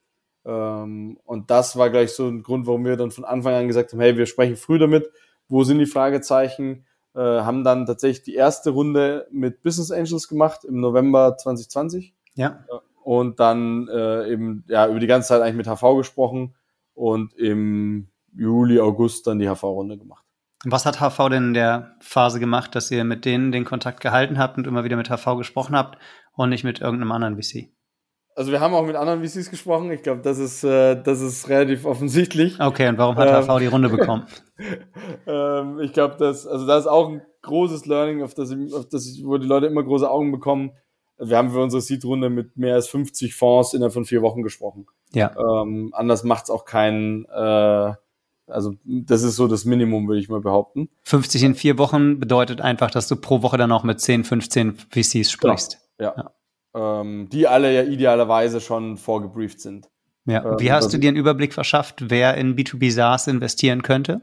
Ähm, 0.45 1.17
und 1.25 1.49
das 1.49 1.75
war 1.77 1.89
gleich 1.89 2.11
so 2.11 2.27
ein 2.27 2.43
Grund, 2.43 2.67
warum 2.67 2.85
wir 2.85 2.95
dann 2.95 3.11
von 3.11 3.25
Anfang 3.25 3.53
an 3.53 3.67
gesagt 3.67 3.91
haben, 3.91 3.99
hey, 3.99 4.17
wir 4.17 4.27
sprechen 4.27 4.55
früh 4.55 4.77
damit, 4.77 5.09
wo 5.49 5.63
sind 5.63 5.79
die 5.79 5.85
Fragezeichen, 5.85 6.85
äh, 7.17 7.41
haben 7.41 7.63
dann 7.63 7.87
tatsächlich 7.87 8.23
die 8.23 8.35
erste 8.35 8.69
Runde 8.69 9.27
mit 9.31 9.63
Business 9.63 9.91
Angels 9.91 10.27
gemacht 10.27 10.63
im 10.63 10.79
November 10.79 11.35
2020. 11.35 12.13
Ja. 12.35 12.63
Und 13.03 13.39
dann 13.39 13.87
äh, 13.87 14.31
eben 14.31 14.63
ja 14.67 14.87
über 14.87 14.99
die 14.99 15.07
ganze 15.07 15.29
Zeit 15.29 15.41
eigentlich 15.41 15.65
mit 15.65 15.67
HV 15.67 15.97
gesprochen 15.97 16.55
und 16.93 17.33
im 17.33 18.09
Juli, 18.35 18.79
August 18.79 19.25
dann 19.25 19.39
die 19.39 19.49
HV-Runde 19.49 19.97
gemacht. 19.97 20.23
Was 20.63 20.85
hat 20.85 20.99
HV 20.99 21.29
denn 21.29 21.45
in 21.45 21.53
der 21.53 21.95
Phase 22.01 22.39
gemacht, 22.39 22.75
dass 22.75 22.91
ihr 22.91 23.03
mit 23.03 23.25
denen 23.25 23.51
den 23.51 23.65
Kontakt 23.65 24.01
gehalten 24.01 24.37
habt 24.37 24.57
und 24.57 24.67
immer 24.67 24.83
wieder 24.83 24.97
mit 24.97 25.09
HV 25.09 25.37
gesprochen 25.37 25.75
habt 25.75 25.97
und 26.33 26.49
nicht 26.49 26.63
mit 26.63 26.81
irgendeinem 26.81 27.11
anderen 27.11 27.41
VC? 27.41 27.69
Also 28.37 28.51
wir 28.51 28.59
haben 28.59 28.75
auch 28.75 28.85
mit 28.85 28.95
anderen 28.95 29.25
VCs 29.25 29.49
gesprochen. 29.49 29.89
Ich 29.89 30.03
glaube, 30.03 30.21
das 30.21 30.37
ist 30.37 30.63
äh, 30.63 31.01
das 31.01 31.21
ist 31.21 31.49
relativ 31.49 31.85
offensichtlich. 31.85 32.59
Okay, 32.59 32.87
und 32.87 32.99
warum 32.99 33.15
hat 33.15 33.27
ähm, 33.29 33.47
HV 33.49 33.57
die 33.57 33.65
Runde 33.65 33.89
bekommen? 33.89 34.27
ähm, 35.27 35.79
ich 35.79 35.91
glaube, 35.91 36.17
dass 36.19 36.45
also 36.45 36.67
da 36.67 36.77
ist 36.77 36.85
auch 36.85 37.09
ein 37.09 37.23
großes 37.41 37.87
Learning, 37.87 38.21
auf 38.21 38.35
das, 38.35 38.51
auf 38.51 38.87
das 38.89 39.19
wo 39.23 39.39
die 39.39 39.47
Leute 39.47 39.65
immer 39.65 39.81
große 39.81 40.07
Augen 40.07 40.31
bekommen. 40.31 40.73
Wir 41.17 41.35
haben 41.35 41.49
für 41.49 41.63
unsere 41.63 41.81
Seed-Runde 41.81 42.29
mit 42.29 42.57
mehr 42.57 42.75
als 42.75 42.87
50 42.89 43.33
Fonds 43.33 43.73
innerhalb 43.73 43.93
von 43.93 44.05
vier 44.05 44.21
Wochen 44.21 44.43
gesprochen. 44.43 44.85
Ja. 45.13 45.31
Ähm, 45.35 45.89
anders 45.93 46.23
macht's 46.23 46.51
auch 46.51 46.65
keinen 46.65 47.25
äh, 47.25 47.93
also 48.45 48.75
das 48.85 49.23
ist 49.23 49.35
so 49.35 49.47
das 49.47 49.65
Minimum, 49.65 50.07
würde 50.07 50.21
ich 50.21 50.29
mal 50.29 50.41
behaupten. 50.41 50.89
50 51.05 51.41
in 51.41 51.55
vier 51.55 51.79
Wochen 51.79 52.19
bedeutet 52.19 52.61
einfach, 52.61 52.91
dass 52.91 53.07
du 53.07 53.15
pro 53.15 53.41
Woche 53.41 53.57
dann 53.57 53.71
auch 53.71 53.83
mit 53.83 53.99
10, 53.99 54.23
15 54.23 54.75
VCs 54.75 55.31
sprichst. 55.31 55.79
Genau. 55.97 56.11
Ja. 56.11 56.23
ja. 56.23 56.31
Ähm, 56.77 57.27
die 57.31 57.47
alle 57.47 57.73
ja 57.73 57.83
idealerweise 57.83 58.61
schon 58.61 58.97
vorgebrieft 58.97 59.59
sind. 59.59 59.89
Ja. 60.25 60.45
Ähm, 60.45 60.59
Wie 60.59 60.71
hast 60.71 60.85
also, 60.85 60.97
du 60.97 61.01
dir 61.01 61.07
einen 61.07 61.17
Überblick 61.17 61.53
verschafft, 61.53 62.09
wer 62.09 62.35
in 62.35 62.55
B2B 62.55 62.91
SaaS 62.91 63.27
investieren 63.27 63.81
könnte? 63.81 64.21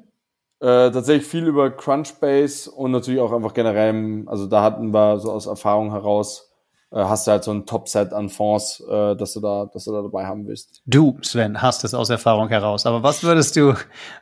Äh, 0.60 0.92
tatsächlich 0.92 1.26
viel 1.26 1.46
über 1.46 1.70
Crunchbase 1.70 2.70
und 2.70 2.92
natürlich 2.92 3.20
auch 3.20 3.32
einfach 3.32 3.54
generell, 3.54 4.22
also 4.26 4.46
da 4.46 4.62
hatten 4.62 4.94
wir 4.94 5.18
so 5.18 5.32
aus 5.32 5.46
Erfahrung 5.46 5.90
heraus 5.90 6.54
äh, 6.94 7.04
hast 7.04 7.26
du 7.26 7.32
halt 7.32 7.42
so 7.42 7.50
ein 7.50 7.66
Top-Set 7.66 8.12
an 8.12 8.28
Fonds, 8.28 8.80
äh, 8.88 9.16
dass 9.16 9.32
du 9.32 9.40
da, 9.40 9.66
dass 9.72 9.84
du 9.84 9.92
da 9.92 10.02
dabei 10.02 10.26
haben 10.26 10.46
willst. 10.46 10.80
Du, 10.86 11.18
Sven, 11.22 11.60
hast 11.60 11.82
es 11.82 11.92
aus 11.92 12.08
Erfahrung 12.08 12.48
heraus. 12.48 12.86
Aber 12.86 13.02
was 13.02 13.24
würdest 13.24 13.56
du, 13.56 13.74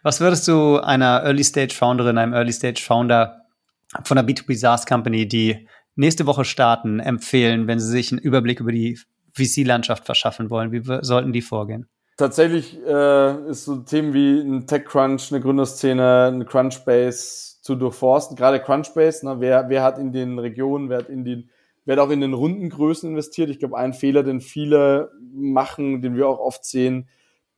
was 0.03 0.21
würdest 0.21 0.49
du 0.49 0.79
einer 0.79 1.23
Early-Stage-Founderin, 1.23 2.17
einem 2.17 2.33
Early-Stage-Founder 2.33 3.43
von 4.05 4.17
einer 4.17 4.27
B2B 4.27 4.57
SaaS-Company, 4.57 5.29
die 5.29 5.69
nächste 5.95 6.27
Woche 6.27 6.45
starten, 6.45 7.01
empfehlen, 7.01 7.67
wenn 7.67 7.81
sie 7.81 7.91
sich 7.91 8.13
einen 8.13 8.21
Überblick 8.21 8.61
über 8.61 8.73
die 8.73 8.99
VC-Landschaft 9.35 10.05
verschaffen 10.05 10.51
wollen? 10.51 10.73
Wie 10.73 10.83
sollten 11.03 11.33
die 11.33 11.43
vorgehen? 11.43 11.89
Tatsächlich 12.17 12.79
äh, 12.87 13.49
ist 13.49 13.65
so 13.65 13.77
Themen 13.77 14.13
wie 14.13 14.41
ein 14.41 14.67
TechCrunch, 14.67 15.33
eine 15.33 15.41
Gründerszene, 15.41 16.31
ein 16.33 16.47
Crunchbase 16.47 17.63
zu 17.63 17.75
durchforsten. 17.75 18.37
Gerade 18.37 18.61
Crunchbase, 18.61 19.27
ne, 19.27 19.41
wer, 19.41 19.69
wer 19.69 19.83
hat 19.83 19.99
in 19.99 20.13
den 20.13 20.39
Regionen, 20.39 20.89
wer 20.89 20.99
hat 20.99 21.09
in 21.09 21.25
den 21.25 21.49
wird 21.85 21.99
auch 21.99 22.11
in 22.11 22.21
den 22.21 22.35
Rundengrößen 22.35 23.11
investiert. 23.11 23.51
Ich 23.51 23.59
glaube, 23.59 23.77
ein 23.77 23.93
Fehler, 23.93 24.23
den 24.23 24.41
viele 24.41 25.11
machen, 25.35 26.01
den 26.01 26.15
wir 26.15 26.29
auch 26.29 26.39
oft 26.39 26.65
sehen, 26.65 27.09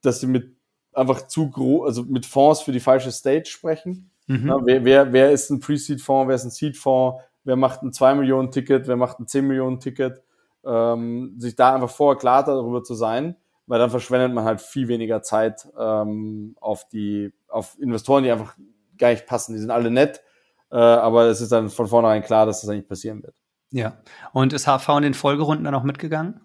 dass 0.01 0.21
sie 0.21 0.27
mit 0.27 0.57
einfach 0.93 1.27
zu 1.27 1.51
groß, 1.51 1.87
also 1.87 2.05
mit 2.05 2.25
Fonds 2.25 2.63
für 2.63 2.73
die 2.73 2.81
falsche 2.81 3.13
Stage 3.13 3.47
sprechen. 3.47 4.11
Mhm. 4.27 4.43
Na, 4.45 4.59
wer, 4.65 4.85
wer, 4.85 5.13
wer 5.13 5.31
ist 5.31 5.51
ein 5.51 5.61
Pre-Seed-Fonds, 5.61 6.29
wer 6.29 6.37
ist 6.37 6.45
ein 6.45 6.51
Seed-Fonds, 6.51 7.23
wer 7.45 7.57
macht 7.57 7.83
ein 7.83 7.93
2 7.93 8.15
Millionen 8.15 8.51
Ticket, 8.51 8.89
wer 8.89 8.97
macht 8.97 9.21
ein 9.21 9.27
10 9.27 9.47
Millionen 9.47 9.81
Ticket, 9.81 10.23
ähm, 10.65 11.35
sich 11.39 11.55
da 11.55 11.75
einfach 11.75 11.91
vorher 11.91 12.19
klar 12.19 12.45
darüber 12.45 12.83
zu 12.83 12.95
sein, 12.95 13.37
weil 13.67 13.79
dann 13.79 13.91
verschwendet 13.91 14.33
man 14.33 14.45
halt 14.45 14.61
viel 14.61 14.89
weniger 14.89 15.23
Zeit 15.23 15.69
ähm, 15.79 16.57
auf 16.61 16.89
die, 16.89 17.33
auf 17.49 17.79
Investoren, 17.79 18.25
die 18.25 18.31
einfach 18.31 18.57
gar 18.99 19.11
nicht 19.11 19.27
passen. 19.27 19.55
Die 19.55 19.61
sind 19.61 19.71
alle 19.71 19.91
nett, 19.91 20.23
äh, 20.71 20.77
aber 20.77 21.27
es 21.27 21.41
ist 21.41 21.53
dann 21.53 21.69
von 21.69 21.87
vornherein 21.87 22.23
klar, 22.23 22.47
dass 22.47 22.63
das 22.63 22.71
eigentlich 22.71 22.89
passieren 22.89 23.23
wird. 23.23 23.37
Ja. 23.71 23.99
Und 24.33 24.53
ist 24.53 24.67
HV 24.67 24.89
in 24.97 25.03
den 25.03 25.15
Folgerunden 25.15 25.65
dann 25.65 25.75
auch 25.75 25.83
mitgegangen? 25.83 26.41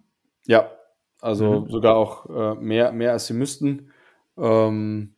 Ja, 0.46 0.72
also 1.22 1.62
mhm. 1.62 1.70
sogar 1.70 1.96
auch 1.96 2.26
äh, 2.30 2.56
mehr, 2.56 2.92
mehr 2.92 3.12
als 3.12 3.28
sie 3.28 3.34
müssten. 3.34 3.92
Ähm, 4.38 5.16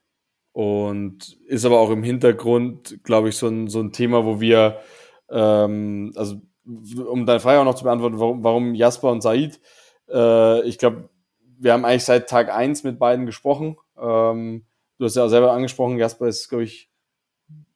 und 0.54 1.38
ist 1.48 1.66
aber 1.66 1.80
auch 1.80 1.92
im 1.92 2.04
Hintergrund, 2.04 3.00
glaube 3.04 3.30
ich, 3.30 3.38
so 3.38 3.48
ein, 3.48 3.68
so 3.68 3.80
ein 3.80 3.94
Thema, 3.94 4.26
wo 4.26 4.42
wir, 4.42 4.80
ähm, 5.32 6.14
also 6.16 6.42
um 6.66 7.26
deine 7.26 7.40
Frage 7.40 7.60
auch 7.60 7.66
noch 7.66 7.76
zu 7.76 7.84
beantworten, 7.84 8.20
warum, 8.20 8.44
warum 8.44 8.76
Jasper 8.76 9.12
und 9.12 9.22
Said, 9.22 9.60
äh, 10.10 10.62
ich 10.64 10.78
glaube, 10.78 11.10
wir 11.60 11.74
haben 11.74 11.86
eigentlich 11.86 12.06
seit 12.06 12.30
Tag 12.30 12.54
eins 12.54 12.84
mit 12.84 13.00
beiden 13.00 13.26
gesprochen. 13.26 13.78
Ähm, 14.00 14.66
du 14.98 15.06
hast 15.06 15.16
ja 15.16 15.26
auch 15.26 15.30
selber 15.30 15.52
angesprochen, 15.52 15.98
Jasper 15.98 16.28
ist, 16.28 16.50
glaube 16.50 16.64
ich, 16.64 16.90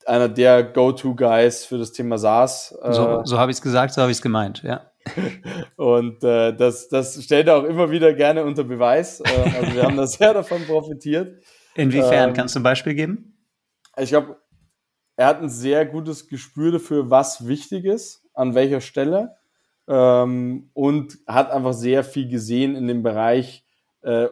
einer 0.06 0.30
der 0.30 0.64
Go-To-Guys 0.64 1.66
für 1.66 1.78
das 1.78 1.92
Thema 1.92 2.18
SaaS. 2.18 2.70
So, 2.70 3.22
äh, 3.22 3.26
so 3.26 3.40
habe 3.40 3.52
ich 3.52 3.58
es 3.58 3.62
gesagt, 3.62 3.94
so 3.94 4.02
habe 4.02 4.12
ich 4.12 4.18
es 4.18 4.22
gemeint, 4.22 4.64
ja. 4.64 4.92
Und 5.76 6.24
äh, 6.24 6.56
das, 6.56 6.90
das 6.90 7.24
stellt 7.24 7.48
er 7.48 7.58
auch 7.58 7.64
immer 7.64 7.92
wieder 7.92 8.14
gerne 8.14 8.44
unter 8.44 8.64
Beweis. 8.64 9.22
Äh, 9.22 9.58
also 9.60 9.76
wir 9.76 9.84
haben 9.84 9.98
da 9.98 10.08
sehr 10.08 10.34
davon 10.34 10.64
profitiert. 10.66 11.44
Inwiefern? 11.76 12.30
Ähm, 12.30 12.36
Kannst 12.36 12.56
du 12.56 12.60
ein 12.60 12.64
Beispiel 12.64 12.96
geben? 12.96 13.38
Ich 13.98 14.10
glaube, 14.10 14.38
er 15.16 15.28
hat 15.28 15.42
ein 15.42 15.50
sehr 15.50 15.86
gutes 15.86 16.28
Gespür 16.28 16.74
dafür, 16.74 17.10
was 17.10 17.48
wichtig 17.48 17.86
ist, 17.86 18.24
an 18.34 18.56
welcher 18.56 18.82
Stelle. 18.82 19.36
Ähm, 19.88 20.70
und 20.74 21.20
hat 21.28 21.52
einfach 21.52 21.74
sehr 21.74 22.04
viel 22.04 22.28
gesehen 22.28 22.76
in 22.76 22.88
dem 22.88 23.04
Bereich, 23.04 23.64
äh, 24.02 24.28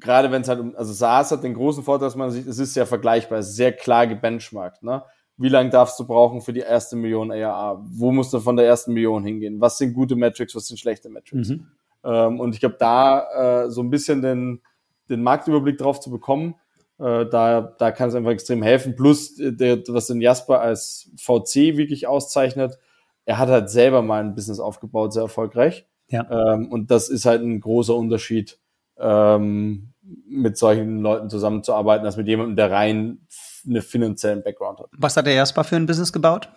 gerade 0.00 0.30
wenn 0.30 0.42
es 0.42 0.48
halt 0.48 0.60
um, 0.60 0.74
also 0.76 0.92
SaaS 0.92 1.30
hat 1.30 1.44
den 1.44 1.54
großen 1.54 1.82
Vorteil, 1.82 2.06
dass 2.06 2.16
man 2.16 2.30
sich, 2.30 2.46
es 2.46 2.58
ist 2.58 2.74
sehr 2.74 2.86
vergleichbar, 2.86 3.38
es 3.38 3.50
ist 3.50 3.56
sehr 3.56 3.72
klar 3.72 4.06
gebenchmarkt, 4.06 4.82
ne? 4.82 5.02
Wie 5.38 5.50
lange 5.50 5.68
darfst 5.68 6.00
du 6.00 6.06
brauchen 6.06 6.40
für 6.40 6.54
die 6.54 6.60
erste 6.60 6.96
Million 6.96 7.30
ARA? 7.30 7.78
Wo 7.84 8.10
musst 8.10 8.32
du 8.32 8.40
von 8.40 8.56
der 8.56 8.66
ersten 8.66 8.94
Million 8.94 9.22
hingehen? 9.22 9.60
Was 9.60 9.76
sind 9.76 9.92
gute 9.92 10.16
Metrics, 10.16 10.54
was 10.54 10.66
sind 10.66 10.78
schlechte 10.78 11.10
Metrics? 11.10 11.50
Mhm. 11.50 11.66
Ähm, 12.04 12.40
und 12.40 12.54
ich 12.54 12.60
glaube, 12.60 12.76
da 12.78 13.64
äh, 13.64 13.70
so 13.70 13.82
ein 13.82 13.90
bisschen 13.90 14.22
den, 14.22 14.62
den 15.10 15.22
Marktüberblick 15.22 15.76
drauf 15.76 16.00
zu 16.00 16.10
bekommen, 16.10 16.54
äh, 16.98 17.26
da, 17.26 17.60
da 17.60 17.90
kann 17.90 18.08
es 18.08 18.14
einfach 18.14 18.30
extrem 18.30 18.62
helfen. 18.62 18.96
Plus, 18.96 19.38
äh, 19.38 19.52
der, 19.52 19.82
was 19.88 20.06
den 20.06 20.20
Jasper 20.20 20.60
als 20.60 21.10
VC 21.16 21.76
wirklich 21.76 22.06
auszeichnet, 22.06 22.78
er 23.24 23.38
hat 23.38 23.48
halt 23.48 23.70
selber 23.70 24.02
mal 24.02 24.22
ein 24.22 24.34
Business 24.34 24.60
aufgebaut, 24.60 25.12
sehr 25.12 25.22
erfolgreich. 25.22 25.86
Ja. 26.08 26.54
Ähm, 26.54 26.70
und 26.70 26.90
das 26.90 27.08
ist 27.08 27.26
halt 27.26 27.42
ein 27.42 27.60
großer 27.60 27.94
Unterschied 27.94 28.58
ähm, 28.98 29.92
mit 30.28 30.56
solchen 30.56 31.00
Leuten 31.00 31.28
zusammenzuarbeiten, 31.28 32.06
als 32.06 32.16
mit 32.16 32.28
jemandem, 32.28 32.56
der 32.56 32.70
rein 32.70 33.26
einen 33.66 33.82
finanziellen 33.82 34.42
Background 34.42 34.78
hat. 34.78 34.86
Was 34.96 35.16
hat 35.16 35.26
der 35.26 35.34
Jasper 35.34 35.64
für 35.64 35.76
ein 35.76 35.86
Business 35.86 36.12
gebaut? 36.12 36.48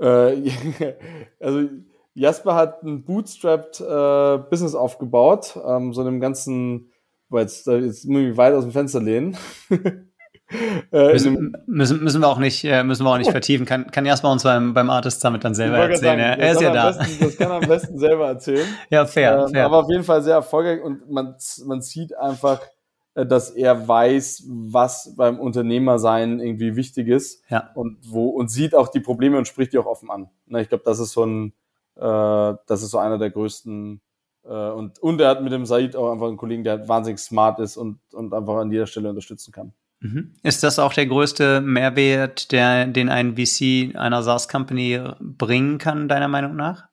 Äh, 0.00 0.50
also 1.40 1.68
Jasper 2.14 2.54
hat 2.54 2.82
ein 2.82 3.04
bootstrapped 3.04 3.80
äh, 3.80 4.38
Business 4.50 4.74
aufgebaut, 4.74 5.58
ähm, 5.66 5.92
so 5.92 6.00
einem 6.00 6.20
ganzen 6.20 6.90
weil 7.28 7.42
jetzt, 7.42 7.66
jetzt 7.66 8.06
muss 8.06 8.20
ich 8.20 8.28
mich 8.28 8.36
weit 8.36 8.54
aus 8.54 8.64
dem 8.64 8.72
Fenster 8.72 9.00
lehnen. 9.00 9.36
äh, 10.92 11.12
müssen, 11.12 11.56
müssen, 11.66 12.02
müssen 12.02 12.20
wir 12.20 12.28
auch 12.28 12.38
nicht, 12.38 12.64
äh, 12.64 12.84
müssen 12.84 13.04
wir 13.04 13.10
auch 13.10 13.18
nicht 13.18 13.30
vertiefen. 13.32 13.66
Kann, 13.66 13.90
kann 13.90 14.06
erstmal 14.06 14.32
uns 14.32 14.42
beim, 14.42 14.74
beim 14.74 14.90
Artist 14.90 15.20
Summit 15.20 15.44
dann 15.44 15.54
selber 15.54 15.78
erzählen. 15.78 16.18
Sagen, 16.18 16.40
er 16.40 16.52
ist 16.52 16.60
ja 16.60 16.72
da. 16.72 16.92
Besten, 16.92 17.24
das 17.24 17.36
kann 17.36 17.50
er 17.50 17.56
am 17.56 17.68
besten 17.68 17.98
selber 17.98 18.28
erzählen. 18.28 18.66
ja, 18.90 19.06
fair, 19.06 19.44
ähm, 19.46 19.52
fair. 19.52 19.64
Aber 19.66 19.78
auf 19.78 19.90
jeden 19.90 20.04
Fall 20.04 20.22
sehr 20.22 20.34
erfolgreich 20.34 20.82
und 20.82 21.10
man, 21.10 21.34
man 21.66 21.82
sieht 21.82 22.16
einfach, 22.16 22.60
äh, 23.14 23.26
dass 23.26 23.50
er 23.50 23.86
weiß, 23.86 24.44
was 24.46 25.14
beim 25.16 25.40
Unternehmersein 25.40 26.40
irgendwie 26.40 26.76
wichtig 26.76 27.08
ist 27.08 27.42
ja. 27.48 27.70
und 27.74 27.98
wo 28.06 28.28
und 28.28 28.50
sieht 28.50 28.74
auch 28.74 28.88
die 28.88 29.00
Probleme 29.00 29.38
und 29.38 29.48
spricht 29.48 29.72
die 29.72 29.78
auch 29.78 29.86
offen 29.86 30.10
an. 30.10 30.28
Ne, 30.46 30.62
ich 30.62 30.68
glaube, 30.68 30.84
das 30.84 30.98
ist 30.98 31.12
so 31.12 31.24
ein, 31.24 31.52
äh, 31.96 32.00
das 32.66 32.82
ist 32.82 32.90
so 32.90 32.98
einer 32.98 33.18
der 33.18 33.30
größten 33.30 33.96
äh, 33.96 34.00
und 34.48 34.98
und 34.98 35.20
er 35.20 35.28
hat 35.28 35.42
mit 35.42 35.52
dem 35.52 35.64
Said 35.66 35.96
auch 35.96 36.12
einfach 36.12 36.28
einen 36.28 36.36
Kollegen, 36.36 36.64
der 36.64 36.86
wahnsinnig 36.88 37.18
smart 37.18 37.58
ist 37.60 37.76
und 37.76 37.98
und 38.12 38.34
einfach 38.34 38.56
an 38.56 38.70
jeder 38.70 38.86
Stelle 38.86 39.08
unterstützen 39.08 39.52
kann. 39.52 39.72
Mhm. 40.04 40.34
Ist 40.42 40.62
das 40.62 40.78
auch 40.78 40.92
der 40.92 41.06
größte 41.06 41.62
Mehrwert, 41.62 42.52
der, 42.52 42.86
den 42.86 43.08
ein 43.08 43.36
VC 43.36 43.96
einer 43.96 44.22
SaaS-Company 44.22 45.00
bringen 45.18 45.78
kann, 45.78 46.08
deiner 46.08 46.28
Meinung 46.28 46.56
nach? 46.56 46.88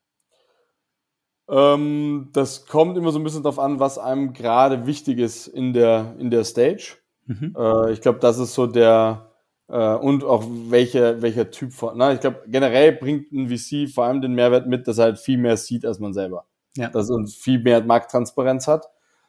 Ähm, 1.50 2.30
das 2.32 2.66
kommt 2.66 2.98
immer 2.98 3.12
so 3.12 3.20
ein 3.20 3.26
bisschen 3.26 3.44
darauf 3.44 3.60
an, 3.60 3.82
was 3.82 3.98
einem 3.98 4.32
gerade 4.32 4.88
wichtig 4.88 5.20
ist 5.20 5.48
in 5.48 5.74
der, 5.74 6.16
in 6.20 6.32
der 6.32 6.46
Stage. 6.46 6.96
Mhm. 7.26 7.54
Äh, 7.58 7.92
ich 7.92 8.00
glaube, 8.00 8.20
das 8.20 8.40
ist 8.40 8.54
so 8.54 8.66
der, 8.66 9.30
äh, 9.68 9.96
und 9.96 10.24
auch 10.24 10.46
welcher, 10.70 11.22
welcher 11.22 11.52
Typ 11.52 11.74
von, 11.74 11.98
na, 11.98 12.14
ich 12.14 12.22
glaube, 12.22 12.44
generell 12.48 12.94
bringt 12.94 13.34
ein 13.34 13.50
VC 13.50 13.90
vor 13.94 14.06
allem 14.06 14.22
den 14.22 14.34
Mehrwert 14.34 14.68
mit, 14.68 14.88
dass 14.88 15.00
er 15.00 15.06
halt 15.06 15.20
viel 15.20 15.38
mehr 15.38 15.58
sieht 15.58 15.86
als 15.86 16.00
man 16.00 16.14
selber. 16.14 16.46
Ja. 16.78 16.90
Dass 16.90 17.10
er 17.10 17.26
viel 17.28 17.60
mehr 17.60 17.84
Markttransparenz 17.84 18.68
hat. 18.68 18.88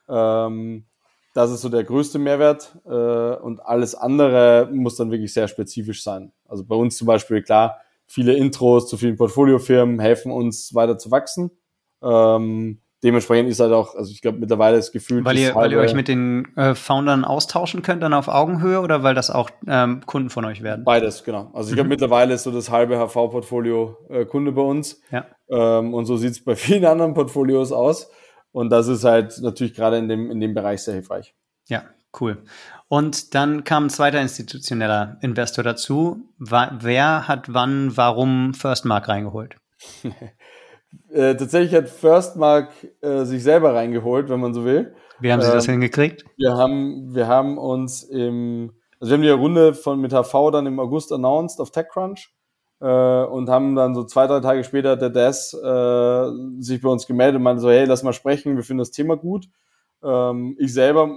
Ähm, 0.09 0.86
das 1.34 1.51
ist 1.51 1.62
so 1.62 1.68
der 1.68 1.84
größte 1.84 2.18
Mehrwert 2.18 2.76
äh, 2.84 3.36
und 3.43 3.61
alles 3.61 3.95
andere 3.95 4.68
muss 4.72 4.97
dann 4.97 5.11
wirklich 5.11 5.32
sehr 5.32 5.49
spezifisch 5.49 6.03
sein. 6.03 6.32
Also 6.47 6.64
bei 6.64 6.74
uns 6.74 6.97
zum 6.97 7.07
Beispiel, 7.07 7.43
klar, 7.43 7.80
viele 8.07 8.34
Intros 8.34 8.88
zu 8.88 8.97
vielen 8.99 9.16
Portfoliofirmen 9.16 9.99
helfen 9.99 10.30
uns 10.30 10.74
weiter 10.74 10.99
zu 10.99 11.11
wachsen. 11.11 11.51
Ähm, 12.03 12.82
dementsprechend 13.03 13.50
ist 13.50 13.61
halt 13.61 13.72
auch, 13.72 13.94
also 13.94 14.11
ich 14.11 14.22
glaube 14.22 14.38
mittlerweile 14.38 14.76
das 14.76 14.92
Gefühl, 14.92 15.24
weil 15.24 15.38
ihr, 15.38 15.55
weil 15.55 15.72
ihr 15.72 15.78
euch 15.78 15.94
mit 15.94 16.09
den 16.09 16.57
äh, 16.57 16.74
Foundern 16.74 17.24
austauschen 17.24 17.82
könnt 17.82 18.03
dann 18.03 18.14
auf 18.14 18.28
Augenhöhe 18.28 18.80
oder 18.80 19.03
weil 19.03 19.14
das 19.14 19.30
auch 19.30 19.50
ähm, 19.66 20.03
Kunden 20.07 20.30
von 20.30 20.44
euch 20.44 20.62
werden? 20.62 20.84
Beides, 20.84 21.24
genau. 21.24 21.50
Also 21.53 21.70
ich 21.70 21.74
glaube 21.74 21.86
mhm. 21.86 21.90
mittlerweile 21.90 22.34
ist 22.34 22.44
so 22.44 22.50
das 22.50 22.70
halbe 22.70 22.96
HV-Portfolio 22.96 23.96
äh, 24.09 24.24
Kunde 24.24 24.53
bei 24.53 24.62
uns. 24.62 25.00
Ja. 25.11 25.26
Ähm, 25.50 25.94
und 25.94 26.07
so 26.07 26.16
sieht 26.16 26.32
es 26.32 26.44
bei 26.44 26.57
vielen 26.57 26.84
anderen 26.84 27.14
Portfolios 27.14 27.72
aus. 27.72 28.11
Und 28.53 28.70
das 28.70 28.86
ist 28.88 29.05
halt 29.05 29.40
natürlich 29.40 29.74
gerade 29.74 29.96
in 29.96 30.09
dem, 30.09 30.30
in 30.30 30.38
dem 30.38 30.55
Bereich 30.55 30.82
sehr 30.82 30.94
hilfreich. 30.94 31.34
Ja, 31.68 31.84
cool. 32.20 32.42
Und 32.88 33.34
dann 33.34 33.64
kam 33.64 33.86
ein 33.86 33.90
zweiter 33.90 34.20
institutioneller 34.20 35.16
Investor 35.22 35.64
dazu. 35.64 36.28
Wer 36.38 37.26
hat 37.26 37.55
wann, 37.55 37.96
warum 37.96 38.53
Firstmark 38.53 39.09
reingeholt? 39.09 39.57
äh, 41.11 41.34
tatsächlich 41.36 41.74
hat 41.74 41.88
Firstmark 41.88 42.70
äh, 43.01 43.24
sich 43.24 43.43
selber 43.43 43.74
reingeholt, 43.74 44.28
wenn 44.28 44.40
man 44.40 44.55
so 44.55 44.64
will. 44.64 44.95
Wie 45.20 45.32
haben 45.32 45.40
Sie 45.40 45.49
ähm, 45.49 45.55
das 45.55 45.66
hingekriegt? 45.66 46.24
Wir 46.36 46.57
haben, 46.57 47.14
wir 47.14 47.26
haben 47.28 47.59
uns 47.59 48.03
im, 48.03 48.72
also 49.01 49.11
wir 49.11 49.16
haben 49.16 49.22
die 49.22 49.28
Runde 49.30 49.74
von 49.74 50.01
mit 50.01 50.12
HV 50.12 50.51
dann 50.51 50.66
im 50.66 50.80
August 50.80 51.12
announced 51.12 51.61
auf 51.61 51.70
TechCrunch 51.70 52.32
äh, 52.80 53.24
und 53.24 53.49
haben 53.49 53.74
dann 53.74 53.95
so 53.95 54.05
zwei, 54.05 54.26
drei 54.26 54.40
Tage 54.40 54.64
später 54.64 54.97
der 54.97 55.11
Des 55.11 55.55
äh, 55.55 56.26
sich 56.61 56.82
bei 56.82 56.88
uns 56.88 57.07
gemeldet 57.07 57.36
und 57.36 57.43
meinte 57.43 57.62
so, 57.62 57.70
hey, 57.70 57.84
lass 57.84 58.03
mal 58.03 58.12
sprechen, 58.12 58.57
wir 58.57 58.64
finden 58.64 58.80
das 58.80 58.90
Thema 58.90 59.16
gut. 59.16 59.47
Ähm, 60.05 60.57
ich 60.59 60.72
selber, 60.72 61.11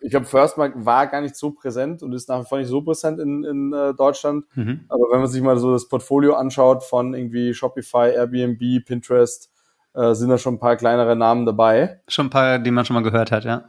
ich 0.00 0.10
glaube, 0.10 0.26
Firstmark 0.26 0.74
war 0.76 1.06
gar 1.06 1.20
nicht 1.20 1.36
so 1.36 1.52
präsent 1.52 2.02
und 2.02 2.12
ist 2.12 2.28
nach 2.28 2.40
wie 2.40 2.46
vor 2.46 2.58
nicht 2.58 2.68
so 2.68 2.82
präsent 2.82 3.20
in, 3.20 3.44
in 3.44 3.72
äh, 3.72 3.94
Deutschland. 3.94 4.44
Mhm. 4.54 4.84
Aber 4.88 5.04
wenn 5.12 5.20
man 5.20 5.28
sich 5.28 5.42
mal 5.42 5.58
so 5.58 5.72
das 5.72 5.88
Portfolio 5.88 6.34
anschaut 6.34 6.82
von 6.82 7.14
irgendwie 7.14 7.54
Shopify, 7.54 8.12
Airbnb, 8.14 8.84
Pinterest, 8.84 9.50
äh, 9.94 10.14
sind 10.14 10.30
da 10.30 10.38
schon 10.38 10.54
ein 10.54 10.60
paar 10.60 10.76
kleinere 10.76 11.16
Namen 11.16 11.46
dabei. 11.46 12.00
Schon 12.08 12.26
ein 12.26 12.30
paar, 12.30 12.58
die 12.58 12.70
man 12.70 12.84
schon 12.84 12.94
mal 12.94 13.02
gehört 13.02 13.30
hat, 13.30 13.44
ja. 13.44 13.64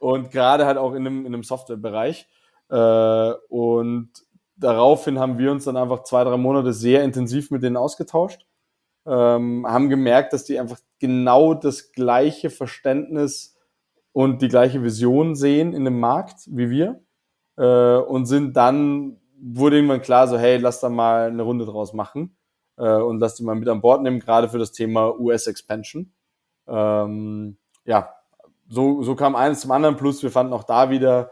Und 0.00 0.30
gerade 0.30 0.66
halt 0.66 0.78
auch 0.78 0.92
in 0.94 1.06
einem, 1.06 1.20
in 1.26 1.34
einem 1.34 1.42
Softwarebereich. 1.42 2.28
Äh, 2.70 3.32
und 3.48 4.10
daraufhin 4.56 5.18
haben 5.18 5.38
wir 5.38 5.50
uns 5.50 5.64
dann 5.64 5.76
einfach 5.76 6.02
zwei, 6.02 6.24
drei 6.24 6.36
Monate 6.36 6.72
sehr 6.72 7.02
intensiv 7.02 7.50
mit 7.50 7.62
denen 7.62 7.76
ausgetauscht, 7.76 8.46
ähm, 9.06 9.66
haben 9.66 9.88
gemerkt, 9.88 10.32
dass 10.32 10.44
die 10.44 10.58
einfach 10.58 10.78
genau 10.98 11.54
das 11.54 11.92
gleiche 11.92 12.50
Verständnis 12.50 13.57
und 14.18 14.42
die 14.42 14.48
gleiche 14.48 14.82
Vision 14.82 15.36
sehen 15.36 15.72
in 15.72 15.84
dem 15.84 16.00
Markt 16.00 16.48
wie 16.48 16.70
wir 16.70 17.00
äh, 17.56 17.98
und 17.98 18.26
sind 18.26 18.56
dann, 18.56 19.20
wurde 19.40 19.76
irgendwann 19.76 20.02
klar, 20.02 20.26
so 20.26 20.36
hey, 20.36 20.56
lass 20.56 20.80
da 20.80 20.88
mal 20.88 21.28
eine 21.28 21.44
Runde 21.44 21.66
draus 21.66 21.92
machen 21.92 22.36
äh, 22.78 22.96
und 22.96 23.20
lass 23.20 23.36
die 23.36 23.44
mal 23.44 23.54
mit 23.54 23.68
an 23.68 23.80
Bord 23.80 24.02
nehmen, 24.02 24.18
gerade 24.18 24.48
für 24.48 24.58
das 24.58 24.72
Thema 24.72 25.16
US-Expansion. 25.20 26.12
Ähm, 26.66 27.58
ja, 27.84 28.12
so, 28.68 29.04
so 29.04 29.14
kam 29.14 29.36
eines 29.36 29.60
zum 29.60 29.70
anderen, 29.70 29.96
plus 29.96 30.20
wir 30.24 30.32
fanden 30.32 30.52
auch 30.52 30.64
da 30.64 30.90
wieder 30.90 31.30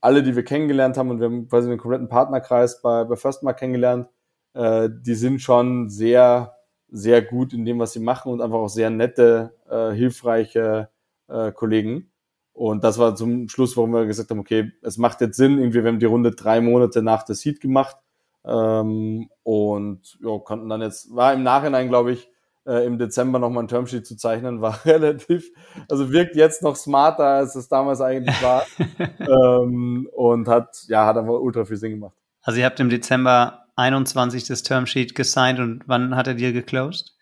alle, 0.00 0.22
die 0.22 0.36
wir 0.36 0.44
kennengelernt 0.44 0.98
haben, 0.98 1.10
und 1.10 1.18
wir 1.18 1.26
haben 1.26 1.48
quasi 1.48 1.68
einen 1.68 1.78
kompletten 1.78 2.08
Partnerkreis 2.08 2.80
bei, 2.80 3.02
bei 3.02 3.16
Firstmark 3.16 3.58
kennengelernt, 3.58 4.06
äh, 4.54 4.88
die 4.88 5.16
sind 5.16 5.40
schon 5.40 5.88
sehr, 5.88 6.54
sehr 6.90 7.22
gut 7.22 7.52
in 7.52 7.64
dem, 7.64 7.80
was 7.80 7.92
sie 7.92 7.98
machen 7.98 8.30
und 8.30 8.40
einfach 8.40 8.58
auch 8.58 8.68
sehr 8.68 8.90
nette, 8.90 9.56
äh, 9.68 9.90
hilfreiche 9.90 10.90
äh, 11.26 11.50
Kollegen. 11.50 12.09
Und 12.52 12.84
das 12.84 12.98
war 12.98 13.14
zum 13.14 13.48
Schluss, 13.48 13.76
warum 13.76 13.92
wir 13.92 14.06
gesagt 14.06 14.30
haben, 14.30 14.40
okay, 14.40 14.72
es 14.82 14.98
macht 14.98 15.20
jetzt 15.20 15.36
Sinn, 15.36 15.58
irgendwie, 15.58 15.82
wir 15.82 15.90
haben 15.90 15.98
die 15.98 16.06
Runde 16.06 16.32
drei 16.32 16.60
Monate 16.60 17.02
nach 17.02 17.22
der 17.22 17.34
Seed 17.34 17.60
gemacht 17.60 17.96
ähm, 18.44 19.28
und 19.42 20.18
ja, 20.20 20.38
konnten 20.38 20.68
dann 20.68 20.82
jetzt, 20.82 21.14
war 21.14 21.32
im 21.32 21.42
Nachhinein, 21.42 21.88
glaube 21.88 22.12
ich, 22.12 22.28
äh, 22.66 22.84
im 22.86 22.98
Dezember 22.98 23.38
nochmal 23.38 23.64
ein 23.64 23.68
Termsheet 23.68 24.06
zu 24.06 24.16
zeichnen, 24.16 24.60
war 24.60 24.78
relativ, 24.84 25.50
also 25.88 26.12
wirkt 26.12 26.36
jetzt 26.36 26.62
noch 26.62 26.76
smarter, 26.76 27.24
als 27.24 27.54
es 27.54 27.68
damals 27.68 28.00
eigentlich 28.00 28.42
war. 28.42 28.64
ähm, 29.18 30.08
und 30.12 30.48
hat, 30.48 30.84
ja, 30.88 31.06
hat 31.06 31.16
einfach 31.16 31.40
ultra 31.40 31.64
viel 31.64 31.76
Sinn 31.76 31.92
gemacht. 31.92 32.14
Also 32.42 32.60
ihr 32.60 32.66
habt 32.66 32.80
im 32.80 32.88
Dezember 32.88 33.64
21 33.76 34.46
das 34.46 34.62
Termsheet 34.62 35.14
gesigned 35.14 35.60
und 35.60 35.82
wann 35.86 36.16
hat 36.16 36.26
er 36.26 36.34
dir 36.34 36.52
geclosed? 36.52 37.14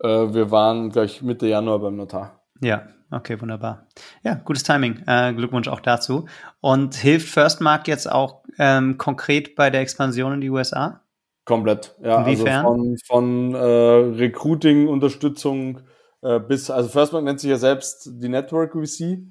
Äh, 0.00 0.08
wir 0.08 0.50
waren 0.50 0.90
gleich 0.90 1.22
Mitte 1.22 1.46
Januar 1.46 1.78
beim 1.80 1.96
Notar. 1.96 2.42
Ja, 2.60 2.88
okay, 3.10 3.40
wunderbar. 3.40 3.86
Ja, 4.22 4.34
gutes 4.34 4.62
Timing. 4.62 5.02
Äh, 5.06 5.32
Glückwunsch 5.34 5.68
auch 5.68 5.80
dazu. 5.80 6.26
Und 6.60 6.94
hilft 6.94 7.28
Firstmark 7.28 7.88
jetzt 7.88 8.10
auch 8.10 8.44
ähm, 8.58 8.98
konkret 8.98 9.56
bei 9.56 9.70
der 9.70 9.80
Expansion 9.80 10.34
in 10.34 10.40
die 10.40 10.50
USA? 10.50 11.02
Komplett, 11.44 11.96
ja. 12.02 12.20
Inwiefern? 12.20 12.66
Also 12.66 12.68
von, 12.68 12.96
von 13.06 13.54
äh, 13.54 13.58
Recruiting-Unterstützung 13.58 15.80
äh, 16.22 16.40
bis, 16.40 16.70
also 16.70 16.88
Firstmark 16.88 17.24
nennt 17.24 17.40
sich 17.40 17.50
ja 17.50 17.56
selbst 17.56 18.10
die 18.12 18.28
Network 18.28 18.72
VC. 18.72 19.22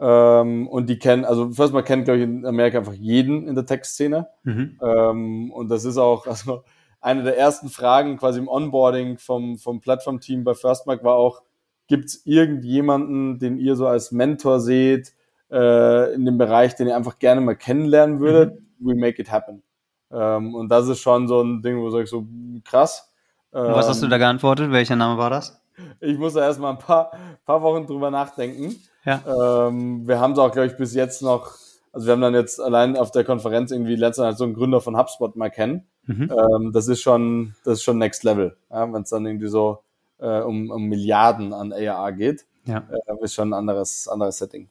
Ähm, 0.00 0.68
und 0.68 0.88
die 0.88 0.98
kennen, 0.98 1.24
also 1.24 1.50
Firstmark 1.50 1.86
kennt, 1.86 2.04
glaube 2.04 2.18
ich, 2.18 2.24
in 2.24 2.44
Amerika 2.44 2.78
einfach 2.78 2.94
jeden 2.94 3.46
in 3.46 3.54
der 3.54 3.64
Tech-Szene. 3.64 4.28
Mhm. 4.42 4.78
Ähm, 4.82 5.52
und 5.52 5.68
das 5.68 5.84
ist 5.84 5.98
auch, 5.98 6.26
also 6.26 6.64
eine 7.00 7.22
der 7.22 7.38
ersten 7.38 7.68
Fragen 7.68 8.16
quasi 8.16 8.40
im 8.40 8.48
Onboarding 8.48 9.18
vom, 9.18 9.58
vom 9.58 9.80
Plattform-Team 9.80 10.42
bei 10.42 10.54
Firstmark 10.54 11.04
war 11.04 11.14
auch, 11.14 11.42
gibt 11.86 12.06
es 12.06 12.26
irgendjemanden, 12.26 13.38
den 13.38 13.58
ihr 13.58 13.76
so 13.76 13.86
als 13.86 14.12
Mentor 14.12 14.60
seht, 14.60 15.12
äh, 15.50 16.14
in 16.14 16.24
dem 16.24 16.38
Bereich, 16.38 16.74
den 16.74 16.88
ihr 16.88 16.96
einfach 16.96 17.18
gerne 17.18 17.40
mal 17.40 17.56
kennenlernen 17.56 18.20
würdet? 18.20 18.60
Mhm. 18.78 18.86
We 18.86 18.94
make 18.94 19.20
it 19.20 19.30
happen. 19.30 19.62
Ähm, 20.10 20.54
und 20.54 20.68
das 20.68 20.88
ist 20.88 21.00
schon 21.00 21.28
so 21.28 21.42
ein 21.42 21.62
Ding, 21.62 21.78
wo 21.78 21.96
ich 21.98 22.10
so 22.10 22.26
krass. 22.64 23.12
Ähm, 23.52 23.72
was 23.72 23.88
hast 23.88 24.02
du 24.02 24.08
da 24.08 24.18
geantwortet? 24.18 24.70
Welcher 24.70 24.96
Name 24.96 25.18
war 25.18 25.30
das? 25.30 25.60
Ich 26.00 26.18
muss 26.18 26.34
da 26.34 26.40
erstmal 26.40 26.72
ein 26.72 26.78
paar, 26.78 27.12
paar 27.44 27.62
Wochen 27.62 27.86
drüber 27.86 28.10
nachdenken. 28.10 28.76
Ja. 29.04 29.66
Ähm, 29.68 30.06
wir 30.06 30.20
haben 30.20 30.32
es 30.32 30.38
auch, 30.38 30.52
glaube 30.52 30.66
ich, 30.68 30.76
bis 30.76 30.94
jetzt 30.94 31.22
noch, 31.22 31.52
also 31.92 32.06
wir 32.06 32.12
haben 32.12 32.20
dann 32.20 32.34
jetzt 32.34 32.60
allein 32.60 32.96
auf 32.96 33.10
der 33.10 33.24
Konferenz 33.24 33.70
irgendwie 33.70 33.96
letztens 33.96 34.24
halt 34.24 34.38
so 34.38 34.44
einen 34.44 34.54
Gründer 34.54 34.80
von 34.80 34.96
HubSpot 34.96 35.36
mal 35.36 35.50
kennen. 35.50 35.86
Mhm. 36.06 36.30
Ähm, 36.30 36.72
das 36.72 36.88
ist 36.88 37.02
schon, 37.02 37.54
das 37.64 37.74
ist 37.74 37.82
schon 37.82 37.98
Next 37.98 38.24
Level, 38.24 38.56
ja, 38.70 38.92
wenn 38.92 39.02
es 39.02 39.10
dann 39.10 39.26
irgendwie 39.26 39.48
so 39.48 39.80
äh, 40.24 40.40
um, 40.40 40.70
um 40.70 40.84
Milliarden 40.86 41.52
an 41.52 41.72
ARA 41.72 42.10
geht. 42.10 42.46
Ja. 42.66 42.78
Äh, 42.78 43.24
ist 43.24 43.34
schon 43.34 43.50
ein 43.50 43.54
anderes, 43.54 44.08
anderes 44.08 44.38
Setting. 44.38 44.70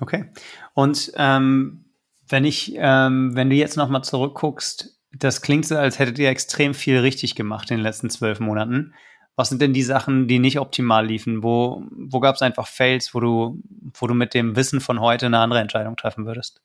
Okay. 0.00 0.26
Und 0.74 1.12
ähm, 1.16 1.84
wenn 2.28 2.44
ich, 2.44 2.74
ähm, 2.76 3.34
wenn 3.34 3.50
du 3.50 3.56
jetzt 3.56 3.76
nochmal 3.76 4.04
zurückguckst, 4.04 4.98
das 5.12 5.40
klingt 5.40 5.66
so, 5.66 5.76
als 5.76 5.98
hättet 5.98 6.18
ihr 6.18 6.28
extrem 6.28 6.74
viel 6.74 6.98
richtig 6.98 7.34
gemacht 7.34 7.70
in 7.70 7.78
den 7.78 7.82
letzten 7.84 8.10
zwölf 8.10 8.40
Monaten. 8.40 8.94
Was 9.36 9.48
sind 9.48 9.62
denn 9.62 9.72
die 9.72 9.82
Sachen, 9.82 10.26
die 10.26 10.40
nicht 10.40 10.58
optimal 10.58 11.06
liefen? 11.06 11.42
Wo, 11.42 11.84
wo 11.90 12.20
gab 12.20 12.34
es 12.34 12.42
einfach 12.42 12.66
Fails, 12.66 13.14
wo 13.14 13.20
du, 13.20 13.62
wo 13.94 14.06
du 14.06 14.14
mit 14.14 14.34
dem 14.34 14.56
Wissen 14.56 14.80
von 14.80 15.00
heute 15.00 15.26
eine 15.26 15.38
andere 15.38 15.60
Entscheidung 15.60 15.96
treffen 15.96 16.26
würdest? 16.26 16.60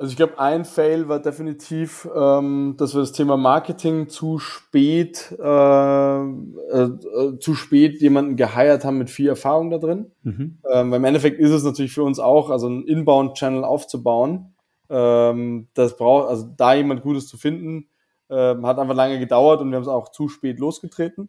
Also 0.00 0.12
ich 0.12 0.16
glaube, 0.16 0.38
ein 0.38 0.64
Fail 0.64 1.08
war 1.08 1.18
definitiv, 1.18 2.08
ähm, 2.16 2.74
dass 2.78 2.94
wir 2.94 3.02
das 3.02 3.12
Thema 3.12 3.36
Marketing 3.36 4.08
zu 4.08 4.38
spät, 4.38 5.30
äh, 5.38 6.20
äh, 6.22 7.38
zu 7.38 7.54
spät 7.54 8.00
jemanden 8.00 8.36
geheiert 8.36 8.86
haben 8.86 8.96
mit 8.96 9.10
viel 9.10 9.28
Erfahrung 9.28 9.68
da 9.68 9.76
drin. 9.76 10.10
Mhm. 10.22 10.58
Ähm, 10.72 10.90
weil 10.90 10.96
im 10.96 11.04
Endeffekt 11.04 11.38
ist 11.38 11.50
es 11.50 11.64
natürlich 11.64 11.92
für 11.92 12.02
uns 12.02 12.18
auch, 12.18 12.48
also 12.48 12.66
einen 12.66 12.84
Inbound-Channel 12.84 13.62
aufzubauen. 13.62 14.54
Ähm, 14.88 15.68
das 15.74 15.98
braucht, 15.98 16.30
also 16.30 16.48
da 16.56 16.72
jemand 16.72 17.02
Gutes 17.02 17.28
zu 17.28 17.36
finden, 17.36 17.90
äh, 18.30 18.54
hat 18.62 18.78
einfach 18.78 18.96
lange 18.96 19.18
gedauert 19.18 19.60
und 19.60 19.68
wir 19.68 19.76
haben 19.76 19.82
es 19.82 19.88
auch 19.88 20.08
zu 20.08 20.30
spät 20.30 20.58
losgetreten. 20.58 21.28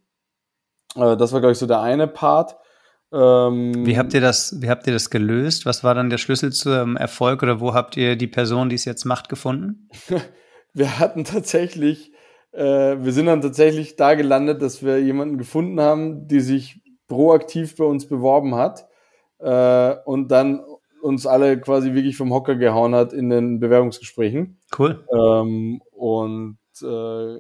Äh, 0.96 1.18
das 1.18 1.34
war, 1.34 1.42
glaube 1.42 1.52
ich, 1.52 1.58
so 1.58 1.68
der 1.68 1.82
eine 1.82 2.08
Part. 2.08 2.56
Ähm, 3.14 3.86
wie 3.86 3.98
habt 3.98 4.14
ihr 4.14 4.22
das, 4.22 4.62
wie 4.62 4.70
habt 4.70 4.88
ihr 4.88 4.94
das 4.94 5.10
gelöst? 5.10 5.66
Was 5.66 5.84
war 5.84 5.96
dann 5.96 6.10
der 6.10 6.18
Schlüssel 6.18 6.54
zum 6.54 6.96
Erfolg 6.96 7.44
oder 7.44 7.60
wo 7.60 7.74
habt 7.74 7.98
ihr 7.98 8.16
die 8.16 8.28
Person, 8.28 8.70
die 8.70 8.76
es 8.76 8.86
jetzt 8.86 9.06
macht, 9.06 9.28
gefunden? 9.28 9.90
wir 10.74 11.00
hatten 11.00 11.26
tatsächlich, 11.26 12.14
äh, 12.52 12.98
wir 13.00 13.12
sind 13.12 13.26
dann 13.26 13.42
tatsächlich 13.42 13.98
da 13.98 14.14
gelandet, 14.14 14.62
dass 14.62 14.84
wir 14.84 15.02
jemanden 15.02 15.38
gefunden 15.38 15.82
haben, 15.82 16.28
die 16.28 16.40
sich 16.40 16.82
proaktiv 17.08 17.76
bei 17.76 17.84
uns 17.84 18.08
beworben 18.08 18.56
hat 18.56 18.88
äh, 19.40 19.96
und 20.06 20.30
dann 20.30 20.62
uns 21.02 21.26
alle 21.26 21.60
quasi 21.60 21.94
wirklich 21.94 22.16
vom 22.16 22.32
Hocker 22.32 22.56
gehauen 22.56 22.96
hat 22.96 23.12
in 23.12 23.30
den 23.30 23.60
Bewerbungsgesprächen. 23.60 24.60
Cool. 24.78 25.04
Ähm, 25.14 25.82
und 25.92 26.58
äh, 26.82 27.38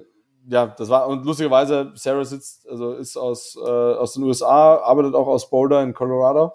ja, 0.47 0.67
das 0.67 0.89
war, 0.89 1.07
und 1.07 1.25
lustigerweise, 1.25 1.91
Sarah 1.95 2.25
sitzt, 2.25 2.67
also 2.69 2.93
ist 2.93 3.17
aus, 3.17 3.55
äh, 3.55 3.69
aus 3.69 4.13
den 4.13 4.23
USA, 4.23 4.75
arbeitet 4.77 5.15
auch 5.15 5.27
aus 5.27 5.49
Boulder 5.49 5.83
in 5.83 5.93
Colorado. 5.93 6.53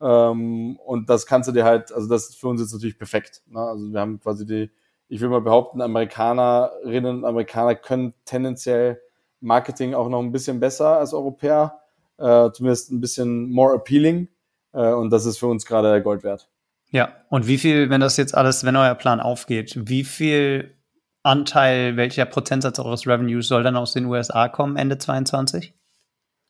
Ähm, 0.00 0.76
und 0.84 1.08
das 1.08 1.26
kannst 1.26 1.48
du 1.48 1.52
dir 1.52 1.64
halt, 1.64 1.92
also 1.92 2.08
das 2.08 2.30
ist 2.30 2.40
für 2.40 2.48
uns 2.48 2.60
jetzt 2.60 2.72
natürlich 2.72 2.98
perfekt. 2.98 3.42
Ne? 3.46 3.60
Also 3.60 3.92
wir 3.92 4.00
haben 4.00 4.20
quasi 4.20 4.44
die, 4.44 4.70
ich 5.08 5.20
will 5.20 5.28
mal 5.28 5.40
behaupten, 5.40 5.80
Amerikanerinnen 5.80 7.18
und 7.18 7.24
Amerikaner 7.24 7.74
können 7.74 8.14
tendenziell 8.24 9.00
Marketing 9.40 9.94
auch 9.94 10.08
noch 10.08 10.20
ein 10.20 10.32
bisschen 10.32 10.60
besser 10.60 10.98
als 10.98 11.14
Europäer, 11.14 11.80
äh, 12.18 12.50
zumindest 12.52 12.90
ein 12.90 13.00
bisschen 13.00 13.50
more 13.50 13.74
appealing. 13.74 14.28
Äh, 14.72 14.92
und 14.92 15.10
das 15.10 15.24
ist 15.24 15.38
für 15.38 15.46
uns 15.46 15.66
gerade 15.66 16.02
Gold 16.02 16.24
wert. 16.24 16.48
Ja, 16.90 17.12
und 17.30 17.46
wie 17.46 17.58
viel, 17.58 17.88
wenn 17.88 18.00
das 18.00 18.16
jetzt 18.16 18.34
alles, 18.34 18.64
wenn 18.64 18.76
euer 18.76 18.94
Plan 18.94 19.20
aufgeht, 19.20 19.78
wie 19.88 20.04
viel 20.04 20.76
Anteil, 21.22 21.96
welcher 21.96 22.24
Prozentsatz 22.24 22.78
eures 22.78 23.06
Revenues 23.06 23.48
soll 23.48 23.62
dann 23.62 23.76
aus 23.76 23.92
den 23.92 24.06
USA 24.06 24.48
kommen, 24.48 24.76
Ende 24.76 24.98
22? 24.98 25.74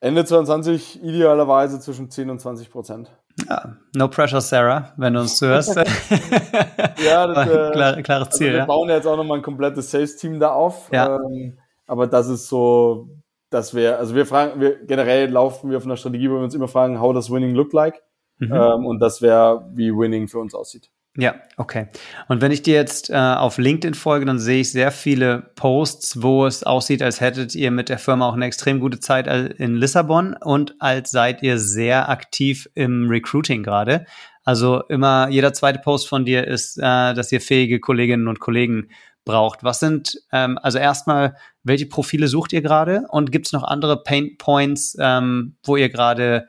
Ende 0.01 0.25
22 0.25 1.03
idealerweise 1.03 1.79
zwischen 1.79 2.11
10 2.11 2.31
und 2.31 2.41
20 2.41 2.71
Prozent. 2.71 3.11
Ja, 3.49 3.77
no 3.95 4.09
pressure, 4.09 4.41
Sarah, 4.41 4.93
wenn 4.97 5.15
du 5.15 5.21
uns 5.21 5.37
zuhörst. 5.37 5.77
ja, 7.05 7.27
das 7.27 7.49
äh, 7.49 7.71
Klar, 7.73 8.03
klares 8.03 8.29
also 8.29 8.39
Ziel. 8.39 8.53
wir 8.53 8.59
ja. 8.59 8.65
bauen 8.67 8.89
jetzt 8.89 9.07
auch 9.07 9.17
nochmal 9.17 9.39
ein 9.39 9.43
komplettes 9.43 9.91
Sales-Team 9.91 10.41
da 10.41 10.53
auf. 10.53 10.91
Ja. 10.93 11.17
Ähm, 11.17 11.59
aber 11.87 12.07
das 12.07 12.29
ist 12.29 12.49
so, 12.49 13.09
dass 13.51 13.75
wir, 13.75 13.99
also 13.99 14.15
wir 14.15 14.27
fragen, 14.27 14.61
wir 14.61 14.85
generell 14.85 15.31
laufen 15.31 15.71
wir 15.71 15.77
auf 15.77 15.85
einer 15.85 15.97
Strategie, 15.97 16.31
wo 16.31 16.35
wir 16.35 16.43
uns 16.43 16.55
immer 16.55 16.69
fragen, 16.69 17.01
how 17.01 17.13
does 17.15 17.31
winning 17.31 17.55
look 17.55 17.73
like? 17.73 18.03
Mhm. 18.39 18.53
Ähm, 18.53 18.87
und 18.87 18.99
das 18.99 19.23
wäre, 19.23 19.69
wie 19.75 19.91
winning 19.91 20.29
für 20.29 20.39
uns 20.39 20.55
aussieht. 20.55 20.91
Ja, 21.19 21.35
okay. 21.59 21.89
Und 22.29 22.41
wenn 22.41 22.53
ich 22.53 22.63
dir 22.63 22.75
jetzt 22.75 23.11
äh, 23.11 23.15
auf 23.15 23.59
LinkedIn 23.59 23.93
folge, 23.93 24.25
dann 24.25 24.39
sehe 24.39 24.63
ich 24.63 24.73
sehr 24.73 24.91
viele 24.91 25.51
Posts, 25.57 26.23
wo 26.23 26.47
es 26.47 26.63
aussieht, 26.63 27.03
als 27.03 27.21
hättet 27.21 27.55
ihr 27.55 27.71
mit 27.71 27.91
der 27.91 27.99
Firma 27.99 28.27
auch 28.27 28.33
eine 28.33 28.47
extrem 28.47 28.81
gute 28.81 28.99
Zeit 28.99 29.27
in 29.27 29.77
Lissabon 29.77 30.35
und 30.41 30.75
als 30.79 31.11
seid 31.11 31.43
ihr 31.43 31.59
sehr 31.59 32.09
aktiv 32.09 32.67
im 32.75 33.09
Recruiting 33.11 33.63
gerade. 33.63 34.07
Also 34.45 34.85
immer 34.89 35.29
jeder 35.29 35.53
zweite 35.53 35.81
Post 35.81 36.09
von 36.09 36.25
dir 36.25 36.47
ist, 36.47 36.79
äh, 36.79 37.13
dass 37.13 37.31
ihr 37.31 37.43
fähige 37.43 37.79
Kolleginnen 37.79 38.27
und 38.27 38.41
Kollegen 38.41 38.89
braucht. 39.27 39.63
Was 39.63 39.81
sind, 39.81 40.19
ähm, 40.33 40.59
also 40.63 40.79
erstmal, 40.79 41.37
welche 41.63 41.87
Profile 41.87 42.27
sucht 42.27 42.55
ihr 42.55 42.63
gerade 42.63 43.05
und 43.11 43.31
gibt 43.31 43.47
es 43.47 43.53
noch 43.53 43.65
andere 43.65 44.03
Pain 44.03 44.37
Points, 44.39 44.97
ähm, 44.99 45.57
wo 45.63 45.77
ihr 45.77 45.91
gerade 45.91 46.49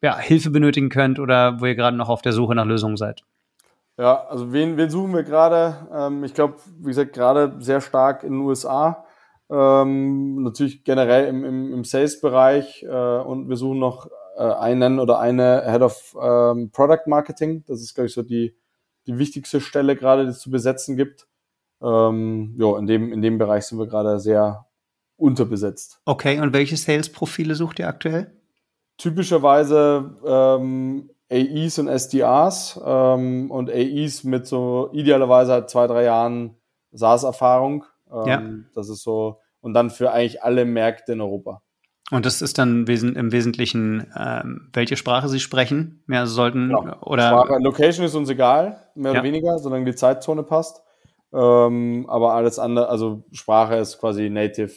ja, 0.00 0.18
Hilfe 0.18 0.48
benötigen 0.48 0.88
könnt 0.88 1.18
oder 1.18 1.60
wo 1.60 1.66
ihr 1.66 1.74
gerade 1.74 1.96
noch 1.96 2.08
auf 2.08 2.22
der 2.22 2.32
Suche 2.32 2.54
nach 2.54 2.64
Lösungen 2.64 2.96
seid? 2.96 3.22
Ja, 3.98 4.26
also 4.28 4.52
wen, 4.52 4.76
wen 4.76 4.90
suchen 4.90 5.12
wir 5.12 5.24
gerade? 5.24 5.88
Ähm, 5.92 6.22
ich 6.22 6.32
glaube, 6.32 6.54
wie 6.78 6.86
gesagt, 6.86 7.12
gerade 7.12 7.56
sehr 7.58 7.80
stark 7.80 8.22
in 8.22 8.34
den 8.34 8.40
USA. 8.42 9.04
Ähm, 9.50 10.42
natürlich 10.44 10.84
generell 10.84 11.26
im, 11.26 11.44
im, 11.44 11.72
im 11.72 11.84
Sales-Bereich 11.84 12.84
äh, 12.84 13.18
und 13.18 13.48
wir 13.48 13.56
suchen 13.56 13.80
noch 13.80 14.08
äh, 14.36 14.42
einen 14.42 15.00
oder 15.00 15.18
eine 15.18 15.64
Head 15.66 15.82
of 15.82 16.16
ähm, 16.22 16.70
Product 16.70 17.06
Marketing. 17.06 17.64
Das 17.66 17.80
ist, 17.80 17.94
glaube 17.94 18.06
ich, 18.06 18.14
so 18.14 18.22
die, 18.22 18.56
die 19.08 19.18
wichtigste 19.18 19.60
Stelle 19.60 19.96
gerade, 19.96 20.24
die 20.24 20.30
es 20.30 20.38
zu 20.38 20.50
besetzen 20.50 20.96
gibt. 20.96 21.26
Ähm, 21.82 22.54
ja, 22.56 22.78
in 22.78 22.86
dem, 22.86 23.12
in 23.12 23.20
dem 23.20 23.38
Bereich 23.38 23.64
sind 23.64 23.80
wir 23.80 23.88
gerade 23.88 24.20
sehr 24.20 24.66
unterbesetzt. 25.16 26.00
Okay, 26.04 26.40
und 26.40 26.52
welche 26.52 26.76
Sales-Profile 26.76 27.56
sucht 27.56 27.80
ihr 27.80 27.88
aktuell? 27.88 28.30
Typischerweise 28.96 30.14
ähm, 30.24 31.10
AEs 31.30 31.78
und 31.78 31.88
SDRs 31.88 32.80
ähm, 32.84 33.50
und 33.50 33.70
AEs 33.70 34.24
mit 34.24 34.46
so 34.46 34.90
idealerweise 34.92 35.52
halt 35.52 35.70
zwei, 35.70 35.86
drei 35.86 36.04
Jahren 36.04 36.56
SaaS-Erfahrung. 36.92 37.84
Ähm, 38.10 38.26
ja. 38.26 38.42
Das 38.74 38.88
ist 38.88 39.02
so, 39.02 39.40
und 39.60 39.74
dann 39.74 39.90
für 39.90 40.10
eigentlich 40.10 40.42
alle 40.42 40.64
Märkte 40.64 41.12
in 41.12 41.20
Europa. 41.20 41.62
Und 42.10 42.24
das 42.24 42.40
ist 42.40 42.56
dann 42.56 42.86
im 42.86 43.32
Wesentlichen, 43.32 44.10
ähm, 44.18 44.70
welche 44.72 44.96
Sprache 44.96 45.28
Sie 45.28 45.40
sprechen? 45.40 46.02
Ja, 46.08 46.24
sollten 46.24 46.68
genau. 46.68 46.96
oder 47.02 47.28
Sprache, 47.28 47.58
Location 47.60 48.06
ist 48.06 48.14
uns 48.14 48.30
egal, 48.30 48.88
mehr 48.94 49.12
ja. 49.12 49.18
oder 49.18 49.28
weniger, 49.28 49.58
solange 49.58 49.84
die 49.84 49.94
Zeitzone 49.94 50.42
passt. 50.42 50.82
Ähm, 51.34 52.06
aber 52.08 52.32
alles 52.32 52.58
andere, 52.58 52.88
also 52.88 53.24
Sprache 53.32 53.76
ist 53.76 53.98
quasi 53.98 54.30
native, 54.30 54.72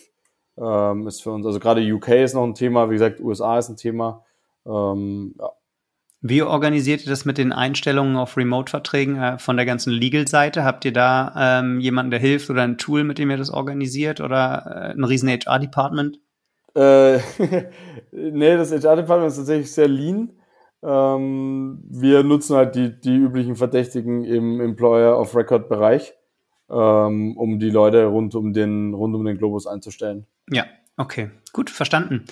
ähm, 0.58 1.08
ist 1.08 1.24
für 1.24 1.32
uns, 1.32 1.45
also 1.45 1.60
gerade 1.60 1.82
UK 1.82 2.10
ist 2.10 2.34
noch 2.34 2.43
ein 2.43 2.56
Thema, 2.56 2.89
wie 2.89 2.95
gesagt, 2.95 3.22
USA 3.22 3.58
ist 3.58 3.70
ein 3.70 3.78
Thema. 3.78 4.26
Ähm, 4.66 5.36
ja. 5.39 5.52
Wie 6.24 6.44
organisiert 6.44 7.04
ihr 7.04 7.10
das 7.10 7.26
mit 7.26 7.40
den 7.40 7.52
Einstellungen 7.52 8.16
auf 8.16 8.38
Remote-Verträgen 8.38 9.18
äh, 9.18 9.40
von 9.40 9.58
der 9.58 9.66
ganzen 9.66 9.92
Legal-Seite? 9.92 10.64
Habt 10.64 10.86
ihr 10.86 10.94
da 10.94 11.60
ähm, 11.60 11.80
jemanden, 11.80 12.12
der 12.12 12.20
hilft 12.20 12.50
oder 12.52 12.62
ein 12.62 12.78
Tool, 12.78 13.04
mit 13.04 13.18
dem 13.18 13.32
ihr 13.32 13.38
das 13.38 13.50
organisiert 13.50 14.22
oder 14.22 14.92
äh, 14.94 14.98
ein 14.98 15.04
riesen 15.04 15.30
HR-Department? 15.30 16.20
Äh, 16.76 17.18
nee, 18.12 18.56
das 18.56 18.72
HR-Department 18.72 19.32
ist 19.32 19.38
tatsächlich 19.38 19.72
sehr 19.72 19.88
lean. 19.88 20.34
Ähm, 20.84 21.80
wir 21.90 22.24
nutzen 22.24 22.56
halt 22.56 22.76
die, 22.76 23.00
die 23.00 23.16
üblichen 23.16 23.56
Verdächtigen 23.56 24.24
im 24.24 24.62
Employer 24.62 25.20
of 25.20 25.36
Record-Bereich, 25.36 26.14
ähm, 26.70 27.36
um 27.36 27.58
die 27.58 27.72
Leute 27.72 28.06
rund 28.06 28.36
um 28.36 28.54
den, 28.54 28.94
rund 28.94 29.16
um 29.16 29.26
den 29.26 29.40
Globus 29.40 29.66
einzustellen. 29.66 30.28
Ja, 30.52 30.66
okay, 30.98 31.32
gut, 31.52 31.72
verstanden. 31.72 32.26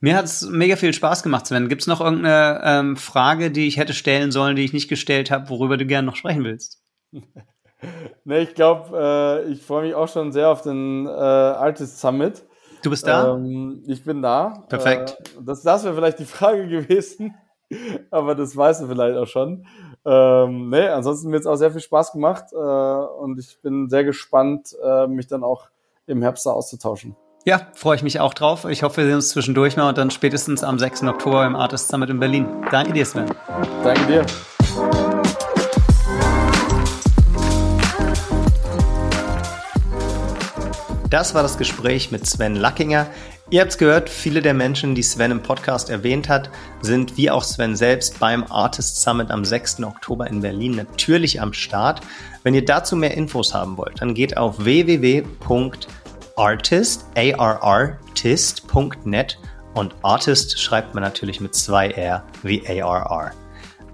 Mir 0.00 0.16
hat 0.16 0.26
es 0.26 0.46
mega 0.48 0.76
viel 0.76 0.92
Spaß 0.92 1.22
gemacht, 1.22 1.46
Sven. 1.46 1.68
Gibt 1.68 1.82
es 1.82 1.88
noch 1.88 2.00
irgendeine 2.00 2.60
ähm, 2.64 2.96
Frage, 2.96 3.50
die 3.50 3.66
ich 3.66 3.78
hätte 3.78 3.94
stellen 3.94 4.30
sollen, 4.30 4.56
die 4.56 4.64
ich 4.64 4.72
nicht 4.72 4.88
gestellt 4.88 5.30
habe, 5.30 5.48
worüber 5.48 5.76
du 5.76 5.86
gerne 5.86 6.06
noch 6.06 6.16
sprechen 6.16 6.44
willst? 6.44 6.82
nee, 8.24 8.40
ich 8.40 8.54
glaube, 8.54 9.44
äh, 9.46 9.50
ich 9.50 9.62
freue 9.62 9.86
mich 9.86 9.94
auch 9.94 10.08
schon 10.08 10.32
sehr 10.32 10.50
auf 10.50 10.60
den 10.60 11.06
äh, 11.06 11.10
Artist 11.10 11.98
Summit. 11.98 12.44
Du 12.82 12.90
bist 12.90 13.06
da? 13.06 13.34
Ähm, 13.34 13.82
ich 13.86 14.04
bin 14.04 14.20
da. 14.20 14.64
Perfekt. 14.68 15.16
Äh, 15.18 15.42
das 15.44 15.62
das 15.62 15.84
wäre 15.84 15.94
vielleicht 15.94 16.18
die 16.18 16.24
Frage 16.26 16.68
gewesen, 16.68 17.34
aber 18.10 18.34
das 18.34 18.54
weißt 18.54 18.82
du 18.82 18.88
vielleicht 18.88 19.16
auch 19.16 19.26
schon. 19.26 19.66
Ähm, 20.04 20.68
nee, 20.68 20.86
ansonsten 20.86 21.30
mir 21.30 21.38
es 21.38 21.46
auch 21.46 21.56
sehr 21.56 21.72
viel 21.72 21.80
Spaß 21.80 22.12
gemacht 22.12 22.52
äh, 22.52 22.56
und 22.56 23.38
ich 23.38 23.60
bin 23.62 23.88
sehr 23.88 24.04
gespannt, 24.04 24.76
äh, 24.84 25.06
mich 25.06 25.26
dann 25.26 25.42
auch 25.42 25.68
im 26.06 26.22
Herbst 26.22 26.46
da 26.46 26.50
auszutauschen. 26.50 27.16
Ja, 27.48 27.60
freue 27.74 27.94
ich 27.94 28.02
mich 28.02 28.18
auch 28.18 28.34
drauf. 28.34 28.64
Ich 28.64 28.82
hoffe, 28.82 28.96
wir 28.96 29.04
sehen 29.04 29.14
uns 29.14 29.28
zwischendurch 29.28 29.76
mal 29.76 29.88
und 29.88 29.96
dann 29.96 30.10
spätestens 30.10 30.64
am 30.64 30.80
6. 30.80 31.04
Oktober 31.04 31.46
im 31.46 31.54
Artist 31.54 31.86
Summit 31.86 32.10
in 32.10 32.18
Berlin. 32.18 32.48
Danke 32.72 32.92
dir, 32.92 33.06
Sven. 33.06 33.26
Danke 33.84 34.04
dir. 34.06 34.26
Das 41.08 41.36
war 41.36 41.44
das 41.44 41.56
Gespräch 41.56 42.10
mit 42.10 42.26
Sven 42.26 42.56
Lackinger. 42.56 43.06
Ihr 43.48 43.60
habt 43.60 43.70
es 43.70 43.78
gehört, 43.78 44.10
viele 44.10 44.42
der 44.42 44.54
Menschen, 44.54 44.96
die 44.96 45.04
Sven 45.04 45.30
im 45.30 45.40
Podcast 45.40 45.88
erwähnt 45.88 46.28
hat, 46.28 46.50
sind 46.80 47.16
wie 47.16 47.30
auch 47.30 47.44
Sven 47.44 47.76
selbst 47.76 48.18
beim 48.18 48.42
Artist 48.50 49.00
Summit 49.00 49.30
am 49.30 49.44
6. 49.44 49.84
Oktober 49.84 50.26
in 50.26 50.40
Berlin 50.40 50.74
natürlich 50.74 51.40
am 51.40 51.52
Start. 51.52 52.00
Wenn 52.42 52.54
ihr 52.54 52.64
dazu 52.64 52.96
mehr 52.96 53.14
Infos 53.14 53.54
haben 53.54 53.76
wollt, 53.76 54.02
dann 54.02 54.14
geht 54.14 54.36
auf 54.36 54.64
www 54.64 55.22
artist, 56.36 57.06
artist.net 57.16 58.18
und 59.74 59.94
Artist 60.02 60.58
schreibt 60.60 60.94
man 60.94 61.02
natürlich 61.02 61.40
mit 61.40 61.54
zwei 61.54 61.90
R 61.90 62.24
wie 62.42 62.62
ARR. 62.66 63.32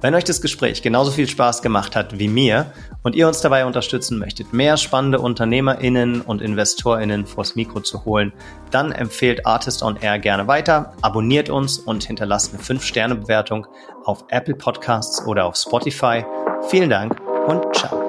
Wenn 0.00 0.14
euch 0.16 0.24
das 0.24 0.40
Gespräch 0.40 0.82
genauso 0.82 1.12
viel 1.12 1.28
Spaß 1.28 1.62
gemacht 1.62 1.94
hat 1.94 2.18
wie 2.18 2.26
mir 2.26 2.72
und 3.04 3.14
ihr 3.14 3.28
uns 3.28 3.40
dabei 3.40 3.64
unterstützen 3.64 4.18
möchtet, 4.18 4.52
mehr 4.52 4.76
spannende 4.76 5.20
UnternehmerInnen 5.20 6.22
und 6.22 6.42
InvestorInnen 6.42 7.24
vors 7.24 7.54
Mikro 7.54 7.80
zu 7.80 8.04
holen, 8.04 8.32
dann 8.72 8.90
empfehlt 8.90 9.46
Artist 9.46 9.84
on 9.84 9.96
Air 9.96 10.18
gerne 10.18 10.48
weiter, 10.48 10.94
abonniert 11.02 11.50
uns 11.50 11.78
und 11.78 12.02
hinterlasst 12.02 12.52
eine 12.52 12.60
5-Sterne-Bewertung 12.60 13.68
auf 14.04 14.24
Apple 14.28 14.56
Podcasts 14.56 15.24
oder 15.24 15.44
auf 15.44 15.54
Spotify. 15.54 16.24
Vielen 16.68 16.90
Dank 16.90 17.20
und 17.46 17.76
ciao. 17.76 18.01